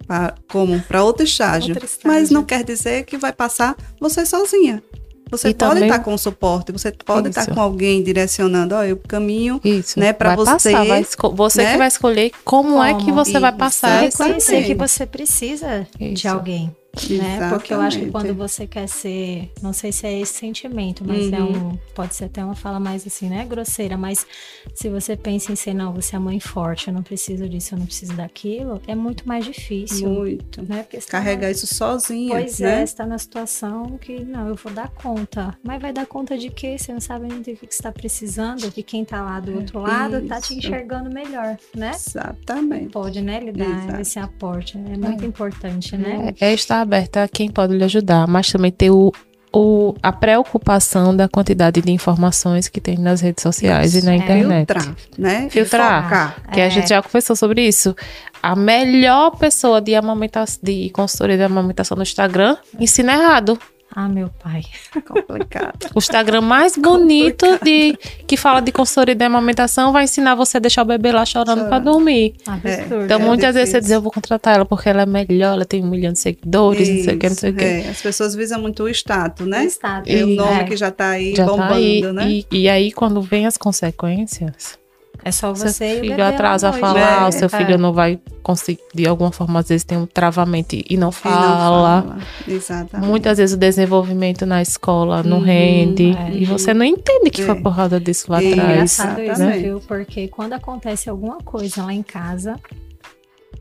Pra, 0.06 0.34
como? 0.50 0.80
Para 0.82 1.04
outro 1.04 1.24
estágio. 1.24 1.70
Outro 1.74 1.84
estágio. 1.86 2.08
Mas 2.10 2.30
não 2.30 2.42
quer 2.44 2.64
dizer 2.64 3.04
que 3.04 3.16
vai 3.16 3.32
passar 3.32 3.76
você 4.00 4.26
sozinha. 4.26 4.82
Você 5.30 5.50
E 5.50 5.54
pode 5.54 5.74
também- 5.74 5.88
estar 5.88 6.00
com 6.02 6.18
suporte, 6.18 6.72
você 6.72 6.90
pode 6.90 7.28
estar 7.28 7.42
Isso. 7.42 7.54
com 7.54 7.60
alguém 7.60 8.02
direcionando, 8.02 8.74
ó, 8.74 8.82
eu 8.82 8.96
caminho, 8.96 9.60
Isso. 9.62 10.00
Né, 10.00 10.12
pra 10.12 10.34
vai 10.34 10.36
você, 10.38 10.72
passar, 10.72 10.84
vai 10.84 11.06
você 11.36 11.62
né? 11.62 11.70
que 11.72 11.78
vai 11.78 11.86
escolher 11.86 12.32
como, 12.44 12.82
é 12.82 12.94
que 12.94 13.04
Como? 13.04 13.14
você 13.14 13.38
vai 13.38 13.50
Isso, 13.50 13.58
passar 13.58 14.00
Reconhecer 14.00 14.64
que 14.64 14.74
você 14.74 15.06
precisa 15.06 15.86
de 15.96 16.14
Isso. 16.14 16.79
Né? 17.10 17.48
Porque 17.50 17.72
eu 17.72 17.80
acho 17.80 17.98
que 17.98 18.10
quando 18.10 18.34
você 18.34 18.66
quer 18.66 18.88
ser, 18.88 19.50
não 19.62 19.72
sei 19.72 19.92
se 19.92 20.06
é 20.06 20.20
esse 20.20 20.34
sentimento, 20.34 21.04
mas 21.06 21.26
uhum. 21.26 21.34
é 21.34 21.42
um, 21.42 21.78
pode 21.94 22.14
ser 22.14 22.24
até 22.24 22.44
uma 22.44 22.54
fala 22.54 22.80
mais 22.80 23.06
assim, 23.06 23.28
né, 23.28 23.44
grosseira, 23.44 23.96
mas 23.96 24.26
se 24.74 24.88
você 24.88 25.16
pensa 25.16 25.52
em 25.52 25.56
ser, 25.56 25.74
não, 25.74 25.92
você 25.92 26.16
é 26.16 26.18
mãe 26.18 26.40
forte, 26.40 26.88
eu 26.88 26.94
não 26.94 27.02
preciso 27.02 27.48
disso, 27.48 27.74
eu 27.74 27.78
não 27.78 27.86
preciso 27.86 28.14
daquilo, 28.14 28.80
é 28.86 28.94
muito 28.94 29.26
mais 29.26 29.44
difícil. 29.44 30.08
Muito. 30.08 30.62
Né? 30.62 30.82
Porque 30.82 30.98
Carregar 31.08 31.46
tá, 31.46 31.50
isso 31.50 31.66
sozinha, 31.66 32.32
Pois 32.32 32.58
né? 32.58 32.80
é, 32.80 32.82
está 32.82 33.06
na 33.06 33.18
situação 33.18 33.98
que, 33.98 34.24
não, 34.24 34.48
eu 34.48 34.54
vou 34.54 34.72
dar 34.72 34.88
conta. 34.90 35.56
Mas 35.62 35.80
vai 35.80 35.92
dar 35.92 36.06
conta 36.06 36.36
de 36.36 36.50
quê? 36.50 36.76
Você 36.78 36.92
não 36.92 37.00
sabe 37.00 37.26
nem 37.28 37.38
do 37.38 37.44
que 37.44 37.56
você 37.56 37.66
está 37.66 37.92
precisando, 37.92 38.70
que 38.70 38.82
quem 38.82 39.02
está 39.02 39.22
lá 39.22 39.40
do 39.40 39.56
outro 39.56 39.80
lado 39.80 40.18
está 40.18 40.40
te 40.40 40.54
enxergando 40.54 41.10
melhor, 41.10 41.56
né? 41.74 41.92
Exatamente. 41.94 42.90
Pode, 42.90 43.20
né, 43.20 43.40
lhe 43.40 43.52
dar 43.52 43.84
Exato. 43.84 44.00
esse 44.00 44.18
aporte. 44.18 44.76
É 44.76 44.96
muito 44.96 45.24
é. 45.24 45.26
importante, 45.26 45.96
né? 45.96 46.34
É, 46.40 46.50
é 46.50 46.54
estar 46.54 46.79
aberta 46.80 47.22
a 47.24 47.28
quem 47.28 47.50
pode 47.50 47.76
lhe 47.76 47.84
ajudar, 47.84 48.26
mas 48.26 48.50
também 48.50 48.70
ter 48.70 48.90
o, 48.90 49.12
o, 49.52 49.94
a 50.02 50.12
preocupação 50.12 51.14
da 51.14 51.28
quantidade 51.28 51.80
de 51.80 51.90
informações 51.90 52.68
que 52.68 52.80
tem 52.80 52.96
nas 52.96 53.20
redes 53.20 53.42
sociais 53.42 53.94
isso. 53.94 54.04
e 54.04 54.06
na 54.06 54.12
é, 54.12 54.16
internet. 54.16 54.66
Filtrar, 54.66 54.96
né? 55.18 55.48
Filtrar. 55.50 56.36
Que 56.52 56.60
é. 56.60 56.66
a 56.66 56.68
gente 56.68 56.88
já 56.88 57.02
conversou 57.02 57.36
sobre 57.36 57.66
isso. 57.66 57.94
A 58.42 58.56
melhor 58.56 59.36
pessoa 59.36 59.80
de 59.80 59.94
amamentação, 59.94 60.60
de 60.62 60.88
consultoria 60.90 61.36
de 61.36 61.42
amamentação 61.42 61.96
no 61.96 62.02
Instagram 62.02 62.56
ensina 62.78 63.12
errado. 63.12 63.58
Ah, 63.94 64.08
meu 64.08 64.28
pai. 64.28 64.62
Complicado. 65.06 65.90
O 65.94 65.98
Instagram 65.98 66.42
mais 66.42 66.76
bonito 66.76 67.46
de 67.62 67.98
que 68.26 68.36
fala 68.36 68.60
de 68.60 68.70
consultoria 68.70 69.14
de 69.14 69.24
amamentação 69.24 69.92
vai 69.92 70.04
ensinar 70.04 70.36
você 70.36 70.58
a 70.58 70.60
deixar 70.60 70.82
o 70.82 70.84
bebê 70.84 71.10
lá 71.10 71.24
chorando 71.24 71.68
para 71.68 71.80
dormir. 71.80 72.34
Absurdo. 72.46 73.04
Então, 73.04 73.20
é 73.20 73.24
muitas 73.24 73.54
vezes 73.54 73.70
você 73.70 73.80
diz, 73.80 73.90
eu 73.90 74.00
vou 74.00 74.12
contratar 74.12 74.54
ela 74.54 74.64
porque 74.64 74.88
ela 74.88 75.02
é 75.02 75.06
melhor, 75.06 75.54
ela 75.54 75.64
tem 75.64 75.82
um 75.82 75.88
milhão 75.88 76.12
de 76.12 76.20
seguidores, 76.20 76.88
Isso, 76.88 76.98
não 76.98 77.04
sei 77.04 77.14
o 77.14 77.18
que, 77.18 77.28
não 77.28 77.36
sei 77.36 77.50
o 77.50 77.54
que. 77.54 77.64
É. 77.64 77.88
As 77.88 78.00
pessoas 78.00 78.34
visam 78.34 78.60
muito 78.60 78.84
o 78.84 78.88
status, 78.88 79.46
né? 79.46 79.64
O 79.64 79.66
status. 79.66 80.12
E, 80.12 80.22
o 80.22 80.26
nome 80.28 80.60
é. 80.60 80.64
que 80.64 80.76
já 80.76 80.90
tá 80.92 81.10
aí 81.10 81.34
já 81.34 81.44
bombando, 81.44 81.68
tá 81.68 81.74
aí, 81.74 82.12
né? 82.12 82.28
E, 82.28 82.46
e 82.52 82.68
aí, 82.68 82.92
quando 82.92 83.20
vem 83.20 83.46
as 83.46 83.56
consequências, 83.56 84.79
é 85.24 85.30
só 85.32 85.52
você 85.52 85.70
seu 85.70 86.00
filho 86.00 86.24
atrasa 86.24 86.70
a 86.70 86.72
falar, 86.72 87.24
é, 87.24 87.28
o 87.28 87.32
seu 87.32 87.48
filho 87.48 87.74
é. 87.74 87.78
não 87.78 87.92
vai 87.92 88.18
conseguir, 88.42 88.80
de 88.94 89.06
alguma 89.06 89.30
forma, 89.30 89.60
às 89.60 89.68
vezes 89.68 89.84
tem 89.84 89.98
um 89.98 90.06
travamento 90.06 90.76
e 90.88 90.96
não 90.96 91.12
fala. 91.12 91.36
E 91.36 91.48
não 91.48 91.58
fala. 91.58 92.18
Exatamente. 92.48 93.08
Muitas 93.08 93.38
vezes 93.38 93.54
o 93.54 93.58
desenvolvimento 93.58 94.46
na 94.46 94.62
escola 94.62 95.22
não 95.22 95.38
uhum, 95.38 95.44
rende. 95.44 96.16
É. 96.16 96.32
E 96.32 96.44
você 96.44 96.72
não 96.72 96.84
entende 96.84 97.30
que 97.30 97.42
foi 97.42 97.56
é. 97.56 97.60
porrada 97.60 98.00
disso 98.00 98.30
lá 98.30 98.42
é. 98.42 98.52
atrás. 98.52 98.68
É 98.68 98.72
engraçado 98.72 99.20
isso, 99.20 99.40
né? 99.40 99.58
viu? 99.58 99.80
Porque 99.80 100.28
quando 100.28 100.54
acontece 100.54 101.10
alguma 101.10 101.38
coisa 101.38 101.84
lá 101.84 101.92
em 101.92 102.02
casa, 102.02 102.58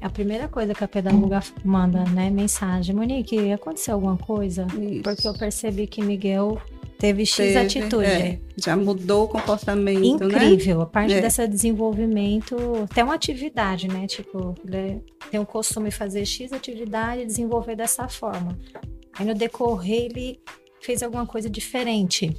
a 0.01 0.09
primeira 0.09 0.47
coisa 0.47 0.73
que 0.73 0.83
a 0.83 0.87
pedagoga 0.87 1.41
manda, 1.63 2.03
né, 2.05 2.29
mensagem, 2.29 2.95
Monique, 2.95 3.51
aconteceu 3.51 3.95
alguma 3.95 4.17
coisa? 4.17 4.65
Isso. 4.79 5.03
Porque 5.03 5.27
eu 5.27 5.33
percebi 5.33 5.87
que 5.87 6.01
Miguel 6.01 6.57
Teve 6.99 7.25
X 7.25 7.37
Teve, 7.37 7.57
atitude. 7.57 8.05
É, 8.05 8.39
já 8.57 8.75
mudou 8.75 9.23
o 9.23 9.27
comportamento, 9.29 10.27
né? 10.27 10.47
Incrível. 10.47 10.79
Né? 10.79 10.83
A 10.83 10.85
parte 10.85 11.13
é. 11.13 11.21
desse 11.21 11.47
desenvolvimento, 11.47 12.57
até 12.91 13.01
uma 13.01 13.13
atividade, 13.13 13.87
né? 13.87 14.05
Tipo, 14.05 14.53
né? 14.65 14.99
tem 15.31 15.39
o 15.39 15.45
costume 15.45 15.89
de 15.89 15.95
fazer 15.95 16.25
X 16.25 16.51
atividade 16.51 17.21
e 17.21 17.25
desenvolver 17.25 17.77
dessa 17.77 18.09
forma. 18.09 18.59
Aí 19.17 19.25
no 19.25 19.33
decorrer 19.33 20.09
ele 20.11 20.41
fez 20.81 21.01
alguma 21.01 21.25
coisa 21.25 21.49
diferente. 21.49 22.35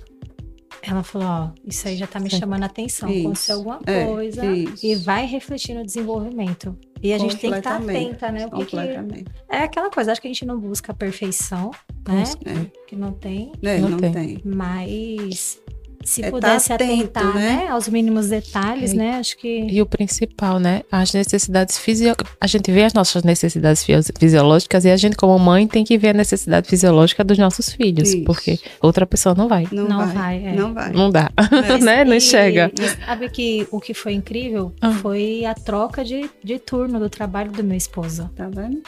Ela 0.83 1.03
falou, 1.03 1.27
ó, 1.27 1.51
isso 1.67 1.89
aí 1.89 1.97
já 1.97 2.07
tá 2.07 2.21
me 2.21 2.29
chamando 2.29 2.63
a 2.63 2.67
atenção. 2.67 3.09
Isso. 3.09 3.21
Aconteceu 3.21 3.57
alguma 3.57 3.81
é, 3.87 4.05
coisa 4.05 4.45
é, 4.45 4.65
e 4.83 4.95
vai 4.95 5.25
refletir 5.25 5.75
no 5.75 5.85
desenvolvimento. 5.85 6.77
E 7.03 7.13
a 7.13 7.19
gente 7.19 7.37
tem 7.37 7.51
que 7.51 7.59
estar 7.59 7.79
tá 7.79 7.85
atenta, 7.85 8.31
né? 8.31 8.47
O 8.47 8.51
que, 8.59 8.67
que 8.67 8.77
é 9.49 9.63
aquela 9.63 9.91
coisa, 9.91 10.13
acho 10.13 10.21
que 10.21 10.29
a 10.29 10.31
gente 10.31 10.45
não 10.45 10.59
busca 10.59 10.93
a 10.93 10.95
perfeição, 10.95 11.71
né? 12.07 12.25
É. 12.45 12.87
Que 12.87 12.95
não 12.95 13.13
tem. 13.13 13.53
É, 13.63 13.79
não, 13.79 13.91
não 13.91 13.99
tem. 13.99 14.13
tem. 14.13 14.41
Mas 14.45 15.61
se 16.03 16.23
é 16.23 16.25
tá 16.25 16.31
pudesse 16.31 16.73
atento, 16.73 16.93
atentar 16.93 17.35
né? 17.35 17.65
né? 17.65 17.69
aos 17.69 17.89
mínimos 17.89 18.29
detalhes, 18.29 18.93
é, 18.93 18.95
né? 18.95 19.19
Acho 19.19 19.37
que. 19.37 19.67
E 19.71 19.83
o 19.83 19.87
principal, 19.87 20.59
né? 20.59 20.83
As 20.91 21.13
necessidades 21.13 21.79
fisiológicas. 21.79 22.27
A 22.41 22.47
gente 22.47 22.73
vê 22.73 22.85
as 22.85 22.95
nossas 22.95 23.23
necessidades 23.23 23.85
fisiológicas 24.19 24.85
e 24.85 24.91
a 24.91 24.97
gente, 24.97 25.17
como 25.17 25.39
mãe, 25.39 25.67
tem 25.67 25.85
que 25.85 25.99
ver 25.99 26.11
a 26.11 26.15
necessidade 26.15 26.69
fisiológica 26.69 27.23
dos 27.23 27.39
nossos 27.39 27.73
filhos. 27.73 28.09
Isso. 28.09 28.25
Porque 28.25 28.59
outra 28.81 29.07
pessoa 29.07 29.35
não 29.35 29.49
vai. 29.49 29.69
Não, 29.71 29.87
não 29.87 29.99
vai. 29.99 30.15
vai 30.15 30.47
é. 30.47 30.53
Não 30.55 30.73
vai. 30.73 30.93
Não 30.93 31.11
dá. 31.11 31.31
Mas, 31.69 31.81
né? 31.85 32.05
Não 32.05 32.15
enxerga. 32.15 32.73
E, 32.79 32.89
sabe 33.05 33.29
que 33.29 33.69
o 33.71 33.81
que 33.81 33.93
foi 33.93 34.15
incrível 34.15 34.73
ah. 34.81 34.93
foi 34.93 35.45
a 35.45 35.55
troca 35.55 36.05
de, 36.05 36.31
de 36.43 36.59
turno 36.59 36.99
do 36.99 37.11
trabalho 37.11 37.53
do 37.53 37.63
meu 37.63 37.77
esposo. 37.77 38.31
Tá 38.35 38.49
vendo? 38.49 38.83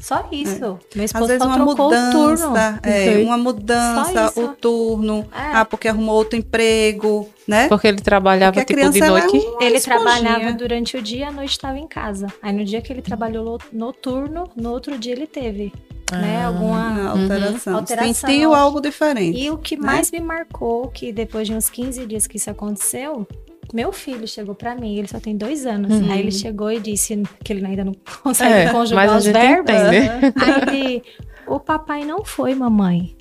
Só 0.00 0.26
isso. 0.32 0.78
É. 0.92 0.96
Meu 0.96 1.04
esposo 1.04 1.24
Às 1.24 1.28
vezes 1.28 1.46
uma 1.46 1.58
mudança, 1.58 2.80
é, 2.82 3.18
uma 3.18 3.36
mudança, 3.36 4.32
o 4.40 4.48
turno, 4.48 5.26
é. 5.32 5.56
ah, 5.56 5.64
porque 5.64 5.88
arrumou 5.88 6.16
outro 6.16 6.38
emprego, 6.38 7.28
né? 7.46 7.68
Porque 7.68 7.86
ele 7.86 8.00
trabalhava 8.00 8.54
porque 8.54 8.74
tipo 8.74 8.90
de 8.90 9.00
noite. 9.00 9.46
É 9.60 9.66
ele 9.66 9.80
trabalhava 9.80 10.52
durante 10.52 10.96
o 10.96 11.02
dia, 11.02 11.28
à 11.28 11.32
noite 11.32 11.50
estava 11.50 11.78
em 11.78 11.86
casa. 11.86 12.28
Aí 12.42 12.52
no 12.52 12.64
dia 12.64 12.80
que 12.80 12.92
ele 12.92 13.02
trabalhou 13.02 13.58
noturno, 13.72 14.50
no 14.56 14.70
outro 14.70 14.98
dia 14.98 15.12
ele 15.12 15.26
teve 15.26 15.72
né, 16.10 16.18
ah, 16.18 16.18
né, 16.18 16.44
alguma 16.44 17.10
alteração. 17.10 17.72
Uhum. 17.72 17.78
alteração. 17.78 18.14
Sentiu 18.14 18.54
algo 18.54 18.80
diferente. 18.80 19.38
E 19.38 19.50
o 19.50 19.58
que 19.58 19.76
né? 19.76 19.86
mais 19.86 20.10
me 20.10 20.20
marcou, 20.20 20.88
que 20.88 21.12
depois 21.12 21.46
de 21.46 21.54
uns 21.54 21.68
15 21.68 22.06
dias 22.06 22.26
que 22.26 22.36
isso 22.36 22.50
aconteceu, 22.50 23.26
meu 23.72 23.92
filho 23.92 24.26
chegou 24.26 24.54
para 24.54 24.74
mim, 24.74 24.96
ele 24.96 25.08
só 25.08 25.20
tem 25.20 25.36
dois 25.36 25.66
anos. 25.66 25.92
Uhum. 25.92 26.12
Aí 26.12 26.20
ele 26.20 26.32
chegou 26.32 26.70
e 26.70 26.80
disse 26.80 27.22
que 27.44 27.52
ele 27.52 27.64
ainda 27.64 27.84
não 27.84 27.94
consegue 28.22 28.52
é, 28.52 28.72
conjugar 28.72 29.16
os 29.16 29.26
verbos. 29.26 29.74
Aí 29.74 30.74
ele, 30.74 31.02
o 31.46 31.58
papai 31.60 32.04
não 32.04 32.24
foi, 32.24 32.54
mamãe. 32.54 33.16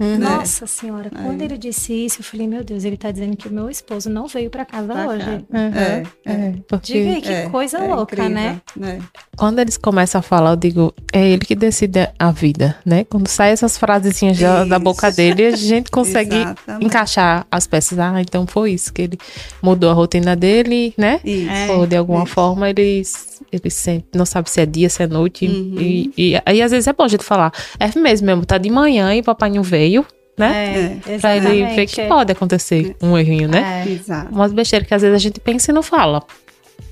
Uhum. 0.00 0.18
Nossa 0.18 0.66
senhora, 0.66 1.06
é. 1.06 1.22
quando 1.22 1.40
ele 1.42 1.56
disse 1.56 1.92
isso, 1.92 2.20
eu 2.20 2.24
falei, 2.24 2.48
meu 2.48 2.64
Deus, 2.64 2.84
ele 2.84 2.96
tá 2.96 3.12
dizendo 3.12 3.36
que 3.36 3.46
o 3.46 3.52
meu 3.52 3.70
esposo 3.70 4.10
não 4.10 4.26
veio 4.26 4.50
para 4.50 4.64
casa 4.64 4.92
pra 4.92 5.06
hoje. 5.06 5.30
Uhum. 5.30 5.74
É, 5.74 6.02
é. 6.24 6.54
Porque... 6.66 6.92
Diga 6.92 7.10
aí, 7.10 7.22
que 7.22 7.32
é, 7.32 7.48
coisa 7.48 7.78
é 7.78 7.94
louca, 7.94 8.28
né? 8.28 8.60
incrível, 8.74 8.98
né? 8.98 9.02
Quando 9.36 9.60
eles 9.60 9.76
começam 9.76 10.18
a 10.18 10.22
falar, 10.22 10.50
eu 10.50 10.56
digo, 10.56 10.94
é 11.12 11.28
ele 11.28 11.44
que 11.44 11.54
decide 11.54 12.08
a 12.18 12.30
vida, 12.32 12.76
né? 12.84 13.04
Quando 13.04 13.28
saem 13.28 13.52
essas 13.52 13.78
frasezinhas 13.78 14.38
da, 14.38 14.64
da 14.64 14.78
boca 14.78 15.10
dele, 15.12 15.46
a 15.46 15.56
gente 15.56 15.90
consegue 15.90 16.36
encaixar 16.80 17.46
as 17.50 17.66
peças. 17.66 17.98
Ah, 17.98 18.20
então 18.20 18.46
foi 18.46 18.72
isso, 18.72 18.92
que 18.92 19.02
ele 19.02 19.18
mudou 19.62 19.90
a 19.90 19.92
rotina 19.92 20.34
dele, 20.34 20.92
né? 20.98 21.20
Isso. 21.24 21.72
Ou 21.72 21.86
de 21.86 21.96
alguma 21.96 22.24
isso. 22.24 22.32
forma 22.32 22.68
eles 22.68 23.33
ele 23.52 23.70
sente, 23.70 24.06
não 24.14 24.26
sabe 24.26 24.50
se 24.50 24.60
é 24.60 24.66
dia, 24.66 24.88
se 24.88 25.02
é 25.02 25.06
noite. 25.06 25.46
Uhum. 25.46 25.76
E, 25.78 26.12
e 26.16 26.42
aí, 26.44 26.62
às 26.62 26.70
vezes, 26.70 26.86
é 26.86 26.92
bom 26.92 27.04
a 27.04 27.08
gente 27.08 27.24
falar. 27.24 27.52
É 27.78 27.86
mesmo, 27.98 28.26
mesmo, 28.26 28.46
tá 28.46 28.58
de 28.58 28.70
manhã 28.70 29.14
e 29.14 29.22
papai 29.22 29.50
não 29.50 29.62
veio, 29.62 30.04
né? 30.38 31.00
É, 31.06 31.18
pra 31.18 31.36
ele 31.36 31.64
ver 31.74 31.86
que 31.86 32.02
pode 32.02 32.32
acontecer 32.32 32.96
um 33.02 33.16
errinho, 33.16 33.48
né? 33.48 33.84
É, 33.86 33.90
exato. 33.90 34.32
Umas 34.32 34.52
besteiras 34.52 34.86
que 34.86 34.94
às 34.94 35.02
vezes 35.02 35.14
a 35.14 35.18
gente 35.18 35.40
pensa 35.40 35.70
e 35.70 35.74
não 35.74 35.82
fala. 35.82 36.22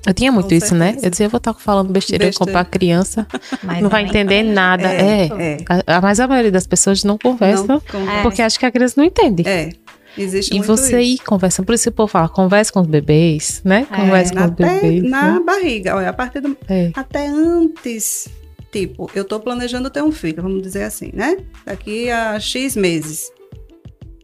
Eu 0.07 0.13
tinha 0.13 0.33
muito 0.33 0.49
Com 0.49 0.55
isso, 0.55 0.75
né? 0.75 0.87
certeza. 0.87 1.03
né? 1.03 1.07
Eu 1.07 1.11
dizia, 1.11 1.27
eu 1.27 1.31
vou 1.31 1.39
estar 1.39 1.55
falando 1.55 1.93
besteira, 1.93 2.25
besteira. 2.25 2.45
eu 2.45 2.47
comprar 2.47 2.65
criança, 2.65 3.27
mas 3.63 3.81
não 3.81 3.89
vai 3.89 4.05
entender 4.05 4.43
nada. 4.43 4.93
É, 4.93 5.27
é. 5.27 5.57
A, 5.87 6.01
mas 6.01 6.19
a 6.19 6.27
maioria 6.27 6.51
das 6.51 6.67
pessoas 6.67 7.05
não 7.05 7.17
conversam, 7.17 7.81
não 7.93 8.23
porque 8.23 8.43
acha 8.43 8.59
que 8.59 8.67
a 8.67 8.71
criança 8.71 8.95
não 8.97 9.05
entende. 9.05 9.47
É. 9.47 9.71
Existe 10.17 10.55
e 10.55 10.61
você 10.61 11.01
ir 11.01 11.19
conversando, 11.19 11.67
por 11.67 11.75
isso 11.75 11.89
o 11.89 11.93
povo 11.93 12.09
fala, 12.09 12.29
converse 12.29 12.73
com 12.73 12.81
os 12.81 12.87
bebês, 12.87 13.63
né? 13.65 13.87
É, 13.91 13.97
converse 13.97 14.33
com 14.33 14.45
os 14.45 14.51
bebês. 14.51 15.03
Na 15.03 15.39
né? 15.39 15.45
barriga, 15.45 15.97
olha, 15.97 16.11
a 16.11 16.13
partir 16.13 16.41
do. 16.41 16.57
É. 16.69 16.91
Até 16.95 17.27
antes, 17.29 18.29
tipo, 18.71 19.11
eu 19.15 19.25
tô 19.25 19.41
planejando 19.41 19.89
ter 19.89 20.03
um 20.03 20.13
filho, 20.13 20.43
vamos 20.43 20.63
dizer 20.63 20.85
assim, 20.85 21.11
né? 21.15 21.39
Daqui 21.65 22.11
a 22.11 22.39
X 22.39 22.77
meses. 22.77 23.33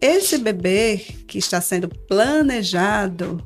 Esse 0.00 0.38
bebê 0.38 1.00
que 1.26 1.38
está 1.38 1.60
sendo 1.60 1.88
planejado, 1.88 3.42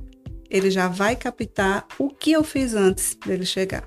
ele 0.50 0.70
já 0.70 0.88
vai 0.88 1.16
captar 1.16 1.86
o 1.98 2.10
que 2.10 2.32
eu 2.32 2.44
fiz 2.44 2.74
antes 2.74 3.16
dele 3.24 3.46
chegar. 3.46 3.84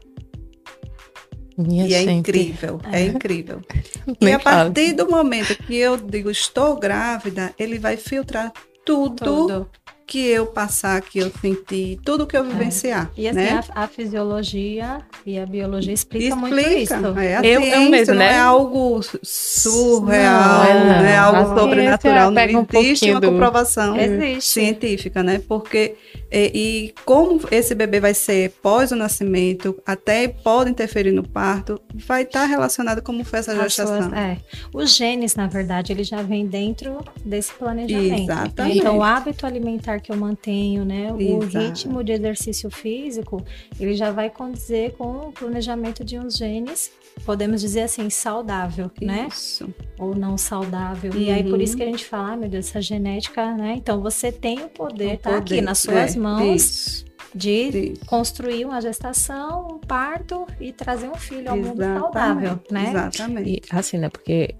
Minha 1.58 1.88
e 1.88 1.94
é 1.94 2.02
incrível, 2.04 2.82
é, 2.92 3.02
é 3.02 3.06
incrível. 3.06 3.62
e 4.20 4.32
a 4.32 4.40
partir 4.40 4.94
do 4.94 5.10
momento 5.10 5.56
que 5.64 5.76
eu 5.76 5.96
digo 5.96 6.30
estou 6.30 6.78
grávida, 6.78 7.54
ele 7.58 7.80
vai 7.80 7.96
filtrar 7.96 8.52
tudo, 8.84 9.24
tudo. 9.24 9.70
Que 10.08 10.28
eu 10.28 10.46
passar, 10.46 11.02
que 11.02 11.20
eu 11.20 11.32
sentir, 11.42 12.00
tudo 12.04 12.28
que 12.28 12.38
eu 12.38 12.46
é. 12.46 12.48
vivenciar. 12.48 13.12
É. 13.18 13.22
E 13.22 13.28
assim, 13.28 13.40
né? 13.40 13.64
a, 13.74 13.84
a, 13.84 13.88
fisiologia 13.88 15.02
e 15.26 15.40
a 15.40 15.46
biologia 15.46 15.94
explica, 15.94 16.36
explica 16.36 16.56
muito 16.56 16.70
isso. 16.70 16.94
É, 16.94 17.40
eu, 17.40 17.62
ciência, 17.62 17.76
eu 17.76 17.90
mesmo, 17.90 18.14
né? 18.14 18.30
Não 18.30 18.36
é 18.36 18.40
algo 18.40 19.02
surreal, 19.24 20.64
não, 20.64 20.66
é, 20.66 21.02
não. 21.02 21.06
é 21.06 21.18
algo 21.18 21.60
sobrenatural. 21.60 22.32
Não 22.32 22.68
existe 22.74 23.10
um 23.10 23.12
uma 23.14 23.22
comprovação 23.22 23.96
do... 23.96 24.42
científica, 24.42 25.24
né? 25.24 25.42
Porque 25.48 25.96
E, 26.32 26.52
e, 26.54 26.94
como 27.06 27.40
esse 27.50 27.74
bebê 27.74 28.00
vai 28.00 28.14
ser 28.14 28.52
pós 28.62 28.92
o 28.92 28.96
nascimento, 28.96 29.82
até 29.86 30.28
pode 30.28 30.70
interferir 30.70 31.12
no 31.12 31.28
parto, 31.28 31.80
vai 31.94 32.24
estar 32.24 32.42
tá 32.42 32.46
relacionado 32.46 33.02
como 33.02 33.24
foi 33.24 33.40
essa 33.40 33.56
gestação. 33.56 34.10
Suas, 34.10 34.14
é. 34.14 34.38
Os 34.74 34.96
genes, 34.96 35.36
na 35.36 35.48
verdade, 35.48 35.94
ele 35.94 36.04
já 36.04 36.22
vem 36.22 36.46
dentro 36.46 37.04
desse 37.24 37.54
planejamento. 37.54 38.24
Exatamente. 38.24 38.80
Então, 38.80 38.98
o 38.98 39.04
hábito 39.04 39.46
alimentar 39.46 39.95
que 40.00 40.12
eu 40.12 40.18
mantenho, 40.18 40.86
né, 40.86 41.12
o 41.12 41.40
ritmo 41.40 42.04
de 42.04 42.12
exercício 42.12 42.70
físico, 42.70 43.44
ele 43.80 43.94
já 43.94 44.12
vai 44.12 44.30
condizer 44.30 44.94
com 44.94 45.28
o 45.28 45.32
planejamento 45.32 46.04
de 46.04 46.18
uns 46.18 46.36
genes 46.36 46.92
podemos 47.24 47.62
dizer 47.62 47.82
assim, 47.82 48.10
saudável, 48.10 48.92
né? 49.02 49.28
isso. 49.30 49.66
né? 49.66 49.74
Ou 49.98 50.16
não 50.16 50.38
saudável. 50.38 51.14
Uhum. 51.14 51.20
E 51.20 51.32
aí, 51.32 51.44
por 51.44 51.62
isso 51.62 51.74
uhum. 51.74 51.78
que 51.78 51.84
a 51.84 51.88
gente 51.88 52.06
fala, 52.06 52.34
ah, 52.34 52.38
meu 52.38 52.50
Deus, 52.50 52.68
essa 52.68 52.82
genética, 52.82 53.54
né? 53.56 53.76
Então, 53.78 54.02
você 54.02 54.32
tem 54.32 54.64
o 54.64 54.70
poder, 54.70 55.16
o 55.16 55.18
tá 55.18 55.38
aqui 55.38 55.62
nas 55.62 55.80
suas 55.80 56.16
é, 56.16 56.20
mãos. 56.20 56.56
Isso. 56.56 57.06
De 57.34 57.92
isso. 57.92 58.06
construir 58.06 58.64
uma 58.64 58.80
gestação, 58.80 59.68
um 59.70 59.78
parto 59.78 60.48
e 60.60 60.72
trazer 60.72 61.10
um 61.10 61.16
filho 61.16 61.50
ao 61.50 61.58
Exatamente. 61.58 61.90
mundo 61.90 62.00
saudável, 62.00 62.60
né? 62.72 62.90
Exatamente. 62.90 63.50
E 63.50 63.62
assim, 63.70 63.98
né? 63.98 64.08
Porque 64.08 64.56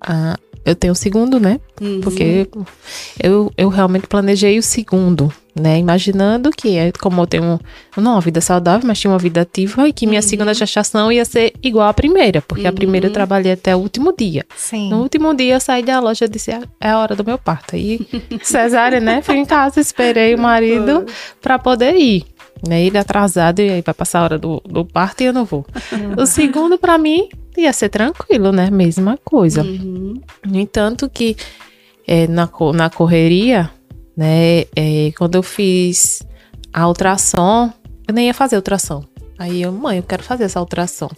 a, 0.00 0.38
eu 0.64 0.74
tenho 0.74 0.92
o 0.92 0.96
segundo, 0.96 1.40
né? 1.40 1.58
Uhum. 1.80 2.00
Porque 2.00 2.48
eu, 3.22 3.52
eu 3.56 3.68
realmente 3.68 4.06
planejei 4.06 4.58
o 4.58 4.62
segundo, 4.62 5.32
né? 5.58 5.78
Imaginando 5.78 6.50
que, 6.50 6.76
é 6.76 6.92
como 6.92 7.22
eu 7.22 7.26
tenho 7.26 7.60
não 7.96 8.12
uma 8.12 8.20
vida 8.20 8.40
saudável, 8.40 8.86
mas 8.86 9.00
tinha 9.00 9.10
uma 9.10 9.18
vida 9.18 9.40
ativa 9.40 9.88
e 9.88 9.92
que 9.92 10.06
minha 10.06 10.20
uhum. 10.20 10.28
segunda 10.28 10.54
gestação 10.54 11.10
ia 11.10 11.24
ser 11.24 11.54
igual 11.62 11.88
à 11.88 11.94
primeira, 11.94 12.42
porque 12.42 12.64
uhum. 12.64 12.68
a 12.68 12.72
primeira 12.72 13.06
eu 13.06 13.10
uhum. 13.10 13.14
trabalhei 13.14 13.52
até 13.52 13.74
o 13.74 13.78
último 13.78 14.14
dia. 14.16 14.44
Sim. 14.54 14.90
No 14.90 15.00
último 15.02 15.34
dia 15.34 15.54
eu 15.54 15.60
saí 15.60 15.82
da 15.82 15.98
loja 15.98 16.26
e 16.26 16.28
disse: 16.28 16.50
é, 16.50 16.60
é 16.80 16.90
a 16.90 16.98
hora 16.98 17.16
do 17.16 17.24
meu 17.24 17.38
parto. 17.38 17.76
E 17.76 18.06
cesárea, 18.42 19.00
né? 19.00 19.22
Fui 19.22 19.36
em 19.36 19.44
casa, 19.44 19.80
esperei 19.80 20.34
o 20.34 20.38
marido 20.38 21.06
para 21.40 21.58
poder 21.58 21.94
ir. 21.96 22.24
Né, 22.68 22.84
ele 22.84 22.98
atrasado 22.98 23.60
e 23.60 23.70
aí 23.70 23.80
vai 23.80 23.94
passar 23.94 24.18
a 24.18 24.24
hora 24.24 24.38
do, 24.38 24.62
do 24.66 24.84
parto 24.84 25.22
e 25.22 25.24
eu 25.24 25.32
não 25.32 25.46
vou. 25.46 25.64
O 26.18 26.26
segundo, 26.26 26.76
para 26.76 26.98
mim, 26.98 27.26
ia 27.56 27.72
ser 27.72 27.88
tranquilo, 27.88 28.52
né? 28.52 28.70
Mesma 28.70 29.18
coisa. 29.24 29.62
Uhum. 29.62 30.20
No 30.46 30.58
entanto, 30.58 31.08
que 31.08 31.36
é, 32.06 32.26
na, 32.26 32.48
na 32.74 32.90
correria, 32.90 33.70
né? 34.16 34.62
É, 34.76 35.12
quando 35.16 35.36
eu 35.36 35.42
fiz 35.42 36.22
a 36.72 36.86
ultrassom, 36.86 37.72
eu 38.06 38.14
nem 38.14 38.26
ia 38.26 38.34
fazer 38.34 38.56
ultrassom. 38.56 39.04
Aí 39.38 39.62
eu, 39.62 39.72
mãe, 39.72 39.98
eu 39.98 40.02
quero 40.02 40.22
fazer 40.22 40.44
essa 40.44 40.60
ultrassom. 40.60 41.10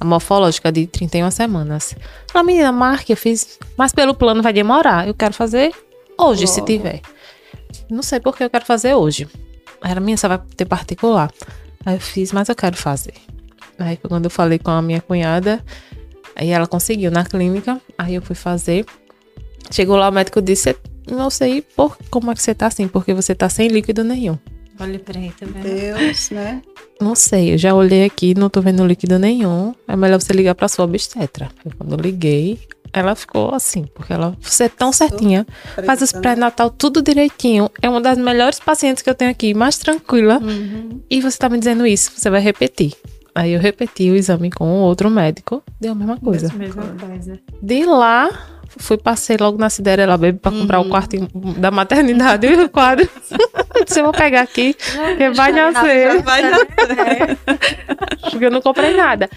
A 0.00 0.04
morfológica 0.04 0.70
de 0.72 0.86
31 0.86 1.30
semanas. 1.30 1.94
A 2.32 2.42
menina, 2.42 2.72
marque, 2.72 3.12
eu 3.12 3.16
fiz, 3.16 3.58
mas 3.76 3.92
pelo 3.92 4.14
plano 4.14 4.42
vai 4.42 4.52
demorar. 4.52 5.06
Eu 5.06 5.14
quero 5.14 5.34
fazer 5.34 5.72
hoje, 6.18 6.44
oh. 6.44 6.46
se 6.46 6.62
tiver. 6.62 7.00
Não 7.90 8.02
sei 8.02 8.20
porque 8.20 8.44
eu 8.44 8.50
quero 8.50 8.64
fazer 8.64 8.94
hoje. 8.94 9.28
Era 9.82 10.00
minha, 10.00 10.16
só 10.16 10.28
vai 10.28 10.40
ter 10.56 10.64
particular. 10.64 11.30
Aí 11.84 11.96
eu 11.96 12.00
fiz, 12.00 12.32
mas 12.32 12.48
eu 12.48 12.54
quero 12.54 12.76
fazer. 12.76 13.14
Aí 13.78 13.96
quando 13.96 14.24
eu 14.24 14.30
falei 14.30 14.58
com 14.58 14.70
a 14.70 14.82
minha 14.82 15.00
cunhada, 15.00 15.62
aí 16.34 16.50
ela 16.50 16.66
conseguiu 16.66 17.10
na 17.10 17.24
clínica, 17.24 17.80
aí 17.96 18.14
eu 18.14 18.22
fui 18.22 18.36
fazer. 18.36 18.84
Chegou 19.70 19.96
lá, 19.96 20.08
o 20.08 20.12
médico 20.12 20.40
disse: 20.40 20.76
Não 21.10 21.30
sei 21.30 21.62
por, 21.62 21.96
como 22.10 22.30
é 22.30 22.34
que 22.34 22.42
você 22.42 22.54
tá 22.54 22.66
assim, 22.66 22.88
porque 22.88 23.12
você 23.12 23.34
tá 23.34 23.48
sem 23.48 23.68
líquido 23.68 24.04
nenhum. 24.04 24.38
Olha 24.78 24.98
pra 24.98 25.18
aí, 25.18 25.32
tá 25.38 25.46
vendo? 25.46 25.62
Deus, 25.62 26.30
né? 26.30 26.60
Não 27.00 27.14
sei, 27.14 27.54
eu 27.54 27.58
já 27.58 27.74
olhei 27.74 28.04
aqui, 28.04 28.34
não 28.34 28.48
tô 28.48 28.60
vendo 28.60 28.86
líquido 28.86 29.18
nenhum. 29.18 29.74
É 29.88 29.96
melhor 29.96 30.20
você 30.20 30.32
ligar 30.32 30.54
pra 30.54 30.68
sua 30.68 30.84
obstetra. 30.84 31.48
Quando 31.78 31.92
eu 31.92 31.98
liguei, 31.98 32.58
ela 32.92 33.14
ficou 33.14 33.54
assim, 33.54 33.84
porque 33.94 34.12
ela, 34.12 34.36
você 34.40 34.64
é 34.64 34.68
tão 34.68 34.92
certinha, 34.92 35.46
faz 35.84 36.00
os 36.00 36.12
pré-natal 36.12 36.70
tudo 36.70 37.02
direitinho. 37.02 37.70
É 37.82 37.88
uma 37.88 38.00
das 38.00 38.16
melhores 38.16 38.58
pacientes 38.58 39.02
que 39.02 39.10
eu 39.10 39.14
tenho 39.14 39.30
aqui, 39.30 39.52
mais 39.52 39.76
tranquila. 39.76 40.38
Uhum. 40.38 41.00
E 41.10 41.20
você 41.20 41.36
tá 41.36 41.48
me 41.48 41.58
dizendo 41.58 41.86
isso, 41.86 42.12
você 42.16 42.30
vai 42.30 42.40
repetir. 42.40 42.94
Aí 43.36 43.52
eu 43.52 43.60
repeti 43.60 44.10
o 44.10 44.16
exame 44.16 44.50
com 44.50 44.80
outro 44.80 45.10
médico, 45.10 45.62
deu 45.78 45.92
a 45.92 45.94
mesma 45.94 46.16
coisa. 46.16 46.50
Mesma 46.54 46.84
coisa. 46.98 47.38
De 47.60 47.84
lá, 47.84 48.30
fui, 48.78 48.96
passei 48.96 49.36
logo 49.38 49.58
na 49.58 49.68
Cinderela 49.68 50.16
Baby 50.16 50.38
pra 50.38 50.50
comprar 50.50 50.80
uhum. 50.80 50.86
o 50.86 50.88
quarto 50.88 51.18
da 51.58 51.70
maternidade 51.70 52.46
e 52.46 52.56
o 52.64 52.70
quadro. 52.70 53.06
Se 53.86 54.00
eu 54.00 54.04
vou 54.04 54.12
pegar 54.14 54.40
aqui, 54.40 54.72
que 54.72 55.30
vai 55.34 55.52
nascer. 55.52 56.22
Vai 56.22 56.42
nascer. 56.44 57.38
Porque 58.30 58.46
eu 58.46 58.50
não 58.50 58.62
comprei 58.62 58.96
nada. 58.96 59.28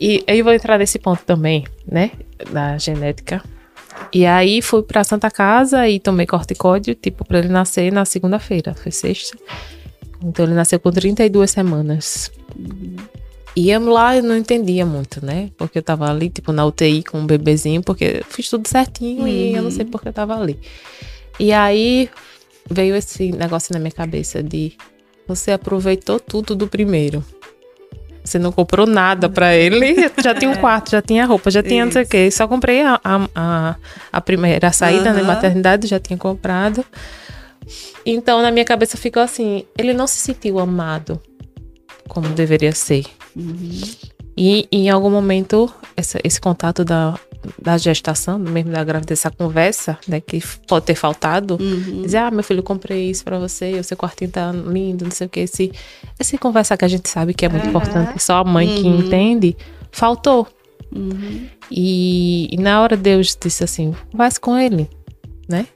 E 0.00 0.24
aí 0.26 0.40
eu 0.40 0.44
vou 0.44 0.52
entrar 0.52 0.76
nesse 0.76 0.98
ponto 0.98 1.22
também, 1.22 1.64
né? 1.86 2.10
Da 2.50 2.76
genética. 2.76 3.40
E 4.12 4.26
aí 4.26 4.60
fui 4.62 4.82
pra 4.82 5.04
Santa 5.04 5.30
Casa 5.30 5.88
e 5.88 6.00
tomei 6.00 6.26
corticóide, 6.26 6.96
tipo, 6.96 7.24
pra 7.24 7.38
ele 7.38 7.50
nascer 7.50 7.92
na 7.92 8.04
segunda-feira. 8.04 8.74
Foi 8.74 8.90
sexta. 8.90 9.38
Então 10.24 10.44
ele 10.44 10.54
nasceu 10.54 10.80
com 10.80 10.90
32 10.90 11.52
semanas. 11.52 12.32
Uhum. 12.58 12.96
E 13.56 13.76
lá 13.78 14.16
eu 14.16 14.22
não 14.22 14.36
entendia 14.36 14.84
muito, 14.84 15.24
né? 15.24 15.50
Porque 15.56 15.78
eu 15.78 15.82
tava 15.82 16.10
ali, 16.10 16.28
tipo, 16.28 16.50
na 16.50 16.66
UTI 16.66 17.04
com 17.04 17.20
um 17.20 17.26
bebezinho, 17.26 17.82
porque 17.82 18.22
fiz 18.28 18.48
tudo 18.48 18.68
certinho 18.68 19.22
uhum. 19.22 19.28
e 19.28 19.54
eu 19.54 19.62
não 19.62 19.70
sei 19.70 19.84
uhum. 19.84 19.90
porque 19.90 20.08
eu 20.08 20.12
tava 20.12 20.36
ali. 20.36 20.58
E 21.38 21.52
aí 21.52 22.10
veio 22.68 22.96
esse 22.96 23.30
negócio 23.32 23.72
na 23.72 23.78
minha 23.78 23.92
cabeça 23.92 24.42
de 24.42 24.72
você 25.26 25.52
aproveitou 25.52 26.18
tudo 26.18 26.54
do 26.56 26.66
primeiro. 26.66 27.24
Você 28.24 28.38
não 28.38 28.50
comprou 28.50 28.86
nada 28.86 29.28
para 29.28 29.54
ele. 29.54 29.94
Já 30.22 30.34
tinha 30.34 30.50
um 30.50 30.56
quarto, 30.56 30.90
já 30.90 31.02
tinha 31.02 31.26
roupa, 31.26 31.50
já 31.50 31.62
tinha 31.62 31.84
Isso. 31.84 31.86
não 31.86 31.92
sei 31.92 32.02
o 32.04 32.06
quê. 32.06 32.30
Só 32.30 32.48
comprei 32.48 32.80
a, 32.80 32.98
a, 33.04 33.76
a 34.10 34.20
primeira 34.22 34.72
saída, 34.72 35.10
uhum. 35.10 35.16
né? 35.16 35.22
Maternidade, 35.22 35.86
já 35.86 36.00
tinha 36.00 36.18
comprado. 36.18 36.82
Então, 38.06 38.40
na 38.40 38.50
minha 38.50 38.64
cabeça 38.64 38.96
ficou 38.96 39.22
assim: 39.22 39.64
ele 39.76 39.92
não 39.92 40.06
se 40.06 40.16
sentiu 40.16 40.58
amado 40.58 41.20
como 42.08 42.28
deveria 42.30 42.72
ser. 42.72 43.04
Uhum. 43.36 43.80
E, 44.36 44.66
em 44.72 44.90
algum 44.90 45.10
momento, 45.10 45.72
essa, 45.96 46.18
esse 46.24 46.40
contato 46.40 46.84
da, 46.84 47.18
da 47.60 47.78
gestação, 47.78 48.38
mesmo 48.38 48.72
da 48.72 48.82
gravidez, 48.82 49.20
essa 49.20 49.30
conversa, 49.30 49.98
né, 50.08 50.20
que 50.20 50.40
pode 50.66 50.86
ter 50.86 50.94
faltado, 50.94 51.56
uhum. 51.60 52.02
dizer, 52.02 52.18
ah, 52.18 52.30
meu 52.30 52.42
filho, 52.42 52.62
comprei 52.62 53.10
isso 53.10 53.24
para 53.24 53.38
você, 53.38 53.78
o 53.78 53.84
seu 53.84 53.96
quartinho 53.96 54.30
tá 54.30 54.50
lindo, 54.52 55.04
não 55.04 55.12
sei 55.12 55.26
o 55.26 55.30
que, 55.30 55.40
esse, 55.40 55.72
esse 56.18 56.36
conversa 56.38 56.76
que 56.76 56.84
a 56.84 56.88
gente 56.88 57.08
sabe 57.08 57.34
que 57.34 57.44
é 57.44 57.48
muito 57.48 57.64
uhum. 57.64 57.70
importante, 57.70 58.22
só 58.22 58.38
a 58.38 58.44
mãe 58.44 58.68
uhum. 58.68 58.82
que 58.82 58.88
entende, 58.88 59.56
faltou. 59.92 60.48
Uhum. 60.94 61.46
E, 61.70 62.48
e, 62.52 62.56
na 62.56 62.80
hora 62.80 62.96
Deus 62.96 63.36
disse 63.40 63.64
assim, 63.64 63.94
vai 64.12 64.30
com 64.40 64.56
ele, 64.56 64.88
né? 65.48 65.66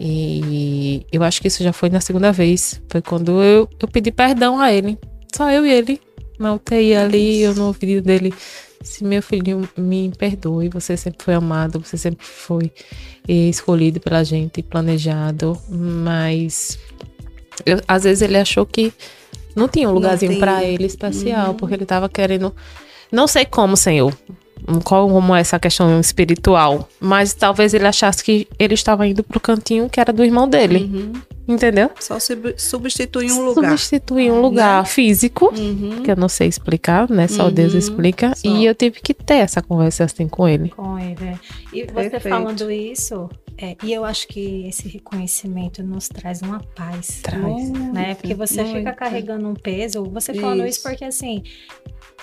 E 0.00 1.06
eu 1.12 1.22
acho 1.22 1.40
que 1.40 1.48
isso 1.48 1.62
já 1.62 1.72
foi 1.72 1.88
na 1.90 2.00
segunda 2.00 2.32
vez, 2.32 2.80
foi 2.88 3.00
quando 3.00 3.42
eu, 3.42 3.68
eu 3.80 3.88
pedi 3.88 4.10
perdão 4.10 4.60
a 4.60 4.72
ele, 4.72 4.98
só 5.34 5.50
eu 5.50 5.66
e 5.66 5.70
ele, 5.70 6.00
na 6.38 6.54
UTI 6.54 6.94
ali, 6.94 7.40
eu 7.40 7.54
no 7.54 7.66
ouvido 7.66 8.02
dele, 8.02 8.32
se 8.82 9.04
meu 9.04 9.22
filho 9.22 9.68
me 9.76 10.12
perdoe, 10.16 10.68
você 10.68 10.96
sempre 10.96 11.24
foi 11.24 11.34
amado, 11.34 11.80
você 11.80 11.96
sempre 11.96 12.24
foi 12.24 12.72
escolhido 13.26 14.00
pela 14.00 14.24
gente, 14.24 14.62
planejado, 14.62 15.58
mas 15.68 16.78
eu, 17.66 17.80
às 17.86 18.04
vezes 18.04 18.22
ele 18.22 18.38
achou 18.38 18.64
que 18.64 18.92
não 19.54 19.68
tinha 19.68 19.88
um 19.88 19.92
lugarzinho 19.92 20.38
para 20.38 20.64
ele 20.64 20.86
especial, 20.86 21.48
uhum. 21.48 21.54
porque 21.54 21.74
ele 21.74 21.84
tava 21.84 22.08
querendo, 22.08 22.54
não 23.10 23.26
sei 23.26 23.44
como, 23.44 23.76
Senhor, 23.76 24.16
qual 24.84 25.08
como 25.08 25.34
é 25.34 25.40
essa 25.40 25.58
questão 25.58 26.00
espiritual, 26.00 26.88
mas 27.00 27.34
talvez 27.34 27.74
ele 27.74 27.86
achasse 27.86 28.22
que 28.22 28.46
ele 28.58 28.74
estava 28.74 29.06
indo 29.06 29.22
pro 29.22 29.40
cantinho 29.40 29.88
que 29.90 30.00
era 30.00 30.12
do 30.12 30.24
irmão 30.24 30.48
dele. 30.48 30.90
Uhum. 30.92 31.12
Entendeu? 31.48 31.90
Só 31.98 32.18
substituir 32.58 33.32
um 33.32 33.46
lugar. 33.46 33.70
Substituir 33.70 34.30
um 34.30 34.42
lugar 34.42 34.82
né? 34.82 34.88
físico, 34.88 35.46
uhum. 35.56 36.02
que 36.02 36.10
eu 36.10 36.16
não 36.16 36.28
sei 36.28 36.46
explicar, 36.46 37.08
né? 37.08 37.26
Só 37.26 37.46
uhum. 37.46 37.52
Deus 37.52 37.72
explica. 37.72 38.34
Só. 38.36 38.46
E 38.46 38.66
eu 38.66 38.74
tive 38.74 39.00
que 39.00 39.14
ter 39.14 39.36
essa 39.36 39.62
conversa 39.62 40.04
assim 40.04 40.28
com 40.28 40.46
ele. 40.46 40.68
Com 40.68 40.98
ele. 40.98 41.24
É. 41.24 41.38
E 41.72 41.84
você 41.84 42.10
Perfeito. 42.10 42.28
falando 42.28 42.70
isso, 42.70 43.30
é, 43.56 43.74
e 43.82 43.94
eu 43.94 44.04
acho 44.04 44.28
que 44.28 44.68
esse 44.68 44.88
reconhecimento 44.88 45.82
nos 45.82 46.06
traz 46.08 46.42
uma 46.42 46.60
paz. 46.60 47.20
Traz. 47.22 47.70
Né? 47.70 48.14
Porque 48.14 48.34
você 48.34 48.62
muito. 48.62 48.76
fica 48.76 48.92
carregando 48.92 49.48
um 49.48 49.54
peso. 49.54 50.04
Você 50.04 50.34
falando 50.34 50.66
isso 50.66 50.82
porque 50.82 51.06
assim 51.06 51.42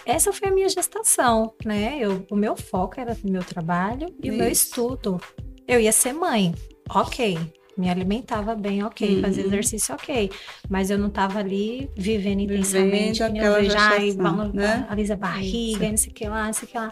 essa 0.06 0.32
foi 0.32 0.50
a 0.50 0.52
minha 0.52 0.70
gestação, 0.70 1.54
né? 1.66 1.98
Eu, 2.00 2.26
o 2.30 2.36
meu 2.36 2.56
foco 2.56 3.00
era 3.00 3.18
o 3.24 3.32
meu 3.32 3.44
trabalho 3.44 4.08
e 4.22 4.30
o 4.30 4.34
meu 4.34 4.48
estudo. 4.48 5.20
Eu 5.68 5.80
ia 5.80 5.92
ser 5.92 6.14
mãe, 6.14 6.54
ok. 6.88 7.40
Me 7.78 7.90
alimentava 7.90 8.56
bem, 8.56 8.84
ok. 8.84 9.16
Uhum. 9.16 9.22
Fazia 9.22 9.46
exercício, 9.46 9.94
ok. 9.94 10.32
Mas 10.70 10.90
eu 10.90 10.98
não 10.98 11.08
estava 11.08 11.40
ali 11.40 11.90
vivendo 11.96 12.42
intensamente. 12.42 13.22
Vivendo 13.22 13.38
aquela 13.38 13.64
gestação, 13.64 14.52
né? 14.54 14.88
Alisa 14.90 15.16
barriga, 15.16 15.90
não 15.90 15.98
sei 15.98 16.12
o 16.12 16.14
que 16.14 16.28
lá, 16.28 16.46
não 16.46 16.54
sei 16.54 16.68
o 16.68 16.72
que 16.72 16.78
lá. 16.78 16.92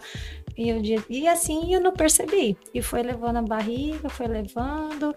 E, 0.56 0.68
eu, 0.68 1.02
e 1.08 1.26
assim 1.26 1.74
eu 1.74 1.80
não 1.80 1.92
percebi. 1.92 2.56
E 2.72 2.82
foi 2.82 3.02
levando 3.02 3.38
a 3.38 3.42
barriga, 3.42 4.08
foi 4.08 4.26
levando. 4.26 5.14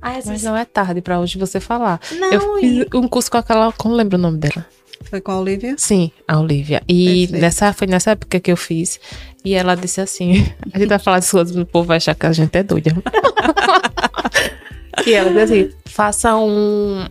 Aí, 0.00 0.22
Mas 0.24 0.42
não 0.42 0.56
é 0.56 0.64
tarde 0.64 1.00
para 1.02 1.20
hoje 1.20 1.38
você 1.38 1.60
falar. 1.60 2.00
Não, 2.12 2.32
eu 2.32 2.58
fiz 2.60 2.86
e... 2.92 2.96
um 2.96 3.08
curso 3.08 3.30
com 3.30 3.38
aquela. 3.38 3.72
Como 3.72 3.94
lembra 3.94 4.16
o 4.16 4.20
nome 4.20 4.38
dela? 4.38 4.64
Foi 5.02 5.20
com 5.20 5.32
a 5.32 5.40
Olivia? 5.40 5.74
Sim, 5.78 6.10
a 6.26 6.38
Olivia. 6.38 6.82
E 6.88 7.28
nessa, 7.32 7.72
foi 7.72 7.86
nessa 7.86 8.12
época 8.12 8.40
que 8.40 8.50
eu 8.50 8.56
fiz. 8.56 8.98
E 9.44 9.54
ela 9.54 9.74
disse 9.74 10.00
assim: 10.00 10.46
a 10.72 10.78
gente 10.78 10.88
vai 10.88 10.98
falar 10.98 11.18
de 11.20 11.30
coisas, 11.30 11.56
o 11.56 11.66
povo 11.66 11.88
vai 11.88 11.98
achar 11.98 12.14
que 12.14 12.26
a 12.26 12.32
gente 12.32 12.56
é 12.56 12.62
doida. 12.62 12.90
e 15.06 15.12
ela 15.14 15.30
disse 15.30 15.42
assim: 15.42 15.70
faça 15.86 16.36
um, 16.36 17.04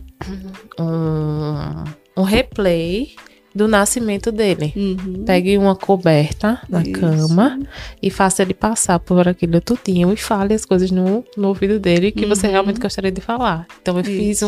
um, 0.78 1.84
um 2.16 2.22
replay 2.22 3.10
do 3.54 3.66
nascimento 3.66 4.30
dele. 4.30 4.72
Uhum. 4.76 5.24
Pegue 5.24 5.58
uma 5.58 5.74
coberta 5.74 6.60
na 6.68 6.82
Isso. 6.82 6.92
cama 6.92 7.58
e 8.00 8.10
faça 8.10 8.42
ele 8.42 8.54
passar 8.54 9.00
por 9.00 9.26
aquilo 9.26 9.60
tudinho 9.60 10.12
e 10.12 10.16
fale 10.16 10.54
as 10.54 10.64
coisas 10.64 10.90
no, 10.90 11.24
no 11.36 11.48
ouvido 11.48 11.80
dele 11.80 12.12
que 12.12 12.24
você 12.26 12.46
Uhum. 12.46 12.52
realmente 12.52 12.78
gostaria 12.80 13.10
de 13.10 13.20
falar. 13.20 13.66
Então 13.82 13.98
eu 13.98 14.04
fiz 14.04 14.42
Isso. 14.42 14.46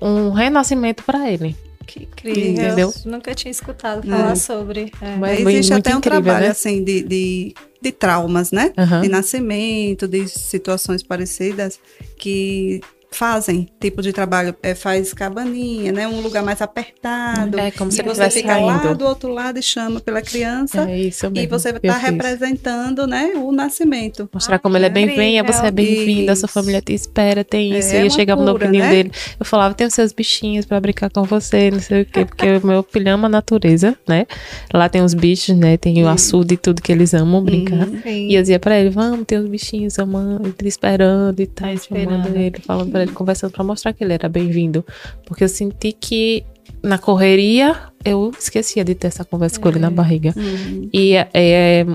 um, 0.00 0.06
um 0.08 0.30
renascimento 0.30 1.02
para 1.04 1.30
ele. 1.30 1.54
Que 1.86 2.04
incrível. 2.04 2.42
Entendeu? 2.52 2.94
Nunca 3.04 3.34
tinha 3.34 3.50
escutado 3.50 4.10
É. 4.10 4.16
falar 4.16 4.36
sobre. 4.36 4.90
é. 5.02 5.16
Mas- 5.16 5.40
Existe 5.40 5.72
muito 5.72 5.86
até 5.86 5.94
um 5.94 5.98
incrível, 5.98 6.22
trabalho 6.22 6.44
né? 6.46 6.50
assim 6.50 6.82
de, 6.82 7.02
de, 7.02 7.54
de 7.84 7.92
traumas, 7.92 8.50
né? 8.50 8.72
Aham. 8.76 9.02
De 9.02 9.08
nascimento, 9.08 10.08
de 10.08 10.26
situações 10.26 11.02
parecidas 11.02 11.78
que 12.18 12.80
fazem 13.14 13.68
tipo 13.80 14.02
de 14.02 14.12
trabalho, 14.12 14.54
é, 14.62 14.74
faz 14.74 15.12
cabaninha, 15.14 15.92
né? 15.92 16.06
Um 16.08 16.20
lugar 16.20 16.42
mais 16.42 16.60
apertado. 16.60 17.58
É 17.58 17.70
como 17.70 17.90
e 17.90 17.94
se 17.94 18.02
você 18.02 18.28
fica 18.30 18.56
lá 18.58 18.78
caindo. 18.80 18.98
do 18.98 19.06
outro 19.06 19.28
lado 19.32 19.58
e 19.58 19.62
chama 19.62 20.00
pela 20.00 20.20
criança. 20.22 20.88
É 20.90 20.98
isso 21.00 21.30
mesmo. 21.30 21.44
E 21.44 21.46
você 21.46 21.70
está 21.70 21.96
representando, 21.96 23.06
né, 23.06 23.32
o 23.36 23.52
nascimento. 23.52 24.28
Mostrar 24.32 24.56
Ah, 24.56 24.58
como 24.58 24.76
ele 24.76 24.86
é 24.86 24.88
que 24.88 24.94
bem 24.94 25.06
venha, 25.14 25.42
você 25.42 25.66
é 25.66 25.70
bem-vindo, 25.70 26.30
a 26.30 26.36
sua 26.36 26.48
família 26.48 26.80
te 26.80 26.92
espera, 26.92 27.44
tem 27.44 27.74
É, 27.74 27.78
isso. 27.78 27.94
é 27.94 28.02
e 28.02 28.06
eu 28.06 28.10
chegava 28.10 28.42
no 28.44 28.52
opinião 28.52 28.84
né? 28.84 28.90
dele, 28.90 29.10
eu 29.38 29.44
falava, 29.46 29.74
tem 29.74 29.86
os 29.86 29.94
seus 29.94 30.12
bichinhos 30.12 30.64
pra 30.64 30.80
brincar 30.80 31.10
com 31.10 31.22
você, 31.24 31.70
não 31.70 31.80
sei 31.80 32.02
o 32.02 32.06
quê, 32.06 32.24
porque 32.24 32.46
o 32.62 32.66
meu 32.66 32.82
filho 32.82 33.12
ama 33.12 33.26
a 33.26 33.30
natureza, 33.30 33.96
né? 34.08 34.26
Lá 34.72 34.88
tem 34.88 35.02
os 35.02 35.14
bichos, 35.14 35.56
né? 35.56 35.76
Tem 35.76 36.02
o 36.04 36.08
açude 36.08 36.54
e 36.54 36.56
tudo 36.56 36.80
que 36.82 36.92
eles 36.92 37.14
amam 37.14 37.42
brincar. 37.42 37.86
Sim. 38.02 38.28
E 38.28 38.34
eu 38.34 38.40
dizia 38.42 38.58
pra 38.58 38.78
ele, 38.78 38.90
vamos, 38.90 39.24
tem 39.26 39.38
os 39.38 39.46
bichinhos 39.48 39.98
amando, 39.98 40.52
te 40.52 40.66
esperando 40.66 41.38
e 41.40 41.46
tal, 41.46 41.68
Tá 41.68 41.74
esperando. 41.74 42.36
ele, 42.36 42.58
falando 42.60 42.90
pra 42.90 43.03
ele, 43.04 43.12
conversando 43.12 43.52
pra 43.52 43.62
mostrar 43.64 43.92
que 43.92 44.02
ele 44.02 44.12
era 44.12 44.28
bem-vindo. 44.28 44.84
Porque 45.26 45.44
eu 45.44 45.48
senti 45.48 45.92
que 45.92 46.44
na 46.82 46.98
correria 46.98 47.76
eu 48.04 48.30
esquecia 48.38 48.84
de 48.84 48.94
ter 48.94 49.06
essa 49.08 49.24
conversa 49.24 49.58
com 49.60 49.68
ele 49.68 49.78
na 49.78 49.86
É. 49.88 49.90
barriga. 49.90 50.34
Uhum. 50.36 50.88
E 50.92 51.14
é, 51.14 51.28
é- 51.32 51.86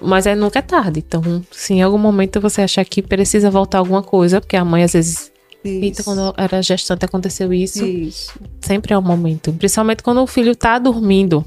mas 0.00 0.26
é 0.26 0.34
nunca 0.34 0.60
é 0.60 0.62
tarde. 0.62 1.02
Então, 1.06 1.42
se 1.50 1.74
em 1.74 1.82
algum 1.82 1.98
momento 1.98 2.40
você 2.40 2.62
achar 2.62 2.84
que 2.84 3.02
precisa 3.02 3.50
voltar 3.50 3.78
alguma 3.78 4.02
coisa, 4.02 4.40
porque 4.40 4.56
a 4.56 4.64
mãe 4.64 4.84
às 4.84 4.92
vezes. 4.92 5.32
Isso. 5.64 6.04
quando 6.04 6.20
eu 6.20 6.34
era 6.38 6.62
gestante 6.62 7.04
aconteceu 7.04 7.52
isso. 7.52 7.84
Isso. 7.84 8.32
Sempre 8.60 8.94
é 8.94 8.98
um 8.98 9.02
momento. 9.02 9.52
Principalmente 9.52 10.02
quando 10.04 10.22
o 10.22 10.26
filho 10.26 10.54
tá 10.54 10.78
dormindo. 10.78 11.44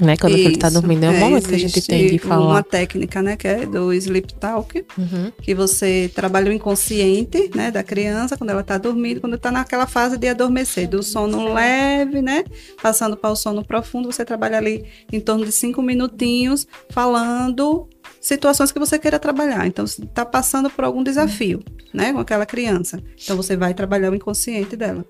Né? 0.00 0.16
Quando 0.16 0.34
o 0.34 0.36
filho 0.36 0.58
tá 0.58 0.68
Isso. 0.68 0.80
dormindo. 0.80 1.04
É 1.04 1.10
um 1.10 1.18
momento 1.18 1.48
que 1.48 1.54
a 1.54 1.58
gente 1.58 1.82
tem 1.82 2.06
de 2.06 2.14
Uma 2.24 2.36
falar. 2.36 2.62
técnica, 2.62 3.20
né, 3.20 3.36
que 3.36 3.48
é 3.48 3.66
do 3.66 3.92
sleep 3.92 4.32
talk, 4.34 4.84
Uhum. 4.96 5.32
que 5.42 5.54
você 5.54 6.10
trabalha 6.14 6.50
o 6.50 6.52
inconsciente, 6.54 7.50
né, 7.54 7.70
da 7.70 7.82
criança 7.82 8.36
quando 8.36 8.50
ela 8.50 8.60
está 8.60 8.78
dormindo, 8.78 9.20
quando 9.20 9.34
está 9.34 9.50
naquela 9.50 9.86
fase 9.86 10.16
de 10.16 10.28
adormecer, 10.28 10.88
do 10.88 11.02
sono 11.02 11.52
leve, 11.52 12.22
né, 12.22 12.44
passando 12.82 13.16
para 13.16 13.30
o 13.30 13.36
sono 13.36 13.64
profundo, 13.64 14.10
você 14.12 14.24
trabalha 14.24 14.58
ali 14.58 14.84
em 15.12 15.18
torno 15.20 15.44
de 15.44 15.50
cinco 15.52 15.82
minutinhos 15.82 16.66
falando 16.90 17.88
situações 18.20 18.72
que 18.72 18.78
você 18.78 18.98
queira 18.98 19.18
trabalhar. 19.18 19.66
Então, 19.66 19.86
você 19.86 20.02
está 20.02 20.24
passando 20.24 20.70
por 20.70 20.84
algum 20.84 21.02
desafio, 21.02 21.60
né, 21.92 22.12
com 22.12 22.18
aquela 22.20 22.46
criança. 22.46 23.02
Então, 23.22 23.36
você 23.36 23.56
vai 23.56 23.74
trabalhar 23.74 24.10
o 24.12 24.14
inconsciente 24.14 24.76
dela, 24.76 25.04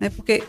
né, 0.00 0.10
porque 0.10 0.42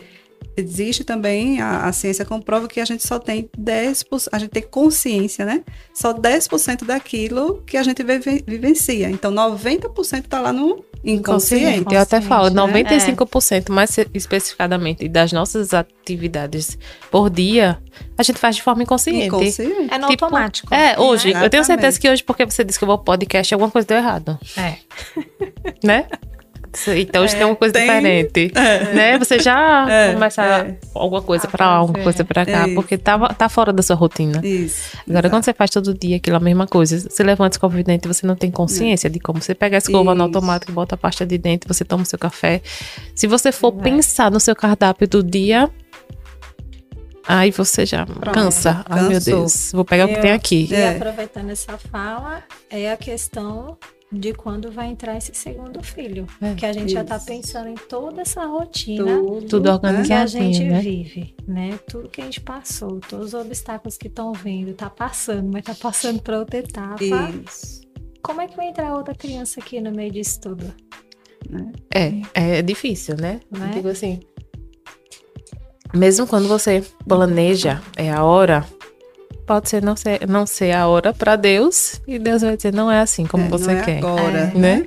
existe 0.56 1.04
também, 1.04 1.60
a, 1.60 1.84
a 1.84 1.92
ciência 1.92 2.24
comprova 2.24 2.66
que 2.68 2.80
a 2.80 2.84
gente 2.84 3.06
só 3.06 3.18
tem 3.18 3.48
10%, 3.58 4.28
a 4.32 4.38
gente 4.38 4.50
tem 4.50 4.62
consciência, 4.62 5.44
né? 5.44 5.62
Só 5.94 6.12
10% 6.14 6.84
daquilo 6.84 7.62
que 7.66 7.76
a 7.76 7.82
gente 7.82 8.02
vive- 8.02 8.42
vivencia. 8.46 9.10
Então, 9.10 9.30
90% 9.32 10.24
está 10.24 10.40
lá 10.40 10.52
no 10.52 10.84
inconsciente. 11.04 11.94
Eu 11.94 12.00
até 12.00 12.20
falo, 12.20 12.48
Inconsciente, 12.48 12.90
né? 12.94 13.00
95%, 13.00 13.70
mais 13.70 13.96
especificamente, 14.12 15.08
das 15.08 15.32
nossas 15.32 15.72
atividades 15.72 16.76
por 17.10 17.30
dia, 17.30 17.78
a 18.18 18.22
gente 18.22 18.38
faz 18.38 18.56
de 18.56 18.62
forma 18.62 18.82
inconsciente. 18.82 19.26
Inconsciente. 19.26 19.88
É 19.94 19.98
no 19.98 20.08
Tipo, 20.08 20.24
automático. 20.24 20.74
É, 20.74 20.98
hoje. 20.98 21.30
Eu 21.32 21.48
tenho 21.50 21.64
certeza 21.64 21.98
Exatamente. 21.98 22.00
que 22.00 22.10
hoje, 22.10 22.24
porque 22.24 22.44
você 22.44 22.64
disse 22.64 22.78
que 22.78 22.84
eu 22.84 22.88
vou 22.88 22.98
podcast, 22.98 23.52
alguma 23.54 23.70
coisa 23.70 23.86
deu 23.86 23.98
errado. 23.98 24.38
É. 24.56 24.76
Né? 25.84 26.06
Então 26.98 27.22
hoje 27.24 27.34
É, 27.34 27.38
tem 27.38 27.46
uma 27.46 27.56
coisa 27.56 27.72
tem- 27.72 27.82
diferente. 27.86 28.52
É. 28.56 28.94
Né? 28.94 29.18
Você 29.18 29.38
já 29.38 29.86
É, 29.90 30.12
começa 30.12 30.42
é. 30.44 30.76
alguma 30.94 31.22
coisa 31.22 31.46
A 31.46 31.50
pra 31.50 31.66
lá, 31.66 31.72
alguma 31.76 31.94
fazer. 31.98 32.04
coisa 32.04 32.24
pra 32.24 32.44
cá, 32.46 32.68
É 32.68 32.74
porque 32.74 32.96
tá, 32.98 33.18
tá 33.34 33.48
fora 33.48 33.72
da 33.72 33.82
sua 33.82 33.96
rotina. 33.96 34.40
Isso. 34.44 34.96
Agora, 35.08 35.30
quando 35.30 35.44
você 35.44 35.52
faz 35.54 35.70
todo 35.70 35.92
dia 35.94 36.16
aquela 36.16 36.40
mesma 36.40 36.66
coisa, 36.66 36.98
você 36.98 37.22
levanta 37.22 37.54
escova 37.56 37.76
de 37.76 37.82
dente, 37.82 38.06
você 38.08 38.26
não 38.26 38.36
tem 38.36 38.50
consciência 38.50 39.08
de 39.10 39.18
como 39.20 39.40
você 39.40 39.54
pega 39.54 39.76
a 39.76 39.78
escova 39.78 40.14
no 40.14 40.24
Isso. 40.24 40.36
automático, 40.36 40.72
bota 40.72 40.94
a 40.94 40.98
pasta 40.98 41.24
de 41.26 41.38
dente, 41.38 41.66
você 41.66 41.84
toma 41.84 42.02
o 42.02 42.06
seu 42.06 42.18
café. 42.18 42.60
Se 43.14 43.26
você 43.26 43.50
for 43.52 43.72
pensar 43.72 44.30
no 44.30 44.38
seu 44.40 44.54
cardápio 44.54 45.06
do 45.08 45.22
dia, 45.22 45.70
aí 47.26 47.50
você 47.50 47.84
já 47.86 48.06
cansa. 48.32 48.84
Ai, 48.88 49.08
meu. 49.08 49.20
Deus, 49.20 49.70
vou 49.72 49.84
pegar 49.84 50.04
o 50.06 50.08
que 50.08 50.20
tem 50.20 50.32
aqui. 50.32 50.68
E 50.70 50.74
É. 50.74 50.90
aproveitando 50.90 51.50
essa 51.50 51.76
fala, 51.78 52.42
é 52.70 52.92
a 52.92 52.96
questão 52.96 53.76
de 54.10 54.32
quando 54.32 54.70
vai 54.70 54.88
entrar 54.88 55.16
esse 55.16 55.34
segundo 55.34 55.82
filho. 55.82 56.26
É. 56.40 56.54
que 56.54 56.64
a 56.64 56.72
gente 56.72 56.92
já 56.92 57.02
tá 57.02 57.16
Isso. 57.16 57.26
pensando 57.26 57.68
em 57.68 57.74
toda 57.74 58.22
essa 58.22 58.46
rotina 58.46 59.20
Tudo 59.48 59.80
que 59.80 60.12
a 60.12 60.26
gente 60.26 60.64
né? 60.64 60.80
vive, 60.80 61.34
né? 61.46 61.78
Tudo 61.88 62.08
que 62.08 62.20
a 62.20 62.24
gente 62.24 62.40
passou, 62.40 63.00
todos 63.00 63.28
os 63.28 63.34
obstáculos 63.34 63.96
que 63.96 64.06
estão 64.06 64.32
vindo, 64.32 64.74
tá 64.74 64.88
passando, 64.88 65.50
mas 65.52 65.64
tá 65.64 65.74
passando 65.74 66.22
para 66.22 66.38
outra 66.38 66.58
etapa. 66.58 67.02
Isso. 67.02 67.80
Como 68.22 68.40
é 68.40 68.48
que 68.48 68.56
vai 68.56 68.68
entrar 68.68 68.94
outra 68.94 69.14
criança 69.14 69.60
aqui 69.60 69.80
no 69.80 69.92
meio 69.92 70.10
disso 70.10 70.40
tudo? 70.40 70.72
É, 71.94 72.58
é 72.58 72.62
difícil, 72.62 73.16
né? 73.16 73.40
Né? 73.50 73.68
Eu 73.68 73.74
digo 73.74 73.88
assim. 73.88 74.20
Mesmo 75.94 76.26
quando 76.26 76.48
você 76.48 76.84
planeja, 77.06 77.80
é 77.96 78.10
a 78.10 78.24
hora, 78.24 78.66
pode 79.46 79.68
ser 79.68 79.82
não 79.82 79.96
ser, 79.96 80.26
não 80.28 80.44
ser 80.46 80.72
a 80.72 80.86
hora 80.88 81.12
pra 81.14 81.36
Deus, 81.36 82.00
e 82.06 82.18
Deus 82.18 82.42
vai 82.42 82.56
dizer, 82.56 82.72
não 82.74 82.90
é 82.90 83.00
assim 83.00 83.24
como 83.26 83.44
É, 83.44 83.48
você 83.48 83.72
não 83.72 83.80
é 83.80 83.84
quer. 83.84 83.98
agora. 83.98 84.52
É. 84.54 84.58
Né? 84.58 84.84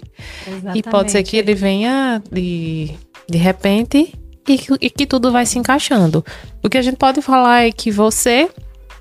Exatamente. 0.47 0.79
E 0.79 0.83
pode 0.83 1.11
ser 1.11 1.23
que 1.23 1.37
ele 1.37 1.55
venha 1.55 2.21
de, 2.31 2.91
de 3.29 3.37
repente 3.37 4.13
e, 4.47 4.57
que- 4.57 4.77
e 4.81 4.89
que 4.89 5.05
tudo 5.05 5.31
vai 5.31 5.45
se 5.45 5.57
encaixando. 5.57 6.23
O 6.63 6.69
que 6.69 6.77
a 6.77 6.81
gente 6.81 6.97
pode 6.97 7.21
falar 7.21 7.65
é 7.67 7.71
que 7.71 7.89
você, 7.91 8.49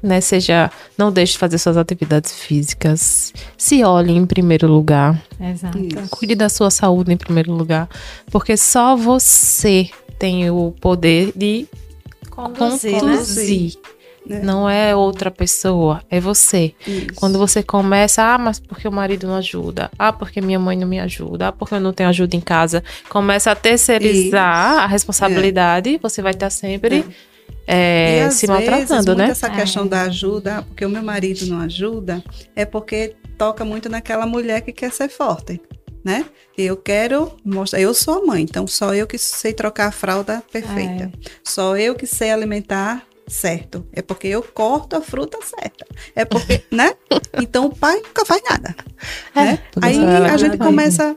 né, 0.02 0.20
seja, 0.20 0.70
não 0.96 1.10
deixe 1.10 1.32
de 1.32 1.38
fazer 1.38 1.58
suas 1.58 1.76
atividades 1.76 2.32
físicas, 2.32 3.32
se 3.56 3.82
olhe 3.82 4.12
em 4.16 4.24
primeiro 4.26 4.68
lugar, 4.68 5.20
Exato. 5.40 5.78
Isso. 5.78 6.08
cuide 6.10 6.34
da 6.34 6.48
sua 6.48 6.70
saúde 6.70 7.12
em 7.12 7.16
primeiro 7.16 7.52
lugar, 7.52 7.88
porque 8.30 8.56
só 8.56 8.94
você 8.96 9.88
tem 10.18 10.48
o 10.50 10.72
poder 10.80 11.32
de 11.34 11.66
Conduzir, 12.30 12.92
né? 12.92 12.98
conduzir. 13.00 13.72
né? 13.74 13.80
Não 14.28 14.68
é 14.68 14.94
outra 14.94 15.30
pessoa, 15.30 16.02
é 16.10 16.20
você. 16.20 16.74
Isso. 16.86 17.14
Quando 17.14 17.38
você 17.38 17.62
começa, 17.62 18.22
ah, 18.22 18.38
mas 18.38 18.60
porque 18.60 18.86
o 18.86 18.92
marido 18.92 19.26
não 19.26 19.36
ajuda, 19.36 19.90
ah, 19.98 20.12
porque 20.12 20.40
minha 20.40 20.58
mãe 20.58 20.76
não 20.76 20.86
me 20.86 21.00
ajuda, 21.00 21.48
ah, 21.48 21.52
porque 21.52 21.74
eu 21.74 21.80
não 21.80 21.92
tenho 21.92 22.08
ajuda 22.08 22.36
em 22.36 22.40
casa, 22.40 22.82
começa 23.08 23.50
a 23.50 23.56
terceirizar 23.56 24.72
Isso. 24.72 24.80
a 24.82 24.86
responsabilidade, 24.86 25.98
você 26.02 26.20
vai 26.22 26.32
estar 26.32 26.50
sempre 26.50 27.04
é, 27.70 28.20
E 28.20 28.22
às 28.22 28.34
se 28.34 28.46
vezes, 28.46 28.66
maltratando, 28.66 29.10
muito 29.10 29.18
né? 29.18 29.30
essa 29.30 29.50
questão 29.50 29.86
da 29.86 30.02
ajuda, 30.02 30.62
porque 30.62 30.86
o 30.86 30.88
meu 30.88 31.02
marido 31.02 31.44
não 31.46 31.60
ajuda, 31.60 32.24
é 32.56 32.64
porque 32.64 33.14
toca 33.36 33.62
muito 33.62 33.90
naquela 33.90 34.26
mulher 34.26 34.62
que 34.62 34.72
quer 34.72 34.90
ser 34.90 35.10
forte, 35.10 35.60
né? 36.02 36.24
Eu 36.56 36.78
quero 36.78 37.36
mostrar, 37.44 37.78
eu 37.78 37.92
sou 37.92 38.22
a 38.22 38.26
mãe, 38.26 38.42
então 38.42 38.66
só 38.66 38.94
eu 38.94 39.06
que 39.06 39.18
sei 39.18 39.52
trocar 39.52 39.88
a 39.88 39.92
fralda 39.92 40.42
perfeita. 40.50 41.04
É. 41.04 41.30
Só 41.44 41.76
eu 41.76 41.94
que 41.94 42.06
sei 42.06 42.30
alimentar 42.30 43.06
certo. 43.28 43.86
É 43.92 44.02
porque 44.02 44.26
eu 44.28 44.42
corto 44.42 44.96
a 44.96 45.00
fruta 45.00 45.38
certa. 45.42 45.86
É 46.16 46.24
porque, 46.24 46.62
né? 46.72 46.92
Então 47.40 47.66
o 47.66 47.74
pai 47.76 47.96
nunca 48.00 48.24
faz 48.24 48.42
nada. 48.48 48.74
né? 49.34 49.58
tudo 49.70 49.84
Aí 49.84 49.96
a 49.98 50.30
que 50.32 50.38
gente 50.38 50.58
começa. 50.58 51.14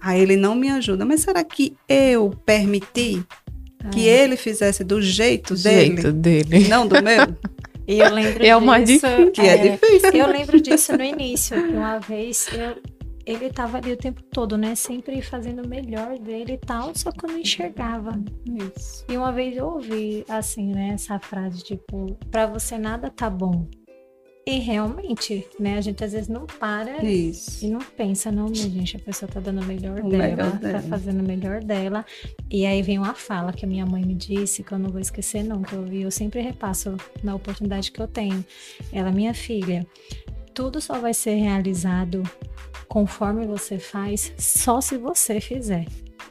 Aí 0.00 0.20
ele 0.20 0.36
não 0.36 0.54
me 0.54 0.68
ajuda. 0.68 1.04
Mas 1.04 1.22
será 1.22 1.42
que 1.42 1.76
eu 1.88 2.30
permiti 2.46 3.24
que 3.92 4.08
É. 4.08 4.24
ele 4.24 4.36
fizesse 4.36 4.84
do 4.84 5.00
jeito 5.02 5.54
Do 5.54 5.62
dele? 5.62 5.86
jeito 6.02 6.12
dele. 6.12 6.68
Não 6.68 6.86
do 6.86 7.02
meu? 7.02 7.26
E 7.86 8.00
eu 8.00 8.12
lembro 8.12 8.44
É 8.44 8.54
o 8.54 8.60
mais 8.60 8.84
disso, 8.86 9.06
difícil. 9.06 9.32
Que 9.32 9.40
é, 9.40 9.56
difícil. 9.56 10.10
Eu 10.12 10.26
lembro 10.26 10.60
disso 10.60 10.92
no 10.96 11.02
início, 11.02 11.56
que 11.56 11.72
uma 11.72 11.98
vez 11.98 12.46
eu, 12.52 12.76
ele 13.28 13.46
estava 13.46 13.76
ali 13.76 13.92
o 13.92 13.96
tempo 13.96 14.22
todo, 14.22 14.56
né? 14.56 14.74
Sempre 14.74 15.20
fazendo 15.20 15.62
o 15.62 15.68
melhor 15.68 16.18
dele 16.18 16.54
e 16.54 16.58
tal, 16.58 16.94
só 16.94 17.12
que 17.12 17.26
eu 17.26 17.30
não 17.30 17.38
enxergava. 17.38 18.18
Isso. 18.74 19.04
E 19.08 19.16
uma 19.16 19.30
vez 19.30 19.56
eu 19.56 19.66
ouvi, 19.66 20.24
assim, 20.28 20.68
né, 20.72 20.90
essa 20.94 21.18
frase, 21.18 21.62
tipo, 21.62 22.16
pra 22.30 22.46
você 22.46 22.78
nada 22.78 23.10
tá 23.10 23.28
bom. 23.28 23.68
E 24.46 24.60
realmente, 24.60 25.46
né, 25.60 25.76
a 25.76 25.80
gente 25.82 26.02
às 26.02 26.12
vezes 26.12 26.26
não 26.26 26.46
para 26.46 27.04
Isso. 27.04 27.62
e 27.62 27.68
não 27.68 27.80
pensa, 27.80 28.32
não, 28.32 28.46
minha 28.46 28.66
gente, 28.70 28.96
a 28.96 28.98
pessoa 28.98 29.30
tá 29.30 29.40
dando 29.40 29.60
o 29.60 29.64
melhor 29.66 30.00
O 30.00 30.08
dela, 30.08 30.24
melhor 30.26 30.52
dela. 30.52 30.80
tá 30.80 30.88
fazendo 30.88 31.20
o 31.20 31.22
melhor 31.22 31.62
dela. 31.62 32.02
E 32.50 32.64
aí 32.64 32.80
vem 32.80 32.98
uma 32.98 33.12
fala 33.12 33.52
que 33.52 33.66
a 33.66 33.68
minha 33.68 33.84
mãe 33.84 34.02
me 34.02 34.14
disse, 34.14 34.62
que 34.64 34.72
eu 34.72 34.78
não 34.78 34.88
vou 34.88 35.02
esquecer 35.02 35.42
nunca, 35.44 35.74
eu 35.76 35.82
ouvi, 35.82 36.00
eu 36.00 36.10
sempre 36.10 36.40
repasso 36.40 36.96
na 37.22 37.34
oportunidade 37.34 37.92
que 37.92 38.00
eu 38.00 38.08
tenho. 38.08 38.42
Ela, 38.90 39.10
minha 39.12 39.34
filha, 39.34 39.86
tudo 40.58 40.80
só 40.80 40.98
vai 40.98 41.14
ser 41.14 41.36
realizado 41.36 42.20
conforme 42.88 43.46
você 43.46 43.78
faz, 43.78 44.32
só 44.36 44.80
se 44.80 44.98
você 44.98 45.40
fizer. 45.40 45.86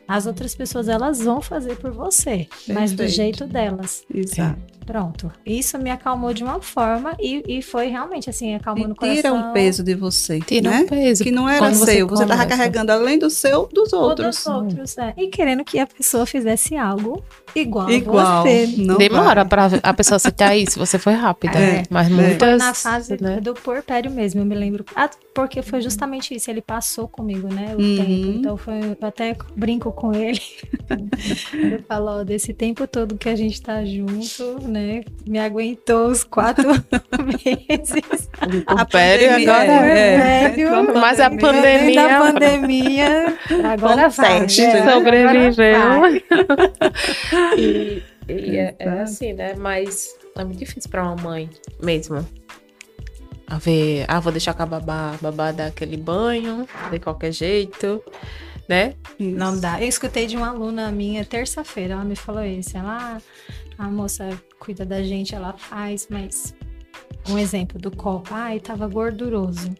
As 0.05 0.25
outras 0.25 0.53
pessoas, 0.53 0.89
elas 0.89 1.21
vão 1.21 1.41
fazer 1.41 1.78
por 1.78 1.91
você, 1.93 2.45
mas 2.67 2.91
do 2.91 2.97
Perfeito. 2.97 3.15
jeito 3.15 3.47
delas. 3.47 4.03
Exato. 4.13 4.76
Pronto. 4.88 5.30
Isso 5.46 5.78
me 5.78 5.92
acalmou 5.92 6.34
de 6.34 6.44
uma 6.46 6.62
forma 6.62 7.14
e, 7.20 7.44
e 7.46 7.62
foi 7.62 7.88
realmente 7.90 8.30
assim, 8.30 8.56
acalmando 8.56 8.96
o 9.00 9.06
E 9.06 9.16
tira 9.16 9.30
coração. 9.30 9.50
um 9.50 9.54
peso 9.54 9.84
de 9.84 9.94
você, 9.94 10.40
Tira 10.40 10.70
né? 10.70 10.80
um 10.80 10.88
peso. 10.88 11.24
Que 11.26 11.30
não 11.30 11.48
era 11.48 11.74
seu, 11.74 12.08
você 12.08 12.24
estava 12.24 12.42
começa. 12.42 12.46
carregando 12.58 12.92
além 12.94 13.20
do 13.20 13.30
seu, 13.30 13.68
dos 13.74 13.92
Ou 13.92 14.02
outros. 14.02 14.38
dos 14.38 14.48
outros, 14.48 14.98
é. 14.98 15.14
E 15.18 15.28
querendo 15.28 15.66
que 15.66 15.78
a 15.78 15.86
pessoa 15.86 16.26
fizesse 16.26 16.78
algo 16.78 17.22
igual, 17.54 17.90
Igual. 17.92 18.18
a 18.26 18.42
você. 18.44 18.68
Não 18.78 18.98
Demora 18.98 19.44
vai. 19.44 19.46
pra 19.68 19.70
a 19.84 19.94
pessoa 19.94 20.16
aceitar 20.16 20.56
isso. 20.56 20.80
Você 20.80 20.98
foi 20.98 21.14
rápida. 21.14 21.60
É, 21.60 21.84
mas 21.90 22.08
é. 22.08 22.10
muitas. 22.10 22.40
Foi 22.50 22.58
na 22.58 22.74
fase 22.74 23.18
né? 23.22 23.42
do 23.42 23.54
porpério 23.54 24.10
mesmo, 24.10 24.40
eu 24.42 24.46
me 24.46 24.56
lembro. 24.56 24.86
Ah, 24.96 25.10
porque 25.34 25.62
foi 25.62 25.82
justamente 25.82 26.34
isso, 26.34 26.50
ele 26.50 26.62
passou 26.62 27.08
comigo, 27.10 27.48
né, 27.54 27.76
o 27.78 27.82
Uhum. 27.82 27.96
tempo. 27.98 28.38
Então 28.40 28.58
foi, 28.58 28.80
eu 28.80 28.98
até 29.08 29.36
brinco 29.56 29.92
com 29.92 30.14
ele. 30.14 30.40
ele 31.54 31.80
falou, 31.88 32.22
ó, 32.22 32.24
desse 32.24 32.54
tempo 32.54 32.88
todo 32.88 33.18
que 33.18 33.28
a 33.30 33.36
gente 33.36 33.62
tá 33.62 33.84
junto, 33.86 34.68
né, 34.68 34.76
me 35.28 35.39
aguentou 35.39 36.07
os 36.07 36.23
quatro 36.23 36.69
meses. 37.23 38.30
O 38.67 38.80
A 38.80 38.86
pério 38.86 39.30
pandemia, 39.30 39.53
agora. 39.53 39.88
é, 39.88 40.49
Velho. 40.49 40.61
entrou 40.67 40.97
a 40.97 40.99
Mas 41.01 41.19
a 41.19 41.30
pandemia. 41.30 42.07
Da 42.07 42.19
pandemia, 42.19 43.38
agora 43.71 44.09
vai. 44.09 44.41
Consegue, 44.41 44.61
é, 44.61 44.82
agora 44.82 44.93
sobreviveu. 44.93 46.05
E, 47.57 48.03
e 48.28 48.57
é, 48.57 48.75
é 48.80 48.89
assim, 49.01 49.34
né? 49.34 49.53
Mas 49.57 50.15
é 50.36 50.43
muito 50.43 50.59
difícil 50.59 50.89
pra 50.89 51.03
uma 51.03 51.15
mãe 51.15 51.49
mesmo. 51.82 52.25
A 53.49 53.57
ver, 53.57 54.03
ah, 54.09 54.19
vou 54.19 54.32
deixar 54.32 54.53
com 54.53 54.63
a 54.63 54.65
babá, 54.65 55.13
a 55.13 55.17
babá 55.21 55.51
dar 55.53 55.67
aquele 55.67 55.95
banho, 55.95 56.67
de 56.91 56.99
qualquer 56.99 57.32
jeito, 57.32 58.03
né? 58.67 58.93
Isso. 59.17 59.38
Não 59.38 59.57
dá. 59.57 59.82
Eu 59.82 59.88
escutei 59.88 60.28
de 60.28 60.36
uma 60.36 60.49
aluna 60.49 60.91
minha 60.91 61.23
terça-feira, 61.23 61.93
ela 61.93 62.03
me 62.03 62.15
falou 62.17 62.43
isso. 62.43 62.78
Ela, 62.78 63.17
ah, 63.80 63.86
a 63.86 63.88
moça 63.88 64.28
cuida 64.60 64.86
da 64.86 65.01
gente, 65.03 65.36
ela 65.36 65.53
faz, 65.53 66.08
mas 66.10 66.55
um 67.30 67.38
exemplo 67.38 67.80
do 67.80 67.95
copo, 67.95 68.34
ai, 68.34 68.60
tava 68.60 68.88
gorduroso. 68.88 69.74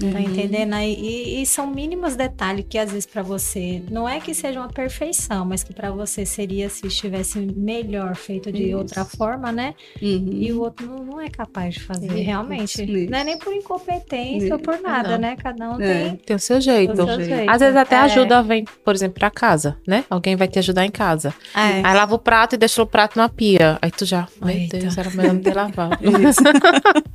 Tá 0.00 0.06
Uhum. 0.06 0.18
entendendo? 0.20 0.72
Aí, 0.74 0.92
e, 0.94 1.42
e 1.42 1.46
são 1.46 1.66
mínimos 1.68 2.16
detalhes 2.16 2.64
que 2.68 2.76
às 2.78 2.90
vezes 2.90 3.06
pra 3.06 3.22
você 3.22 3.80
não 3.90 4.08
é 4.08 4.18
que 4.18 4.34
seja 4.34 4.58
uma 4.58 4.68
perfeição, 4.68 5.44
mas 5.44 5.62
que 5.62 5.72
pra 5.72 5.90
você 5.92 6.26
seria 6.26 6.68
se 6.68 6.86
estivesse 6.86 7.38
melhor 7.38 8.16
feito 8.16 8.50
de 8.50 8.64
Isso. 8.70 8.76
outra 8.78 9.04
forma, 9.04 9.52
né? 9.52 9.74
Uhum. 10.02 10.30
E 10.32 10.52
o 10.52 10.60
outro 10.60 10.86
não, 10.86 11.04
não 11.04 11.20
é 11.20 11.28
capaz 11.28 11.74
de 11.74 11.80
fazer, 11.80 12.06
Isso, 12.06 12.16
realmente. 12.16 12.82
isso. 12.84 13.10
Não 13.10 13.18
é 13.18 13.24
nem 13.24 13.38
por 13.38 13.54
incompetência 13.54 14.52
ou 14.54 14.58
por 14.60 14.80
nada, 14.80 15.10
Não. 15.10 15.18
né? 15.18 15.36
Cada 15.36 15.70
um 15.70 15.80
É. 15.80 16.04
tem 16.08 16.16
Tem 16.16 16.36
o 16.36 16.40
seu 16.40 16.60
jeito. 16.60 16.92
o 16.92 16.96
seu 17.06 17.24
jeito. 17.24 17.50
Às 17.50 17.60
vezes 17.60 17.76
até 17.76 17.96
É. 17.96 18.00
ajuda 18.00 18.42
vem, 18.42 18.64
por 18.84 18.94
exemplo, 18.94 19.14
pra 19.18 19.30
casa, 19.30 19.76
né? 19.86 20.04
Alguém 20.10 20.34
vai 20.34 20.48
te 20.48 20.58
ajudar 20.58 20.84
em 20.84 20.90
casa. 20.90 21.32
É. 21.54 21.80
Aí 21.86 21.94
lava 21.94 22.14
o 22.14 22.18
prato 22.18 22.54
e 22.54 22.58
deixa 22.58 22.82
o 22.82 22.86
prato 22.86 23.16
na 23.16 23.28
pia. 23.28 23.78
Aí 23.80 23.90
tu 23.90 24.04
já, 24.04 24.26
meu 24.40 24.48
Eita. 24.54 24.78
Deus, 24.78 24.98
era 24.98 25.10
melhor 25.10 25.34
não 25.34 25.40
ter 25.40 25.54
lavado. 25.54 25.98
Isso. 26.02 26.40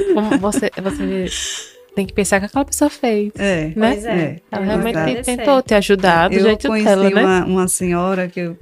Como 0.14 0.38
você, 0.38 0.70
você 0.82 1.26
tem 2.00 2.06
que 2.06 2.14
pensar 2.14 2.40
que 2.40 2.46
aquela 2.46 2.64
pessoa 2.64 2.88
fez. 2.88 3.30
É. 3.36 3.66
né? 3.68 3.72
Pois 3.92 4.04
é. 4.06 4.36
Ela 4.50 4.62
É 4.62 4.66
realmente 4.66 4.94
verdade. 4.94 5.22
tentou 5.22 5.62
te 5.62 5.74
ajudar 5.74 6.28
do 6.30 6.36
eu 6.36 6.40
jeito 6.42 6.66
conheci 6.66 6.88
dela, 6.88 7.10
né? 7.10 7.22
uma, 7.22 7.44
uma 7.44 7.68
senhora 7.68 8.26
que 8.26 8.40
eu- 8.40 8.56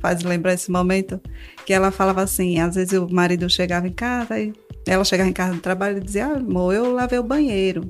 faz 0.00 0.20
lembrar 0.24 0.52
esse 0.54 0.68
momento, 0.68 1.20
que 1.64 1.72
ela 1.72 1.92
falava 1.92 2.22
assim, 2.22 2.58
às 2.58 2.74
vezes 2.74 2.92
o 2.98 3.06
marido 3.08 3.48
chegava 3.48 3.86
em 3.86 3.92
casa 3.92 4.36
e 4.40 4.52
ela 4.84 5.04
chegava 5.04 5.28
em 5.30 5.32
casa 5.32 5.54
do 5.54 5.60
trabalho 5.60 5.98
e 5.98 6.00
dizia, 6.00 6.26
ah, 6.26 6.36
amor, 6.38 6.74
eu 6.74 6.92
lavei 6.92 7.20
o 7.20 7.22
banheiro. 7.22 7.82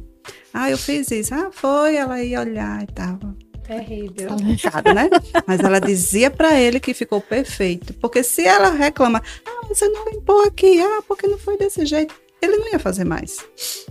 Ah, 0.53 0.70
eu 0.70 0.76
fiz 0.76 1.11
isso. 1.11 1.34
Ah, 1.34 1.49
foi. 1.51 1.97
Ela 1.97 2.22
ia 2.22 2.40
olhar 2.40 2.82
e 2.82 2.86
tava 2.88 3.34
Terrível. 3.66 4.28
complicado, 4.28 4.93
né? 4.93 5.09
Mas 5.47 5.61
ela 5.61 5.80
dizia 5.80 6.30
pra 6.30 6.61
ele 6.61 6.78
que 6.78 6.93
ficou 6.93 7.18
perfeito. 7.22 7.95
Porque 7.95 8.22
se 8.22 8.45
ela 8.47 8.68
reclama, 8.70 9.22
ah, 9.47 9.66
você 9.66 9.88
não 9.88 10.05
limpou 10.11 10.45
aqui, 10.45 10.80
ah, 10.82 11.01
porque 11.09 11.26
não 11.26 11.38
foi 11.38 11.57
desse 11.57 11.86
jeito, 11.86 12.14
ele 12.43 12.57
não 12.57 12.72
ia 12.72 12.78
fazer 12.78 13.05
mais, 13.05 13.38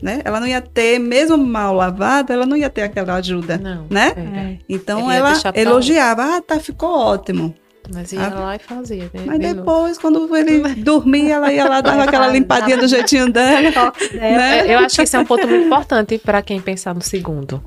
né? 0.01 0.21
Ela 0.25 0.39
não 0.39 0.47
ia 0.47 0.61
ter, 0.61 0.99
mesmo 0.99 1.37
mal 1.37 1.73
lavado, 1.73 2.31
ela 2.33 2.45
não 2.45 2.55
ia 2.57 2.69
ter 2.69 2.81
aquela 2.81 3.15
ajuda, 3.15 3.57
Não. 3.57 3.87
né? 3.89 4.13
é. 4.17 4.57
Então 4.69 5.09
ela 5.09 5.33
elogiava, 5.55 6.35
ah, 6.37 6.41
tá, 6.41 6.59
ficou 6.59 6.89
ótimo. 6.91 7.55
Mas 7.93 8.11
ia 8.13 8.21
Ah, 8.27 8.39
lá 8.39 8.55
e 8.55 8.59
fazia, 8.59 9.05
né? 9.13 9.23
Mas 9.25 9.39
novo. 9.39 9.53
depois, 9.55 9.97
quando 9.97 10.35
ele 10.37 10.59
dormia, 10.83 11.33
ela 11.35 11.51
ia 11.51 11.65
lá, 11.67 11.81
dava 11.81 12.03
aquela 12.03 12.27
limpadinha 12.27 12.77
do 12.77 12.87
jeitinho 12.87 13.29
dela. 13.33 13.91
Né? 14.13 14.73
Eu 14.73 14.79
acho 14.79 14.95
que 14.97 15.01
esse 15.01 15.15
é 15.15 15.19
um 15.19 15.25
ponto 15.25 15.47
muito 15.47 15.65
importante 15.65 16.17
para 16.19 16.41
quem 16.41 16.61
pensar 16.61 16.93
no 16.93 17.01
segundo. 17.01 17.61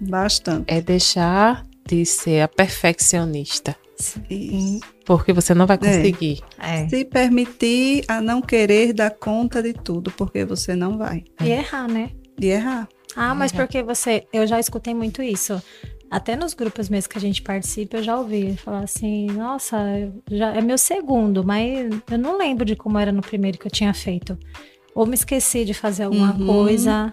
Bastante. 0.00 0.64
É 0.68 0.80
deixar 0.80 1.64
de 1.88 2.04
ser 2.04 2.42
a 2.42 2.48
perfeccionista. 2.48 3.74
Isso. 4.30 4.80
Porque 5.04 5.32
você 5.32 5.54
não 5.54 5.66
vai 5.66 5.76
conseguir. 5.78 6.40
É. 6.58 6.88
Se 6.88 7.04
permitir 7.04 8.04
a 8.08 8.20
não 8.20 8.40
querer 8.40 8.92
dar 8.92 9.10
conta 9.10 9.62
de 9.62 9.72
tudo, 9.72 10.10
porque 10.12 10.44
você 10.44 10.74
não 10.74 10.96
vai. 10.98 11.24
E 11.42 11.48
errar, 11.50 11.88
né? 11.88 12.10
De 12.38 12.48
errar. 12.48 12.88
Ah, 13.16 13.34
mas 13.34 13.52
É. 13.52 13.56
porque 13.56 13.82
você. 13.82 14.26
Eu 14.32 14.46
já 14.46 14.60
escutei 14.60 14.94
muito 14.94 15.22
isso. 15.22 15.60
Até 16.10 16.36
nos 16.36 16.54
grupos 16.54 16.88
mesmo 16.88 17.10
que 17.10 17.18
a 17.18 17.20
gente 17.20 17.42
participa, 17.42 17.98
eu 17.98 18.02
já 18.02 18.16
ouvi 18.18 18.56
falar 18.56 18.80
assim: 18.84 19.26
nossa, 19.26 19.76
já 20.30 20.54
é 20.54 20.60
meu 20.60 20.78
segundo, 20.78 21.44
mas 21.44 21.90
eu 22.10 22.18
não 22.18 22.38
lembro 22.38 22.64
de 22.64 22.76
como 22.76 22.98
era 22.98 23.12
no 23.12 23.20
primeiro 23.20 23.58
que 23.58 23.66
eu 23.66 23.70
tinha 23.70 23.92
feito. 23.92 24.38
Ou 24.94 25.04
me 25.06 25.14
esqueci 25.14 25.64
de 25.64 25.74
fazer 25.74 26.04
alguma 26.04 26.32
Uhum. 26.34 26.46
coisa. 26.46 27.12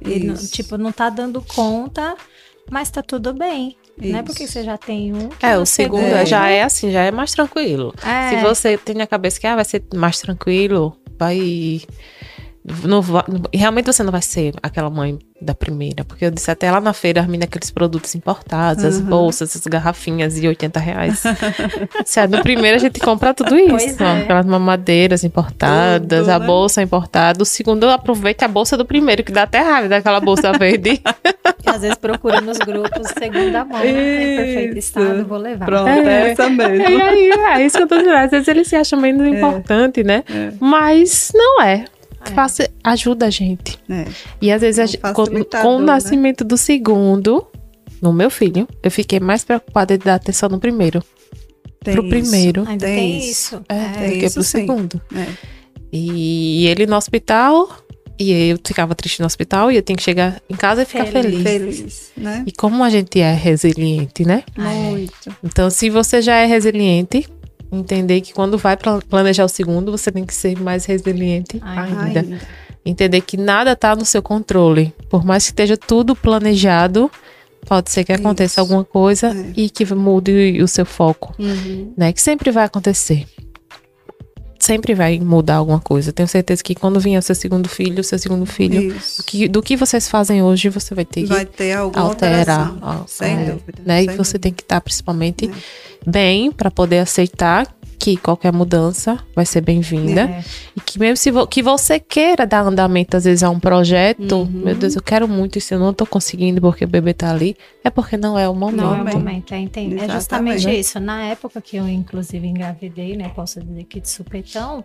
E 0.00 0.20
não- 0.20 0.34
tipo, 0.34 0.76
não 0.78 0.92
tá 0.92 1.08
dando 1.08 1.40
conta, 1.42 2.16
mas 2.70 2.90
tá 2.90 3.02
tudo 3.02 3.32
bem. 3.34 3.76
Não 3.98 4.06
é 4.06 4.12
Isso. 4.12 4.24
porque 4.24 4.46
você 4.46 4.62
já 4.62 4.76
tem 4.76 5.12
um. 5.14 5.28
que 5.30 5.44
É, 5.46 5.56
o 5.58 5.64
segundo 5.64 6.04
É. 6.04 6.26
já 6.26 6.48
é 6.48 6.62
assim, 6.62 6.90
já 6.92 7.02
é 7.02 7.10
mais 7.10 7.32
tranquilo. 7.32 7.94
É. 8.04 8.30
Se 8.30 8.42
você 8.42 8.76
tem 8.76 8.94
na 8.94 9.06
cabeça 9.06 9.40
que 9.40 9.46
ah, 9.46 9.54
vai 9.56 9.64
ser 9.64 9.82
mais 9.94 10.20
tranquilo, 10.20 10.96
vai. 11.18 11.80
Não 12.84 13.00
vai- 13.00 13.22
realmente 13.54 13.86
você 13.86 14.02
não 14.02 14.10
vai 14.10 14.22
ser 14.22 14.52
aquela 14.62 14.90
mãe 14.90 15.18
da 15.40 15.54
primeira. 15.54 16.02
Porque 16.04 16.24
eu 16.24 16.30
disse 16.30 16.50
até 16.50 16.70
lá 16.70 16.80
na 16.80 16.92
feira, 16.92 17.20
as 17.20 17.26
meninas, 17.26 17.46
aqueles 17.48 17.70
produtos 17.70 18.14
importados, 18.14 18.82
as 18.84 18.96
Uhum. 18.98 19.04
bolsas, 19.04 19.54
as 19.54 19.62
garrafinhas 19.66 20.34
de 20.34 20.48
80 20.48 20.80
reais. 20.80 21.22
Se 22.04 22.18
é 22.18 22.26
no 22.26 22.42
primeiro, 22.42 22.76
a 22.76 22.80
gente 22.80 22.98
compra 22.98 23.32
tudo 23.34 23.54
isso. 23.56 23.68
Pois 23.70 24.00
é. 24.00 24.22
Aquelas 24.22 24.46
mamadeiras 24.46 25.22
importadas, 25.24 26.20
Tudo, 26.20 26.30
a 26.30 26.38
né? 26.38 26.46
bolsa 26.46 26.82
importada. 26.82 27.42
O 27.42 27.46
segundo, 27.46 27.88
aproveita 27.88 28.46
a 28.46 28.48
bolsa 28.48 28.76
do 28.76 28.84
primeiro, 28.84 29.22
que 29.22 29.30
dá 29.30 29.42
até 29.44 29.60
raiva 29.60 29.88
daquela 29.88 30.18
bolsa 30.20 30.52
verde. 30.52 31.00
Que 31.62 31.68
às 31.70 31.82
vezes 31.82 31.96
procura 31.96 32.40
nos 32.40 32.58
grupos 32.58 33.06
segunda 33.18 33.64
mão, 33.64 33.78
né? 33.78 33.90
Em 33.90 34.36
perfeito 34.36 34.78
Isso. 34.78 34.98
estado, 34.98 35.24
vou 35.26 35.38
levar. 35.38 35.66
Pronto, 35.66 35.88
É. 35.88 36.28
é 36.28 36.30
essa 36.32 36.46
E 36.46 36.50
mesmo. 36.50 37.02
aí, 37.02 37.30
é 37.60 37.64
isso 37.66 37.76
que 37.76 37.82
eu 37.84 37.88
tô 37.88 37.96
dizendo. 37.98 38.16
Às 38.16 38.30
vezes 38.30 38.48
eles 38.48 38.66
se 38.66 38.74
acham 38.74 38.98
menos 39.00 39.26
importante, 39.28 40.02
né? 40.02 40.24
É. 40.28 40.52
Mas 40.58 41.30
não 41.34 41.62
é. 41.62 41.84
É. 42.30 42.34
Faça, 42.34 42.68
ajuda 42.84 43.26
a 43.26 43.30
gente. 43.30 43.78
É. 43.88 44.04
E 44.40 44.50
às 44.52 44.60
vezes, 44.60 44.96
a 45.02 45.12
com, 45.12 45.22
o 45.22 45.78
né? 45.78 45.84
nascimento 45.86 46.44
do 46.44 46.56
segundo, 46.56 47.46
no 48.00 48.12
meu 48.12 48.30
filho, 48.30 48.68
eu 48.82 48.90
fiquei 48.90 49.20
mais 49.20 49.44
preocupada 49.44 49.96
de 49.96 50.04
dar 50.04 50.14
atenção 50.16 50.48
no 50.48 50.58
primeiro. 50.58 51.02
Tem 51.82 51.94
pro 51.94 52.04
isso. 52.04 52.10
primeiro. 52.10 52.64
Ainda 52.68 52.86
Tem 52.86 52.96
tem, 52.96 53.30
isso. 53.30 53.62
É, 53.68 53.74
É. 53.74 54.08
do 54.08 54.18
que 54.18 54.26
isso 54.26 54.34
pro 54.34 54.42
sim. 54.42 54.58
segundo. 54.60 55.00
É. 55.14 55.26
E 55.92 56.66
ele 56.66 56.84
no 56.86 56.96
hospital, 56.96 57.68
e 58.18 58.32
eu 58.50 58.58
ficava 58.64 58.94
triste 58.94 59.20
no 59.20 59.26
hospital, 59.26 59.70
e 59.70 59.76
eu 59.76 59.82
tinha 59.82 59.96
que 59.96 60.02
chegar 60.02 60.40
em 60.50 60.56
casa 60.56 60.82
e 60.82 60.84
ficar 60.84 61.06
Feliz. 61.06 61.42
feliz. 61.42 61.78
Feliz, 61.78 62.12
né? 62.16 62.42
E 62.46 62.52
como 62.52 62.82
a 62.82 62.90
gente 62.90 63.20
é 63.20 63.32
resiliente, 63.32 64.24
né? 64.24 64.42
Muito. 64.58 65.34
Então, 65.44 65.70
se 65.70 65.88
você 65.88 66.20
já 66.20 66.36
é 66.36 66.46
resiliente, 66.46 67.26
entender 67.70 68.20
que 68.20 68.32
quando 68.32 68.56
vai 68.58 68.76
pla- 68.76 69.00
planejar 69.08 69.44
o 69.44 69.48
segundo, 69.48 69.90
você 69.90 70.10
tem 70.12 70.24
que 70.24 70.34
ser 70.34 70.58
mais 70.60 70.84
resiliente 70.84 71.58
Ai, 71.62 71.92
ainda. 72.14 72.38
Entender 72.84 73.20
que 73.20 73.36
nada 73.36 73.74
tá 73.74 73.96
no 73.96 74.04
seu 74.04 74.22
controle. 74.22 74.92
Por 75.10 75.24
mais 75.24 75.44
que 75.44 75.50
esteja 75.50 75.76
tudo 75.76 76.14
planejado, 76.14 77.10
pode 77.66 77.90
ser 77.90 78.04
que 78.04 78.12
aconteça 78.12 78.52
Isso. 78.54 78.60
alguma 78.60 78.84
coisa 78.84 79.28
É. 79.36 79.52
e 79.56 79.68
que 79.68 79.84
mude 79.94 80.62
o 80.62 80.68
seu 80.68 80.86
foco, 80.86 81.34
Uhum. 81.38 81.92
né? 81.96 82.12
Que 82.12 82.22
sempre 82.22 82.50
vai 82.52 82.64
acontecer. 82.64 83.26
Sempre 84.58 84.94
vai 84.94 85.20
mudar 85.20 85.56
alguma 85.56 85.78
coisa. 85.80 86.12
Tenho 86.12 86.28
certeza 86.28 86.62
que 86.62 86.74
quando 86.74 86.98
vier 86.98 87.18
o 87.18 87.22
seu 87.22 87.34
segundo 87.34 87.68
filho, 87.68 88.00
o 88.00 88.04
seu 88.04 88.18
segundo 88.18 88.46
filho, 88.46 88.96
que, 89.26 89.46
do 89.48 89.62
que 89.62 89.76
vocês 89.76 90.08
fazem 90.08 90.42
hoje, 90.42 90.68
você 90.68 90.94
vai 90.94 91.04
ter 91.04 91.22
que 91.22 91.26
Vai 91.26 91.44
ter 91.44 91.72
alterar, 91.74 92.04
alteração. 92.04 92.78
ó, 92.82 93.04
Sem 93.06 93.32
é, 93.36 93.44
dúvida. 93.50 93.82
né? 93.84 94.02
E 94.02 94.06
sem 94.06 94.16
você 94.16 94.38
tem 94.38 94.52
que 94.52 94.62
estar 94.62 94.80
principalmente 94.80 95.46
É. 95.50 96.10
bem 96.10 96.50
para 96.50 96.70
poder 96.70 96.98
aceitar 97.00 97.66
que 98.06 98.16
qualquer 98.16 98.52
mudança 98.52 99.18
vai 99.34 99.44
ser 99.44 99.60
bem-vinda 99.62 100.20
É. 100.30 100.44
e 100.76 100.80
que 100.80 100.96
mesmo 100.96 101.16
se 101.16 101.32
vo- 101.32 101.44
que 101.44 101.60
você 101.60 101.98
queira 101.98 102.46
dar 102.46 102.64
andamento 102.64 103.16
às 103.16 103.24
vezes 103.24 103.42
a 103.42 103.50
um 103.50 103.58
projeto, 103.58 104.36
Uhum. 104.42 104.46
meu 104.46 104.76
Deus, 104.76 104.94
eu 104.94 105.02
quero 105.02 105.26
muito 105.26 105.58
isso, 105.58 105.74
eu 105.74 105.80
não 105.80 105.92
tô 105.92 106.06
conseguindo 106.06 106.60
porque 106.60 106.84
o 106.84 106.88
bebê 106.88 107.12
tá 107.12 107.32
ali, 107.32 107.56
é 107.82 107.90
porque 107.90 108.16
não 108.16 108.38
é 108.38 108.48
o 108.48 108.54
momento. 108.54 108.76
Não 108.76 108.94
é 108.94 109.02
o 109.02 109.18
Momento. 109.18 109.52
é, 109.52 109.60
é 109.64 110.08
justamente 110.08 110.70
isso. 110.70 111.00
Na 111.00 111.20
época 111.24 111.60
que 111.60 111.76
eu, 111.78 111.88
inclusive, 111.88 112.46
engravidei, 112.46 113.16
né? 113.16 113.28
Posso 113.34 113.58
dizer 113.60 113.82
que 113.84 113.98
de 113.98 114.08
supetão, 114.08 114.84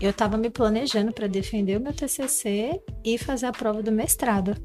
eu 0.00 0.10
tava 0.10 0.38
me 0.38 0.48
planejando 0.48 1.12
para 1.12 1.26
defender 1.26 1.76
o 1.76 1.80
meu 1.82 1.92
TCC 1.92 2.80
e 3.04 3.18
fazer 3.18 3.46
a 3.46 3.52
prova 3.52 3.82
do 3.82 3.92
mestrado. 3.92 4.56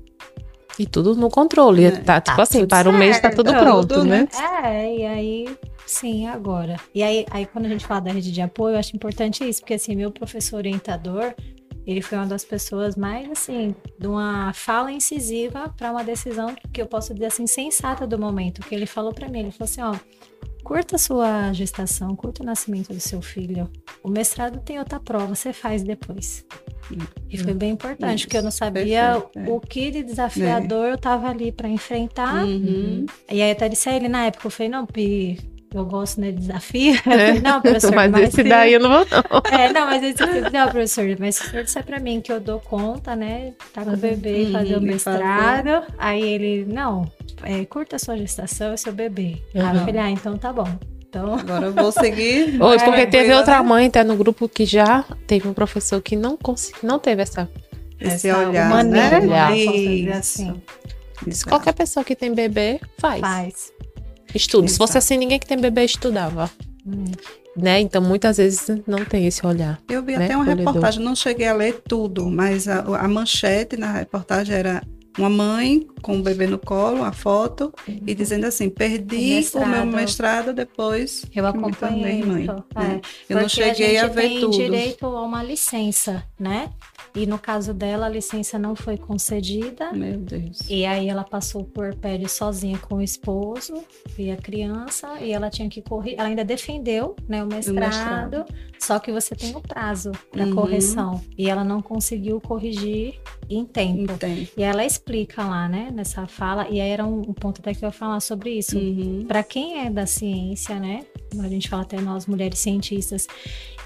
E 0.79 0.85
tudo 0.85 1.13
no 1.15 1.29
controle. 1.29 1.85
É. 1.85 1.91
Tá, 1.91 2.19
tipo 2.21 2.35
Tá 2.37 2.43
assim, 2.43 2.59
tudo 2.59 2.69
para 2.69 2.89
o 2.89 2.93
mês 2.93 3.15
tá 3.17 3.23
certo. 3.23 3.35
tudo 3.37 3.51
Tudo, 3.51 3.59
pronto, 3.59 4.03
né? 4.05 4.21
né? 4.21 4.27
É, 4.63 4.97
e 4.97 5.05
aí, 5.05 5.57
sim, 5.85 6.27
agora. 6.27 6.77
E 6.93 7.01
aí, 7.03 7.25
aí, 7.31 7.45
quando 7.45 7.65
a 7.65 7.69
gente 7.69 7.85
fala 7.85 8.01
da 8.01 8.11
rede 8.11 8.31
de 8.31 8.41
apoio, 8.41 8.75
eu 8.75 8.79
acho 8.79 8.95
importante 8.95 9.47
isso, 9.47 9.61
porque 9.61 9.75
assim, 9.75 9.95
meu 9.95 10.11
professor 10.11 10.57
orientador, 10.57 11.33
ele 11.85 12.01
foi 12.01 12.17
uma 12.17 12.25
das 12.25 12.43
pessoas 12.43 12.95
mais, 12.95 13.29
assim, 13.29 13.75
de 13.99 14.07
uma 14.07 14.51
fala 14.53 14.91
incisiva 14.91 15.69
para 15.77 15.91
uma 15.91 16.03
decisão 16.03 16.55
que 16.73 16.81
eu 16.81 16.87
posso 16.87 17.13
dizer 17.13 17.27
assim, 17.27 17.45
sensata 17.45 18.07
do 18.07 18.17
momento. 18.17 18.61
Que 18.61 18.73
ele 18.73 18.87
falou 18.87 19.13
para 19.13 19.29
mim, 19.29 19.39
ele 19.39 19.51
falou 19.51 19.69
assim, 19.69 19.81
ó, 19.81 19.95
curta 20.63 20.95
a 20.95 20.99
sua 20.99 21.53
gestação, 21.53 22.15
curta 22.15 22.41
o 22.41 22.45
nascimento 22.45 22.91
do 22.91 22.99
seu 22.99 23.21
filho. 23.21 23.69
O 24.03 24.09
mestrado 24.09 24.59
tem 24.61 24.79
outra 24.79 24.99
prova, 24.99 25.35
você 25.35 25.53
faz 25.53 25.83
depois. 25.83 26.43
E 27.29 27.37
foi 27.37 27.53
bem 27.53 27.71
importante, 27.71 28.19
Isso, 28.19 28.27
porque 28.27 28.37
eu 28.37 28.43
não 28.43 28.51
sabia 28.51 29.21
perfeito, 29.21 29.49
é. 29.49 29.51
o 29.51 29.59
que 29.59 29.91
de 29.91 30.03
desafiador 30.03 30.87
eu 30.87 30.97
tava 30.97 31.29
ali 31.29 31.51
para 31.51 31.69
enfrentar. 31.69 32.43
Uhum. 32.45 33.05
E 33.31 33.41
aí 33.41 33.51
até 33.51 33.69
disse 33.69 33.89
a 33.89 33.95
ele 33.95 34.07
na 34.07 34.25
época, 34.25 34.47
eu 34.47 34.51
falei, 34.51 34.69
não, 34.69 34.85
Pi, 34.85 35.37
eu 35.77 35.85
gosto 35.85 36.19
né, 36.21 36.31
de 36.31 36.39
desafio. 36.39 36.95
Falei, 37.03 37.39
não, 37.41 37.61
professor, 37.61 37.93
mas, 38.09 38.15
esse 38.27 38.31
se- 38.37 38.43
daí 38.43 38.73
eu 38.73 38.79
não 38.79 38.89
vou, 38.89 39.07
não. 39.11 39.57
É, 39.57 39.69
não, 39.71 39.85
mas 39.87 40.03
esse 40.03 40.23
não, 40.51 40.69
professor, 40.69 41.05
mas 41.19 41.35
se 41.35 41.43
o 41.47 41.49
senhor 41.51 41.63
disser 41.63 41.83
pra 41.85 41.99
mim 41.99 42.21
que 42.21 42.31
eu 42.31 42.39
dou 42.39 42.59
conta, 42.59 43.15
né, 43.15 43.53
tá 43.73 43.83
com 43.83 43.91
o 43.91 43.97
bebê 43.97 44.43
e 44.43 44.51
fazer 44.51 44.75
o 44.75 44.77
Uhum, 44.79 44.85
mestrado, 44.85 45.83
aí 45.97 46.21
ele, 46.23 46.65
não, 46.65 47.09
é, 47.43 47.63
curta 47.65 47.95
a 47.95 47.99
sua 47.99 48.17
gestação 48.17 48.73
e 48.73 48.77
seu 48.77 48.93
bebê. 48.93 49.37
Aí 49.53 49.61
eu 49.61 49.67
Uhum. 49.67 49.85
falei, 49.85 50.01
ah, 50.01 50.09
então 50.09 50.37
tá 50.37 50.51
bom. 50.53 50.67
Então, 51.07 51.33
Agora 51.39 51.67
eu 51.67 51.73
vou 51.73 51.91
seguir. 51.91 52.57
Porque 52.57 53.01
É, 53.01 53.05
teve 53.05 53.29
né? 53.29 53.37
outra 53.37 53.63
mãe, 53.63 53.89
tá 53.89 54.03
no 54.03 54.15
grupo 54.17 54.49
que 54.49 54.65
já 54.65 55.03
teve 55.27 55.47
um 55.47 55.53
professor 55.53 56.01
que 56.01 56.15
não 56.15 56.35
conseguiu, 56.35 56.81
não 56.83 56.99
teve 56.99 57.21
essa. 57.21 57.49
Esse 58.01 58.27
essa 58.27 58.49
olhar, 58.49 58.69
maneira, 58.69 59.21
né? 59.21 59.25
olhar, 59.25 59.55
Isso. 59.55 60.11
assim, 60.11 60.61
Isso. 61.25 61.47
Qualquer 61.47 61.73
pessoa 61.73 62.03
que 62.03 62.13
tem 62.15 62.33
bebê 62.33 62.81
faz. 62.97 63.21
faz. 63.21 63.73
Estuda. 64.35 64.67
Se 64.67 64.77
fosse 64.77 64.97
assim, 64.97 65.17
ninguém 65.17 65.39
que 65.39 65.47
tem 65.47 65.57
bebê 65.59 65.83
estudava. 65.85 66.49
Hum. 66.85 67.05
Né? 67.55 67.79
Então, 67.79 68.01
muitas 68.01 68.37
vezes 68.37 68.67
não 68.85 69.05
tem 69.05 69.25
esse 69.25 69.45
olhar. 69.45 69.79
Eu 69.89 70.03
vi 70.03 70.17
né, 70.17 70.25
até 70.25 70.35
uma 70.35 70.43
colhedor. 70.45 70.65
reportagem, 70.67 71.03
não 71.03 71.15
cheguei 71.15 71.47
a 71.47 71.53
ler 71.53 71.81
tudo, 71.87 72.29
mas 72.29 72.67
a, 72.67 72.79
a 72.79 73.07
manchete 73.07 73.77
na 73.77 73.93
reportagem 73.93 74.53
era 74.53 74.83
uma 75.17 75.29
mãe 75.29 75.87
com 76.01 76.19
o 76.19 76.21
bebê 76.21 76.45
no 76.47 76.59
colo, 76.59 77.01
a 77.03 77.13
foto, 77.13 77.73
e 77.87 78.13
dizendo 78.13 78.45
assim: 78.45 78.69
perdi 78.69 79.15
o, 79.15 79.35
Mestrado. 79.35 79.69
meu 79.69 79.85
mestrado 79.85 80.53
depois 80.53 81.25
Eu 81.33 81.47
acompanhei. 81.47 82.21
mãe. 82.23 82.45
né? 82.45 82.55
é. 83.29 83.33
Eu 83.33 83.41
não 83.41 83.47
cheguei 83.47 83.97
a, 83.97 84.03
gente 84.03 84.13
ver 84.15 84.21
tem 84.21 84.39
tudo. 84.41 84.51
direito 84.57 85.05
a 85.05 85.21
uma 85.23 85.41
licença, 85.41 86.23
né? 86.37 86.69
E 87.15 87.25
no 87.25 87.39
caso 87.39 87.73
dela, 87.73 88.07
a 88.07 88.09
licença 88.09 88.59
não 88.59 88.75
foi 88.75 88.97
concedida. 88.97 89.91
Meu 89.93 90.17
Deus. 90.17 90.59
E 90.69 90.85
aí 90.85 91.07
ela 91.07 91.23
passou 91.23 91.63
por 91.63 91.95
pele 91.95 92.27
sozinha 92.27 92.77
com 92.77 92.95
o 92.95 93.01
esposo 93.01 93.73
e 94.17 94.29
a 94.31 94.35
criança, 94.37 95.19
e 95.21 95.31
ela 95.31 95.49
tinha 95.49 95.69
que 95.69 95.81
correr. 95.81 96.15
Ela 96.17 96.27
ainda 96.27 96.43
defendeu 96.43 97.15
né, 97.27 97.43
o 97.43 97.47
mestrado, 97.47 97.79
mestrado. 97.79 98.45
só 98.79 98.99
que 98.99 99.11
você 99.11 99.33
tem 99.35 99.55
o 99.55 99.61
prazo 99.61 100.11
para 100.31 100.43
Uhum. 100.45 100.55
correção. 100.55 101.21
E 101.37 101.49
ela 101.49 101.63
não 101.63 101.81
conseguiu 101.81 102.39
corrigir 102.41 103.19
em 103.49 103.63
tempo. 103.65 104.11
Entendo. 104.11 104.47
E 104.57 104.63
ela 104.63 104.83
explica 104.85 105.43
lá, 105.43 105.69
né, 105.69 105.89
nessa 105.93 106.27
fala, 106.27 106.67
e 106.69 106.81
aí 106.81 106.89
era 106.89 107.05
um, 107.05 107.19
um 107.21 107.33
ponto 107.33 107.61
até 107.61 107.73
que 107.73 107.83
eu 107.85 107.87
ia 107.87 107.91
falar 107.93 108.19
sobre 108.19 108.49
isso. 108.51 108.77
Uhum. 108.77 109.25
Para 109.27 109.41
quem 109.43 109.79
é 109.85 109.89
da 109.89 110.05
ciência, 110.05 110.77
né? 110.79 111.05
A 111.39 111.47
gente 111.47 111.69
fala 111.69 111.83
até 111.83 111.99
nós 112.01 112.25
mulheres 112.25 112.59
cientistas 112.59 113.27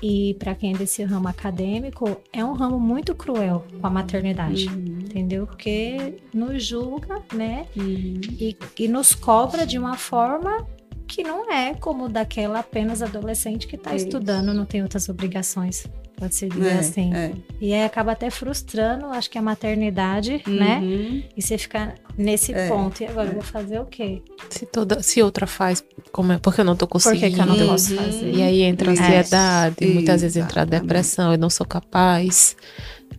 e 0.02 0.36
para 0.40 0.56
quem 0.56 0.74
é 0.74 0.78
desse 0.78 1.04
ramo 1.04 1.28
acadêmico, 1.28 2.22
é 2.32 2.44
um 2.44 2.54
ramo 2.54 2.80
muito 2.80 3.14
cruel 3.14 3.66
com 3.80 3.88
a 3.88 3.90
maternidade, 3.90 4.68
Uhum. 4.68 5.00
entendeu? 5.02 5.46
Porque 5.46 6.18
nos 6.34 6.64
julga, 6.64 7.22
né? 7.34 7.66
Uhum. 7.76 8.22
E, 8.40 8.58
e 8.80 8.88
nos 8.88 9.14
cobra 9.14 9.66
de 9.66 9.78
uma 9.78 9.96
forma 9.98 10.66
que 11.08 11.24
não 11.24 11.52
é 11.52 11.74
como 11.74 12.08
daquela 12.08 12.60
apenas 12.60 13.02
adolescente 13.02 13.68
que 13.68 13.76
está 13.76 13.96
Isso. 13.96 14.06
estudando, 14.06 14.54
não 14.54 14.66
tem 14.66 14.84
outras 14.84 15.10
obrigações, 15.10 15.88
pode 16.20 16.36
se 16.36 16.48
dizer 16.50 16.68
É, 16.70 16.80
assim. 16.80 17.14
é. 17.14 17.32
E 17.62 17.74
aí 17.74 17.84
acaba 17.84 18.12
até 18.12 18.30
frustrando, 18.30 19.06
acho 19.08 19.30
que 19.30 19.38
a 19.38 19.42
maternidade, 19.42 20.42
né? 20.46 20.80
Uhum. 20.82 21.24
E 21.36 21.42
você 21.42 21.58
fica 21.58 21.96
nesse 22.18 22.54
É, 22.54 22.68
ponto. 22.68 23.02
E 23.02 23.06
agora 23.08 23.28
é. 23.28 23.30
eu 23.30 23.34
vou 23.36 23.44
fazer 23.44 23.80
o 23.80 23.86
quê? 23.86 24.22
Se, 24.50 24.66
toda, 24.66 25.02
se 25.02 25.22
outra 25.22 25.48
faz, 25.48 25.84
como 26.12 26.32
é? 26.34 26.38
Porque 26.38 26.62
eu 26.62 26.66
não 26.66 26.76
tô 26.76 26.88
Por 26.88 27.02
que, 27.02 27.10
conseguindo. 27.10 27.36
que 27.36 27.42
eu 27.42 27.46
não 27.46 27.58
Uhum. 27.58 27.68
posso 27.68 27.96
fazer? 27.96 28.34
E 28.36 28.42
aí 28.42 28.62
entra 28.62 28.92
ansiedade, 28.92 29.86
muitas 29.88 30.22
vezes 30.22 30.38
entra 30.38 30.66
depressão, 30.66 31.32
eu 31.32 31.38
não 31.38 31.50
sou 31.50 31.66
capaz, 31.66 32.56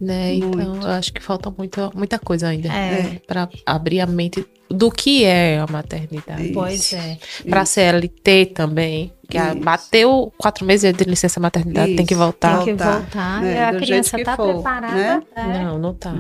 né? 0.00 0.34
Então, 0.34 0.76
eu 0.82 0.88
acho 0.90 1.12
que 1.12 1.22
falta 1.22 1.52
muita, 1.56 1.90
muita 1.94 2.18
coisa 2.18 2.48
ainda 2.48 2.68
É. 2.72 3.20
para 3.26 3.48
abrir 3.66 4.00
a 4.00 4.06
mente 4.06 4.44
do 4.70 4.90
que 4.90 5.24
é 5.24 5.58
a 5.58 5.66
maternidade. 5.70 6.44
Isso. 6.44 6.52
Pois 6.54 6.92
é. 6.92 7.18
Para 7.48 7.64
CLT 7.64 8.46
também, 8.54 9.12
que 9.28 9.36
a- 9.36 9.52
Isso. 9.52 9.60
bateu 9.64 10.32
quatro 10.38 10.64
meses 10.64 10.92
de 10.94 11.04
licença 11.04 11.40
maternidade, 11.40 11.96
tem 11.96 12.06
que 12.06 12.14
Isso. 12.14 12.22
voltar. 12.22 12.64
Tem 12.64 12.76
que 12.76 12.82
voltar, 12.84 13.40
né, 13.42 13.54
e 13.54 13.58
a 13.58 13.72
do 13.72 13.78
criança 13.78 14.18
tá 14.22 14.36
for, 14.36 14.54
preparada. 14.54 14.94
né? 14.94 15.22
é. 15.34 15.64
Não, 15.64 15.78
não 15.78 15.92
tá. 15.94 16.14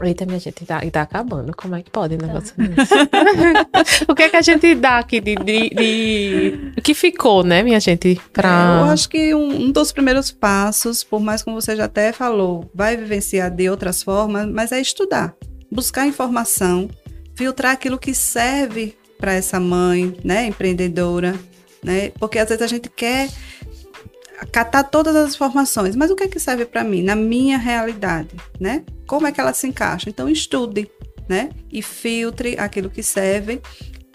Eita, 0.00 0.24
minha 0.24 0.38
gente, 0.38 0.64
tá, 0.64 0.84
e 0.84 0.92
tá 0.92 1.02
acabando. 1.02 1.52
Como 1.56 1.74
é 1.74 1.82
que 1.82 1.90
pode 1.90 2.14
um 2.14 2.18
negócio 2.18 2.54
Tá. 2.54 3.82
o 4.06 4.14
que 4.14 4.22
é 4.22 4.28
que 4.28 4.36
a 4.36 4.42
gente 4.42 4.72
dá 4.76 4.98
aqui 4.98 5.20
de, 5.20 5.34
de, 5.34 5.70
de- 5.70 6.72
O 6.78 6.82
que 6.82 6.94
ficou, 6.94 7.42
né, 7.42 7.64
minha 7.64 7.80
gente? 7.80 8.20
Pra... 8.32 8.82
Eu 8.84 8.90
acho 8.92 9.08
que 9.08 9.34
um, 9.34 9.62
um 9.64 9.70
dos 9.72 9.90
primeiros 9.90 10.30
passos, 10.30 11.02
por 11.02 11.18
mais 11.20 11.42
como 11.42 11.60
você 11.60 11.74
já 11.74 11.86
até 11.86 12.12
falou, 12.12 12.70
vai 12.72 12.96
vivenciar 12.96 13.50
de 13.50 13.68
outras 13.68 14.00
formas, 14.02 14.46
mas 14.46 14.70
é 14.70 14.80
estudar, 14.80 15.34
buscar 15.68 16.06
informação, 16.06 16.88
filtrar 17.38 17.70
aquilo 17.70 18.00
que 18.00 18.12
serve 18.12 18.98
para 19.16 19.32
essa 19.32 19.60
mãe, 19.60 20.16
né, 20.24 20.46
empreendedora, 20.46 21.38
né? 21.80 22.10
Porque 22.18 22.36
às 22.36 22.48
vezes 22.48 22.62
a 22.62 22.66
gente 22.66 22.90
quer 22.90 23.30
catar 24.50 24.82
todas 24.82 25.14
as 25.14 25.34
informações, 25.34 25.94
mas 25.94 26.10
o 26.10 26.16
que 26.16 26.24
é 26.24 26.28
que 26.28 26.40
serve 26.40 26.64
para 26.66 26.82
mim, 26.82 27.00
na 27.00 27.14
minha 27.14 27.56
realidade, 27.56 28.34
né? 28.58 28.82
Como 29.06 29.24
é 29.24 29.30
que 29.30 29.40
ela 29.40 29.52
se 29.52 29.68
encaixa? 29.68 30.10
Então 30.10 30.28
estude, 30.28 30.90
né? 31.28 31.50
E 31.70 31.80
filtre 31.80 32.56
aquilo 32.58 32.90
que 32.90 33.04
serve 33.04 33.62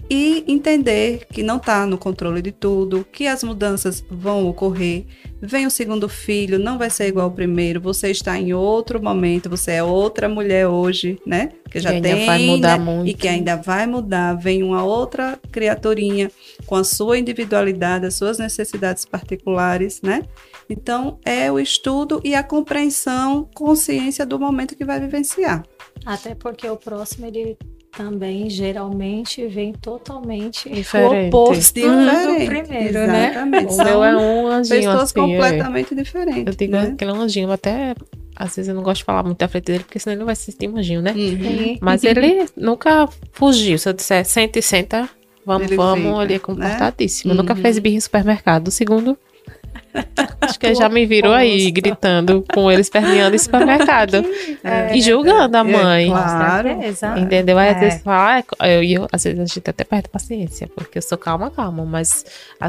e 0.10 0.44
entender 0.48 1.26
que 1.32 1.42
não 1.42 1.58
está 1.58 1.86
no 1.86 1.98
controle 1.98 2.42
de 2.42 2.52
tudo, 2.52 3.06
que 3.12 3.28
as 3.28 3.44
mudanças 3.44 4.04
vão 4.10 4.48
ocorrer. 4.48 5.06
Vem 5.42 5.66
o 5.66 5.72
segundo 5.72 6.08
filho, 6.08 6.60
não 6.60 6.78
vai 6.78 6.90
ser 6.90 7.08
igual 7.08 7.26
ao 7.26 7.32
primeiro. 7.32 7.82
Você 7.82 8.12
está 8.12 8.38
em 8.38 8.54
outro 8.54 9.02
momento, 9.02 9.50
você 9.50 9.74
é 9.74 9.84
outra 9.84 10.30
mulher 10.30 10.68
hoje, 10.68 11.20
né? 11.26 11.50
Que 11.70 11.80
já 11.80 11.90
Que 11.90 11.96
ainda 11.96 12.10
tem, 12.10 12.26
vai 12.26 12.40
mudar 12.46 12.78
né? 12.80 12.86
muito. 12.86 13.10
e 13.10 13.14
que 13.14 13.28
ainda 13.28 13.56
vai 13.56 13.88
mudar. 13.88 14.34
Vem 14.36 14.64
uma 14.64 14.84
outra 14.84 15.40
criaturinha 15.52 16.32
com 16.66 16.76
a 16.76 16.84
sua 16.84 17.18
individualidade, 17.18 18.06
as 18.06 18.16
suas 18.16 18.38
necessidades 18.38 19.06
particulares, 19.06 20.02
né? 20.02 20.24
Então 20.70 21.20
é 21.26 21.52
o 21.52 21.60
estudo 21.60 22.22
e 22.24 22.36
a 22.36 22.44
compreensão, 22.44 23.50
consciência 23.54 24.26
do 24.26 24.40
momento 24.40 24.76
que 24.76 24.86
vai 24.86 25.00
vivenciar. 25.00 25.64
Até 26.06 26.36
porque 26.36 26.70
o 26.70 26.78
próximo, 26.78 27.26
ele 27.26 27.58
também 27.96 28.50
geralmente 28.50 29.46
vem 29.48 29.74
totalmente 29.74 30.70
Diferente. 30.70 31.14
o 31.26 31.28
oposto 31.28 31.74
do 31.74 31.82
Diferente, 31.82 32.46
primeiro, 32.46 33.08
né? 33.08 33.30
exatamente. 33.32 33.74
O 33.74 33.78
meu 33.78 34.04
é 34.04 34.16
um 34.18 34.48
anjinho 34.48 34.80
Pessoas 34.82 35.04
assim. 35.04 35.20
é. 35.20 35.22
completamente 35.24 35.96
diferentes. 35.96 36.44
Eu 36.48 36.54
digo 36.56 36.72
né? 36.74 36.92
aquele 36.94 37.12
anjinho, 37.12 37.52
até 37.52 37.96
às 38.36 38.56
vezes 38.56 38.68
eu 38.70 38.76
não 38.76 38.82
gosto 38.84 39.00
de 39.00 39.04
falar 39.06 39.24
muito 39.24 39.38
da 39.38 39.48
frente 39.48 39.66
dele, 39.66 39.84
porque 39.84 40.00
senão 40.00 40.14
ele 40.14 40.20
não 40.20 40.26
vai 40.26 40.36
se 40.36 40.52
sentir 40.52 40.68
um 40.68 40.78
anjinho, 40.78 41.02
né? 41.02 41.12
Uhum. 41.16 41.78
Mas 41.82 42.04
ele 42.04 42.46
nunca 42.58 43.08
fugiu. 43.32 43.78
Se 43.78 43.88
eu 43.88 43.94
disser 43.94 44.26
senta 44.26 44.58
e 44.58 44.62
senta, 44.62 45.08
vamos, 45.46 45.68
Ele 45.68 45.76
vamos, 45.76 46.04
fica, 46.04 46.24
ele 46.24 46.34
é 46.34 46.36
né? 46.36 46.40
comportadíssimo. 46.40 47.34
Nunca 47.36 47.54
Uhum. 47.54 47.62
fez 47.62 47.78
birra 47.80 47.96
em 47.98 48.00
supermercado. 48.00 48.70
O 48.70 48.72
segundo, 48.72 49.16
acho 50.42 50.60
que 50.60 50.74
já 50.76 50.90
me 50.90 51.06
virou 51.06 51.34
aí, 51.34 51.70
gritando 51.72 52.44
com 52.54 52.72
ele 52.72 52.82
esperneando 52.82 53.36
em 53.36 53.40
supermercado. 53.40 54.24
É. 54.64 54.96
e 54.96 55.02
julgando 55.02 55.58
a 55.58 55.60
É, 55.60 55.64
mãe. 55.64 56.08
claro. 56.08 56.70
Com 56.70 56.76
certeza. 56.82 57.20
Entendeu? 57.20 57.58
Aí 57.58 57.70
às 57.70 57.78
É. 57.78 57.80
vezes 57.82 58.02
fala, 58.02 58.44
ah, 58.60 58.68
eu, 58.70 58.82
eu, 58.84 59.08
às 59.12 59.24
vezes 59.24 59.40
a 59.40 59.46
gente 59.46 59.70
até 59.70 59.84
perde 59.84 60.08
paciência, 60.10 60.70
porque 60.74 61.00
eu 61.00 61.02
sou 61.02 61.18
calma, 61.18 61.52
calma, 61.52 61.84
mas 61.84 62.26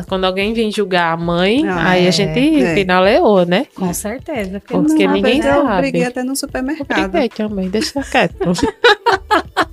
quando 0.09 0.25
alguém 0.25 0.53
vem 0.53 0.73
julgar 0.73 1.13
a 1.13 1.17
mãe, 1.17 1.65
Ah, 1.69 1.91
aí 1.91 2.05
é, 2.07 2.09
a 2.09 2.11
gente 2.11 2.63
é. 2.63 2.75
finaleou, 2.75 3.47
né? 3.47 3.67
Com 3.77 3.93
certeza. 3.95 4.59
Porque 4.61 4.75
Porque 4.75 5.07
não- 5.07 5.15
ninguém 5.15 5.41
vez 5.41 5.55
Eu 5.55 5.63
sabe. 5.63 5.77
briguei 5.83 6.05
até 6.05 6.23
no 6.25 6.35
supermercado. 6.35 7.11
Briguei 7.11 7.29
também, 7.29 7.69
deixa 7.71 8.03
quieto. 8.03 8.35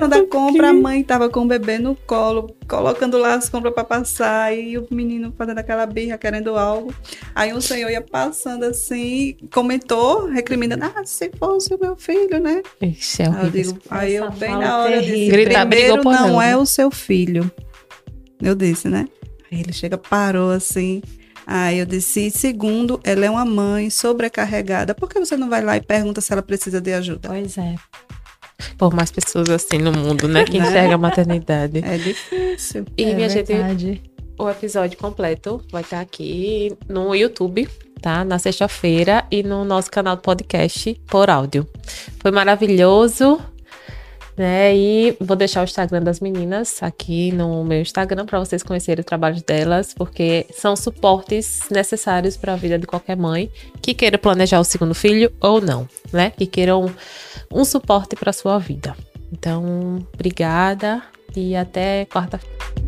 Quando 0.00 0.14
a 0.14 0.24
compra, 0.26 0.70
a 0.70 0.72
mãe 0.72 1.04
tava 1.04 1.28
com 1.28 1.40
o 1.42 1.46
bebê 1.46 1.78
no 1.78 1.94
colo, 1.94 2.56
colocando 2.66 3.18
lá 3.18 3.34
as 3.34 3.48
compras 3.48 3.74
para 3.74 3.84
passar, 3.84 4.56
e 4.56 4.78
o 4.78 4.86
menino 4.90 5.32
fazendo 5.36 5.58
aquela 5.58 5.84
birra, 5.84 6.16
querendo 6.16 6.56
algo. 6.56 6.92
Aí 7.34 7.52
um 7.52 7.60
senhor 7.60 7.90
ia 7.90 8.00
passando 8.00 8.64
assim, 8.64 9.36
comentou, 9.52 10.26
recriminando, 10.26 10.84
ah, 10.84 11.04
se 11.04 11.30
fosse 11.38 11.74
o 11.74 11.78
meu 11.78 11.96
filho, 11.96 12.40
né? 12.40 12.62
Ixi, 12.80 13.22
é 13.22 13.26
Aí 13.26 13.44
eu 13.44 13.50
digo, 13.50 13.78
aí 13.90 14.14
eu 14.14 14.30
bem 14.30 14.56
na 14.56 14.78
hora 14.78 14.96
eu 14.96 15.00
disse, 15.02 15.12
terrível. 15.12 15.32
Gritar, 15.32 15.66
primeiro 15.66 16.02
não 16.02 16.40
é 16.40 16.56
o 16.56 16.64
seu 16.64 16.90
filho. 16.90 17.50
Eu 18.40 18.54
disse, 18.54 18.88
né? 18.88 19.06
Aí 19.52 19.60
ele 19.60 19.72
chega, 19.72 19.98
parou 19.98 20.50
assim. 20.50 21.02
Aí 21.46 21.78
eu 21.78 21.86
disse, 21.86 22.30
segundo, 22.30 23.00
ela 23.02 23.26
é 23.26 23.30
uma 23.30 23.44
mãe 23.44 23.90
sobrecarregada. 23.90 24.94
Por 24.94 25.08
que 25.08 25.18
você 25.18 25.36
não 25.36 25.50
vai 25.50 25.62
lá 25.62 25.76
e 25.76 25.80
pergunta 25.80 26.20
se 26.20 26.32
ela 26.32 26.42
precisa 26.42 26.80
de 26.80 26.92
ajuda? 26.92 27.28
Pois 27.28 27.58
é. 27.58 27.74
Por 28.76 28.94
mais 28.94 29.10
pessoas 29.10 29.48
assim 29.50 29.78
no 29.78 29.92
mundo, 29.92 30.28
né? 30.28 30.44
Que 30.44 30.58
enxerga 30.58 30.94
a 30.94 30.98
maternidade. 30.98 31.82
É 31.84 31.96
difícil. 31.96 32.84
E 32.96 33.04
é 33.04 33.14
minha 33.14 33.28
gente, 33.28 33.46
verdade. 33.46 34.02
o 34.38 34.48
episódio 34.48 34.98
completo 34.98 35.62
vai 35.70 35.82
estar 35.82 36.00
aqui 36.00 36.76
no 36.88 37.14
YouTube, 37.14 37.68
tá? 38.00 38.24
Na 38.24 38.38
sexta-feira 38.38 39.24
e 39.30 39.42
no 39.42 39.64
nosso 39.64 39.90
canal 39.90 40.16
do 40.16 40.22
podcast 40.22 40.94
por 41.06 41.30
áudio. 41.30 41.66
Foi 42.20 42.30
maravilhoso. 42.30 43.40
Né? 44.40 44.74
E 44.74 45.16
vou 45.20 45.36
deixar 45.36 45.60
o 45.60 45.64
Instagram 45.64 46.00
das 46.02 46.18
meninas 46.18 46.82
aqui 46.82 47.30
no 47.30 47.62
meu 47.62 47.82
Instagram 47.82 48.24
para 48.24 48.38
vocês 48.38 48.62
conhecerem 48.62 49.02
o 49.02 49.04
trabalho 49.04 49.44
delas, 49.44 49.92
porque 49.92 50.46
são 50.50 50.74
suportes 50.74 51.64
necessários 51.70 52.38
para 52.38 52.54
a 52.54 52.56
vida 52.56 52.78
de 52.78 52.86
qualquer 52.86 53.18
mãe 53.18 53.50
que 53.82 53.92
queira 53.92 54.16
planejar 54.16 54.58
o 54.58 54.64
segundo 54.64 54.94
filho 54.94 55.30
ou 55.42 55.60
não, 55.60 55.86
né? 56.10 56.30
Que 56.30 56.46
queiram 56.46 56.90
um 57.52 57.66
suporte 57.66 58.16
para 58.16 58.32
sua 58.32 58.58
vida. 58.58 58.96
Então, 59.30 59.98
obrigada 60.14 61.02
e 61.36 61.54
até 61.54 62.06
quarta-feira. 62.06 62.79